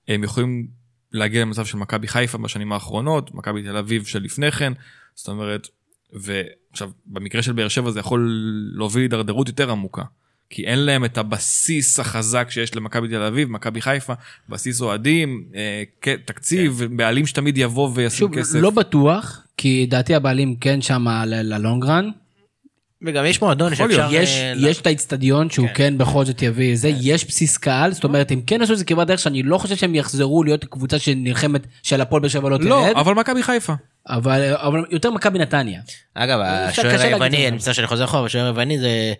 [0.08, 0.66] הם יכולים
[1.12, 4.72] להגיע למצב של מכבי חיפה בשנים האחרונות, מכבי תל אביב של לפני כן,
[5.14, 5.68] זאת אומרת,
[6.12, 8.30] ועכשיו במקרה של באר שבע זה יכול
[8.74, 10.02] להוביל להידרדרות יותר עמוקה.
[10.54, 14.12] כי אין להם את הבסיס החזק שיש למכבי תל אביב, מכבי חיפה,
[14.48, 18.58] בסיס אוהדים, אה, כן, תקציב, בעלים שתמיד יבוא וישים שוב, כסף.
[18.58, 22.10] לא בטוח, כי דעתי הבעלים כן שם ללונגרן.
[23.02, 24.08] וגם יש מועדון שאפשר...
[24.12, 28.04] יש, אה, יש את האיצטדיון שהוא כן בכל זאת יביא זה, יש בסיס קהל, זאת
[28.04, 30.98] אומרת, הם כן עשו את זה כברת דרך שאני לא חושב שהם יחזרו להיות קבוצה
[30.98, 33.72] שנלחמת של הפועל באר שבע לא לא, תרד, אבל מכבי חיפה.
[34.08, 35.80] אבל אבל יותר מכבי נתניה.
[36.14, 37.48] אגב, השוער היווני.
[37.48, 39.12] אני מצטער שאני חוזר אחורה, השוער היווני זה...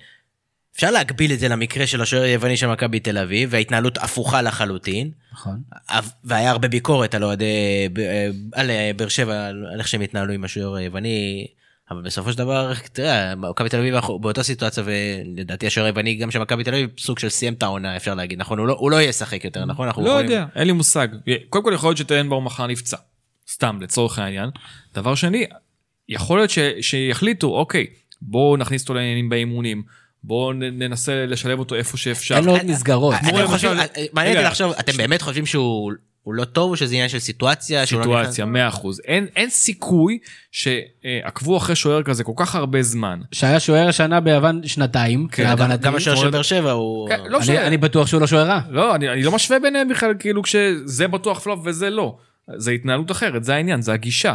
[0.77, 5.11] אפשר להגביל את זה למקרה של השוער היווני של מכבי תל אביב, וההתנהלות הפוכה לחלוטין.
[5.33, 5.63] נכון.
[6.25, 7.45] והיה הרבה ביקורת על אוהדי,
[7.99, 11.47] אה, על אה, באר שבע, על איך שהם התנהלו עם השוער היווני,
[11.91, 16.39] אבל בסופו של דבר, תראה, מכבי תל אביב באותה סיטואציה, ולדעתי השוער היווני גם של
[16.39, 18.59] מכבי תל אביב, סוג של סיים את העונה, אפשר להגיד, נכון?
[18.59, 19.87] הוא לא- הוא לא ישחק יותר, נכון?
[19.87, 21.09] אנחנו לא יכולים- יודע, אין לי מושג.
[21.51, 22.97] קודם כל יכול להיות שטננבאום מחר נפצע.
[23.51, 24.51] סתם, לצורך העניין.
[24.95, 25.45] דבר שני,
[26.09, 27.87] יכול להיות ש- שיחליטו, אוקיי,
[28.23, 29.83] בואו נכניס אותו לעניינים באימונים,
[30.27, 32.37] בואו ננסה לשלב אותו איפה שאפשר.
[32.37, 33.15] אין לו עוד מסגרות.
[33.15, 33.77] אתם למשל- חושבים-
[34.13, 35.93] מעניין אותי לחשוב, אתם באמת חושבים שהוא
[36.23, 37.81] הוא לא טוב, או שזה עניין של סיטואציה?
[37.81, 39.01] לא סיטואציה, 100%.
[39.05, 40.19] אין, אין סיכוי
[40.53, 43.21] שעקבו אחרי שוער כזה כל כך הרבה זמן.
[43.33, 45.83] שהיה שוער השנה ביוון שנתיים, כן, גם- להבנתי.
[45.83, 47.09] גם השוער של באר שבע הוא...
[47.09, 47.67] כן, לא אני- משנה.
[47.67, 48.61] אני בטוח שהוא לא שוער רע.
[48.71, 52.17] לא, אני, אני לא משווה ביניהם בכלל, כאילו כשזה בטוח פלופ וזה לא.
[52.57, 54.35] זה התנהלות אחרת, זה העניין, זה הגישה.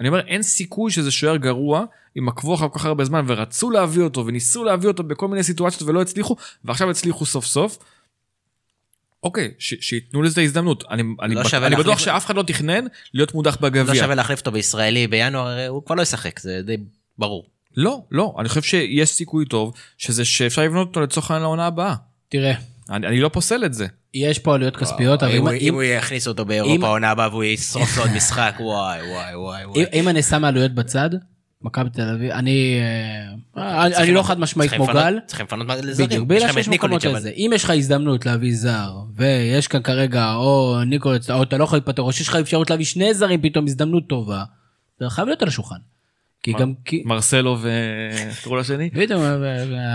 [0.00, 1.84] אני אומר, אין סיכוי שזה שוער גרוע,
[2.18, 5.42] אם עקבו אחריו כל כך הרבה זמן ורצו להביא אותו וניסו להביא אותו בכל מיני
[5.42, 7.78] סיטואציות ולא הצליחו, ועכשיו הצליחו סוף סוף.
[9.22, 10.84] אוקיי, ש- שייתנו לזה הזדמנות.
[10.90, 12.84] אני, אני, לא בט- שווה אני בטוח שאף אחד לא תכנן
[13.14, 13.94] להיות מודח לא בגביע.
[14.02, 16.76] שווה להחליף אותו בישראלי בינואר, הרי הוא כבר לא ישחק, זה די
[17.18, 17.46] ברור.
[17.76, 21.94] לא, לא, אני חושב שיש סיכוי טוב שזה שאפשר לבנות אותו לצורך העניין לעונה הבאה.
[22.28, 22.54] תראה,
[22.90, 23.86] אני, אני לא פוסל את זה.
[24.14, 27.96] יש פה עלויות כספיות, אבל אם אם- הוא- יכניס אותו באירופה העונה הבאה והוא ישרוף
[27.96, 29.80] לו עוד משחק, וואי וואי וואי וואי.
[29.82, 31.10] אם- אם אני שם עלויות בצד,
[31.62, 32.78] מכבי תל אביב, אני
[33.56, 35.18] אה, אני- אני לא חד משמעית כמו גל.
[35.26, 36.08] צריכים לפנות מה- לזרים.
[36.08, 37.30] בדיוק, בגלל שיש מקומות לזה.
[37.30, 41.76] אם יש לך הזדמנות להביא זר, ויש כאן כרגע או ניקולץ, או אתה לא יכול
[41.76, 44.44] להתפטר, או שיש לך אפשרות להביא שני זרים פתאום, הזדמנות טובה,
[45.00, 45.76] זה חייב להיות על השולחן.
[46.44, 46.52] כי?
[46.52, 47.02] גם, כי...
[47.06, 47.70] מרסלו ו...
[48.12, 48.90] איך קראו לשני?
[48.94, 49.20] בדיוק,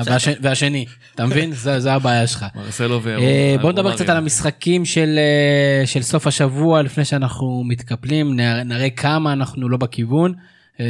[0.06, 0.86] והש- והשני,
[1.16, 1.52] אתה מבין?
[1.54, 2.46] זה הבעיה שלך.
[2.56, 3.18] מרסלו ו...
[3.18, 3.96] אה, בוא נדבר.
[3.96, 8.36] קצת על המשחקים של, אה, של סוף השבוע לפני שאנחנו מתקפלים,
[8.66, 10.34] נראה, כמה אנחנו לא בכיוון.
[10.80, 10.86] אה,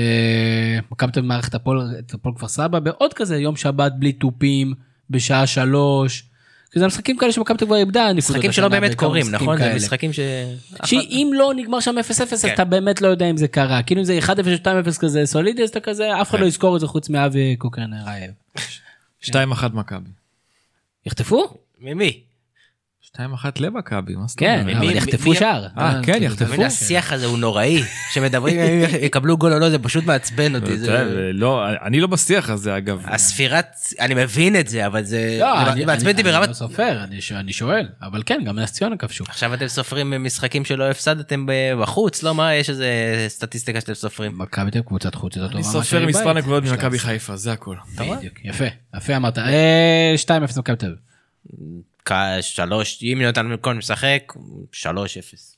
[0.92, 4.74] מכבי תל אביב מערכת הפועל את הפועל כפר סבא בעוד כזה יום שבת בלי תופים
[5.10, 6.29] בשעה שלוש.
[6.72, 9.58] כי זה משחקים כאלה שמכבי כבר איבדה נקודות משחקים שלא באמת קורים, משחקים נכון?
[9.58, 9.76] זה.
[9.76, 10.20] משחקים ש...
[10.86, 12.54] שאם לא נגמר שם 0-0 אז כן.
[12.54, 14.30] אתה באמת לא יודע אם זה קרה כאילו אם זה 1-0
[14.96, 17.98] 2-0 כזה סולידי אז אתה כזה אף אחד לא יזכור את זה חוץ מאבי קוקרנר
[18.06, 18.32] רעב.
[19.24, 19.30] 2-1
[19.74, 20.10] מכבי.
[21.06, 21.58] יחטפו?
[21.80, 22.29] ממי?
[23.14, 24.76] שתיים אחת למכבי, מה זאת כן, אומרת?
[24.78, 25.68] אבל מי- יחטפו שער.
[25.78, 26.66] אה, אתה- כן, יחטפו.
[26.66, 27.84] השיח הזה הוא נוראי,
[28.14, 30.78] שמדברים אם הם יקבלו גול או לא, זה פשוט מעצבן אותי.
[30.78, 31.04] זה-
[31.34, 33.02] לא, אני לא בשיח הזה אגב.
[33.06, 33.66] הספירת,
[34.00, 36.48] אני מבין את זה, אבל זה לא, זה אני- מעצבן אני- אותי אני ברמת...
[36.48, 39.24] לא סופר, אני ש- אני שואל, אבל כן, גם נס ציונה כבשו.
[39.28, 41.46] עכשיו אתם סופרים משחקים שלא הפסדתם
[41.82, 42.88] בחוץ, לא מה, יש איזה
[43.28, 44.38] סטטיסטיקה שאתם סופרים.
[44.38, 45.48] מכבי תל קבוצת חוץ טובה.
[45.54, 46.34] אני סופר מספר.
[46.34, 47.04] נקודות ממכבי זה.
[47.04, 47.76] חיפה, זה הכל.
[48.44, 48.66] יפה,
[48.98, 49.38] יפה אמרת.
[49.38, 50.30] אה, 2-0
[50.60, 50.98] מכבי תל אביב.
[51.48, 51.89] כ-
[52.42, 54.34] שלוש, אם יונתן כהן משחק,
[54.72, 55.58] שלוש אפס.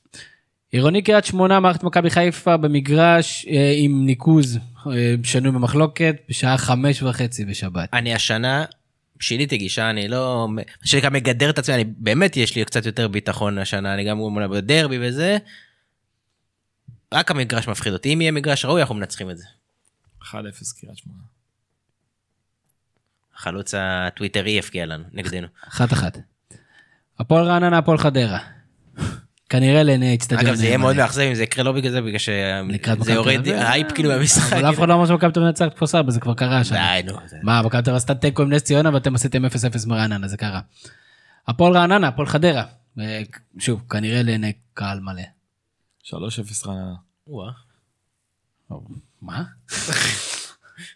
[0.72, 7.02] עירוני קריית שמונה, מערכת מכבי חיפה במגרש אה, עם ניקוז אה, שנוי במחלוקת בשעה חמש
[7.02, 7.88] וחצי בשבת.
[7.92, 8.64] אני השנה
[9.20, 13.08] שיניתי גישה, אני לא, מה שנקרא מגדר את עצמי, אני באמת יש לי קצת יותר
[13.08, 15.38] ביטחון השנה, אני גם מול בדרבי וזה.
[17.14, 19.44] רק המגרש מפחיד אותי, אם יהיה מגרש ראוי אנחנו מנצחים את זה.
[20.22, 21.22] 1-0 קריית שמונה.
[23.34, 25.46] חלוץ הטוויטרי יפקיע לנו, נגדנו.
[25.68, 26.18] אחת אחת.
[27.22, 28.38] הפועל רעננה, הפועל חדרה.
[29.48, 30.46] כנראה לעיני אצטדיון.
[30.46, 30.96] אגב זה יהיה מאוד.
[30.96, 33.48] מאכזב אם זה יקרה לא בגלל זה, בגלל שזה יורד.
[33.48, 34.52] האייפ כאילו מהמשחק.
[34.52, 37.00] אבל אף אחד לא אמר שמכבי תל אביב נצח כפר סבא, זה כבר קרה השנה.
[37.02, 37.18] די נו.
[37.42, 39.48] מה, מכבי תל אביב עשתה תיקו עם נס ציונה ואתם עשיתם 0-0
[39.86, 40.60] מרעננה, זה קרה.
[41.48, 42.64] הפועל רעננה, הפועל חדרה.
[43.00, 43.22] אה,
[43.58, 45.22] שוב, כנראה לעיני קהל מלא.
[46.04, 46.94] 3-0 רעננה.
[49.22, 49.42] מה?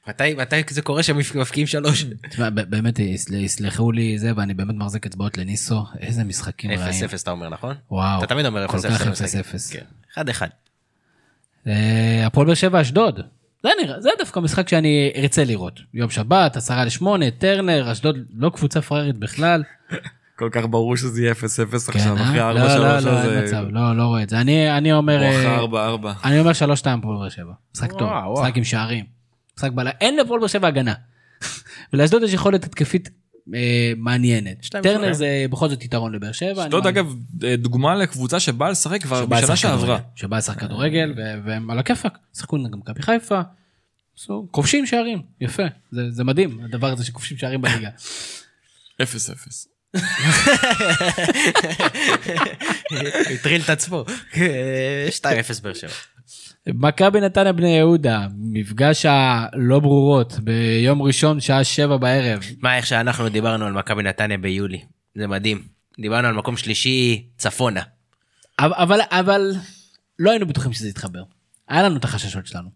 [0.08, 2.04] מתי מתי זה קורה שהם מפקיעים שלוש?
[2.30, 7.04] תשמע, באמת יסל- יסלחו לי זה, ואני באמת מחזיק אצבעות לניסו, איזה משחקים רעים.
[7.04, 7.74] אפס אתה אומר נכון?
[7.90, 8.18] וואו.
[8.18, 9.22] אתה תמיד אומר כל אפס כך אפס.
[9.22, 9.70] אפס אפס.
[9.72, 9.84] כן.
[10.14, 10.48] אחד אחד.
[11.66, 13.20] אה, הפועל באר שבע אשדוד.
[13.62, 15.80] זה נראה, זה דווקא משחק שאני ארצה לראות.
[15.94, 19.62] יום שבת, עשרה לשמונה, טרנר, אשדוד לא קבוצה פראיירית בכלל.
[20.38, 21.36] כל כך ברור שזה יהיה 0-0
[21.88, 22.50] עכשיו, כן, אחרי אה?
[22.52, 23.36] 4-3 לא, לא, לא, הזה.
[23.36, 24.40] אין מצב, לא, לא רואה את זה.
[24.40, 26.24] אני, אני אומר, בואכה אה, 4-4.
[26.26, 27.52] אני אומר שלוש שתיים הפועל באר שבע.
[27.74, 28.10] משחק טוב.
[28.32, 29.15] משחק עם שערים.
[29.58, 30.94] משחק בלילה, אין לפועל באר שבע הגנה.
[31.92, 33.10] ולאשדוד יש יכולת התקפית
[33.54, 34.66] אה, מעניינת.
[34.82, 35.12] טרנר.
[35.12, 36.64] זה בכל זאת יתרון לבאר שבע.
[36.64, 36.86] אשדוד.
[36.86, 37.14] אגב
[37.58, 39.98] דוגמה לקבוצה שבאה לשחק כבר בשנה שעברה.
[39.98, 41.14] כדורגל, שבא לשחק כדורגל
[41.44, 43.40] והם על הכיפאק, שיחקו נגד מכבי חיפה,
[44.50, 45.62] כובשים שערים, יפה,
[45.92, 47.88] זה זה מדהים הדבר הזה שכובשים שערים בליגה.
[49.02, 49.04] 0-0.
[53.34, 54.04] הטריל את עצמו.
[55.10, 55.92] שתיים אפס באר שבע.
[56.74, 62.40] מכבי נתניה בני יהודה, מפגש הלא ברורות ביום ראשון שעה שבע בערב.
[62.58, 64.84] מה איך שאנחנו דיברנו על מכבי נתניה ביולי.
[65.14, 65.62] זה מדהים.
[66.00, 67.82] דיברנו על מקום שלישי צפונה.
[68.58, 69.52] אבל, אבל, אבל
[70.18, 71.22] לא היינו בטוחים שזה יתחבר.
[71.68, 72.68] היה לנו את החששות שלנו.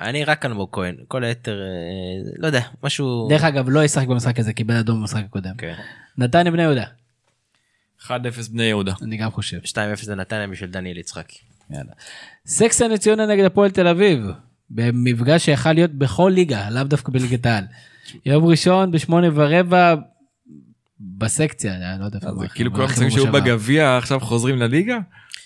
[0.00, 0.96] אני רק אלמוג כהן.
[1.08, 3.28] כל היתר, אה, לא יודע, משהו...
[3.30, 5.54] דרך אגב, לא ישחק במשחק הזה, קיבל אדום במשחק הקודם.
[5.58, 5.74] כן.
[6.18, 6.84] נתניה בני יהודה,
[8.00, 8.10] 1-0
[8.52, 8.92] בני יהודה.
[9.02, 9.58] אני גם חושב.
[9.64, 9.76] 2-0
[10.08, 11.38] לנתניה בשביל דניאל יצחקי.
[11.70, 11.92] יאללה.
[12.46, 14.26] סקסיה נס ציונה נגד הפועל תל אביב,
[14.70, 17.64] במפגש שיכל להיות בכל ליגה, לאו דווקא בליגת העל.
[18.26, 19.94] יום ראשון בשמונה ורבע
[21.00, 22.40] בסקציה, אני לא יודע איפה.
[22.40, 23.32] זה כאילו כל המשחקים שהיו.
[23.32, 24.98] בגביע עכשיו חוזרים לליגה?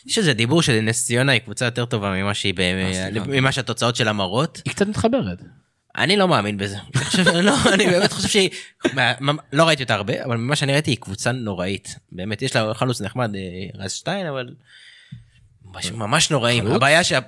[0.07, 2.55] יש איזה דיבור שנס ציונה היא קבוצה יותר טובה ממה שהיא,
[2.93, 3.27] סליחה.
[3.29, 4.63] ממה שהתוצאות שלה מראות.
[4.65, 5.43] היא קצת מתחברת.
[5.97, 6.77] אני לא מאמין בזה.
[7.17, 8.51] אני לא, אני באמת חושב שהיא,
[9.53, 11.97] לא ראיתי אותה הרבה, אבל ממה שאני ראיתי היא קבוצה נוראית.
[12.13, 13.41] באמת, יש לה חלוץ נחמד, אה,
[13.85, 14.55] רז שטיין, אבל
[15.73, 16.67] ממש- נוראים.
[16.67, 17.19] הבעיה שה...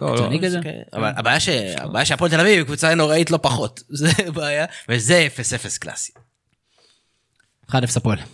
[0.00, 0.30] לא, לא.
[0.62, 1.40] כן, הבעיה
[2.04, 3.82] שהפועל תל אביב היא קבוצה נוראית לא פחות.
[3.88, 5.28] זה בעיה, וזה
[5.74, 6.12] 0-0 קלאסי.
[7.70, 8.18] 1-0 הפועל.
[8.18, 8.24] אה,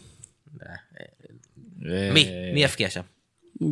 [2.14, 2.28] מי?
[2.54, 3.00] מי יפקיע שם?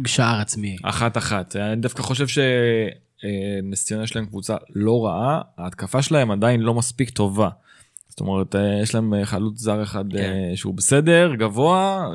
[0.06, 0.76] שער עצמי.
[0.82, 1.56] אחת אחת.
[1.56, 7.10] אני דווקא חושב שנס ציונה יש להם קבוצה לא רעה, ההתקפה שלהם עדיין לא מספיק
[7.10, 7.48] טובה.
[8.12, 10.18] זאת אומרת, אה, יש להם אה, חלוץ זר אחד כן.
[10.18, 12.06] אה, שהוא בסדר, גבוה,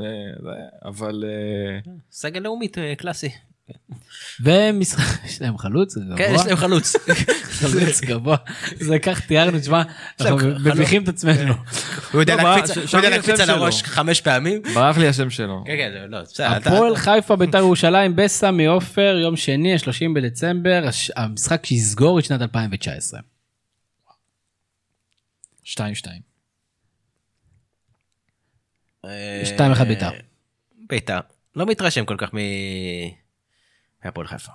[0.43, 0.49] זה,
[0.85, 1.23] אבל
[2.11, 3.29] סגל לאומית קלאסי.
[4.43, 6.17] ומשחק, יש להם חלוץ גבוה.
[6.17, 6.95] כן, יש להם חלוץ.
[7.61, 8.37] חלוץ גבוה.
[8.79, 9.81] זה כך תיארנו, תשמע,
[10.21, 10.37] אנחנו.
[10.65, 11.53] מביכים את עצמנו.
[12.11, 13.49] הוא יודע לא, להקפיץ- על.
[13.49, 14.61] הראש חמש פעמים.
[14.73, 15.63] ברח לי השם שלו.
[15.65, 16.47] כן, כן, לא, בסדר.
[16.47, 20.83] הפועל חיפה ביתר ירושלים בסמי עופר יום שני ה-30 בדצמבר
[21.15, 23.19] המשחק שיסגור את שנת 2019.
[25.67, 25.75] 2-2.
[29.05, 29.43] אה,
[29.79, 30.09] 2-1 ביתר.
[30.89, 31.19] ביתר.
[31.55, 32.37] לא מתרשם כל כך מ...
[34.05, 34.51] מהפועל חיפה.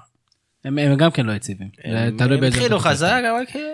[0.65, 1.69] הם הם גם כן לא יציבים.
[1.85, 2.57] הם- תלוי הם באיזה...
[2.57, 2.93] התחילו תוכנית.
[2.95, 3.69] חזק, אבל כאילו...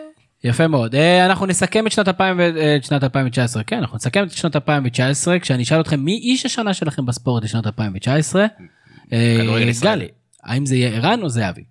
[0.44, 0.94] יפה מאוד.
[0.94, 3.64] אה, אנחנו נסכם את שנת 2000 ו- אה, את שנת 2019.
[3.64, 7.66] כן, אנחנו נסכם את שנת 2019 כשאני אשאל אתכם מי איש השנה שלכם בספורט לשנת
[7.66, 8.46] 2019.
[9.12, 10.08] אה, כדורגל גל, ישראלי.
[10.44, 11.64] האם זה יהיה ערן או זהבי?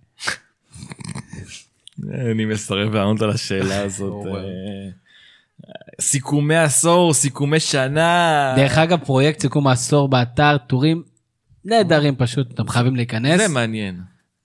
[2.31, 4.25] אני מסרב לענות על השאלה הזאת.
[6.01, 8.53] סיכומי עשור, סיכומי שנה.
[8.57, 11.03] דרך אגב, פרויקט סיכום העשור באתר, טורים
[11.65, 13.41] נהדרים פשוט, אתם חייבים להיכנס.
[13.41, 13.95] זה מעניין.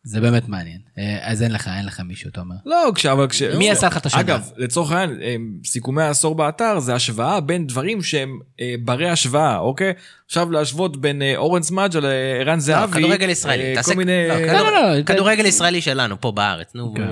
[0.04, 0.78] זה באמת מעניין.
[0.98, 2.54] אה, אז אין לך, אין לך מישהו, אתה אומר.
[2.66, 3.06] לא, כש...
[3.06, 3.42] אבל כש...
[3.42, 4.20] מי עשה לך את השנה?
[4.20, 9.58] אגב, לצורך העניין, אה, סיכומי העשור באתר זה השוואה בין דברים שהם אה, ברי השוואה,
[9.58, 9.92] אוקיי?
[10.26, 12.98] עכשיו להשוות בין אורן סמאג' לערן זהבי.
[12.98, 14.28] כדורגל ישראלי, תעשה- כל מיני...
[14.28, 17.10] לא, כדור- לא, לא, לא, כדורגל ישראלי שלנו, פה בארץ, נו, כן.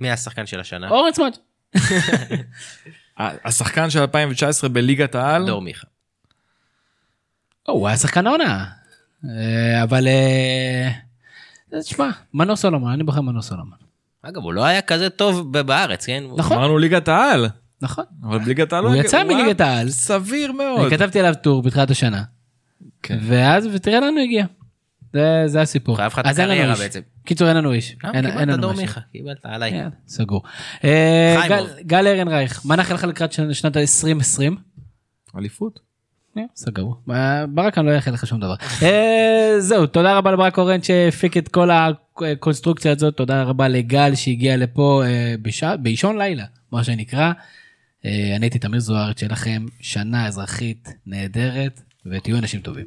[0.00, 0.88] מי- השחקן של השנה?
[0.90, 1.36] אורן סמאץ'.
[3.18, 5.86] השחקן של 2019 בליגת העל, דור מיכה.
[7.68, 8.64] או, הוא היה שחקן העונה.
[9.24, 10.06] אה, אבל...
[10.06, 10.90] אה,
[11.80, 13.78] תשמע, מנור סולומון, אני בוחר מנור סולומון.
[14.22, 16.24] אגב, הוא לא היה כזה טוב בארץ, כן?
[16.36, 16.56] נכון.
[16.56, 17.46] אמרנו ליגת העל,
[17.82, 18.04] נכון.
[18.24, 19.88] אבל בליגת העל הוא היה- יצא מליגת העל.
[19.90, 20.80] סביר מאוד.
[20.80, 22.22] אני כתבתי עליו טור בתחילת השנה.
[23.02, 23.18] כן.
[23.22, 24.44] ואז, ותראה לאן הוא הגיע.
[25.12, 25.96] זה- זה הסיפור.
[25.96, 26.74] חייב לך את הקריירה.
[26.74, 27.00] בעצם.
[27.24, 27.96] קיצור, אין לנו איש.
[28.04, 28.82] למה אין אין לנו דור משהו.
[28.82, 29.00] מיכה?
[29.12, 29.70] קיבלת עליי.
[29.74, 30.42] יאללה, סגור.
[30.84, 31.42] אה.
[31.48, 34.52] גל- גל ארנרייך, מה נאחל לך לקראת שנת- שנת ה-2020?
[35.38, 35.80] אליפות.
[36.38, 36.96] אה, סגור.
[37.10, 38.54] אה, ברק אני לא אאחל לך שום דבר.
[38.82, 44.56] אה, זהו, תודה רבה לברק אורן שהפיק את כל הקונסטרוקציה הזאת, תודה רבה לגל שהגיע
[44.56, 45.34] לפה אה,
[45.82, 47.32] באישון לילה, מה שנקרא.
[48.04, 52.86] אה, אני הייתי תמיר זוארץ, שיהיה לכם שנה אזרחית נהדרת, ותהיו אנשים טובים.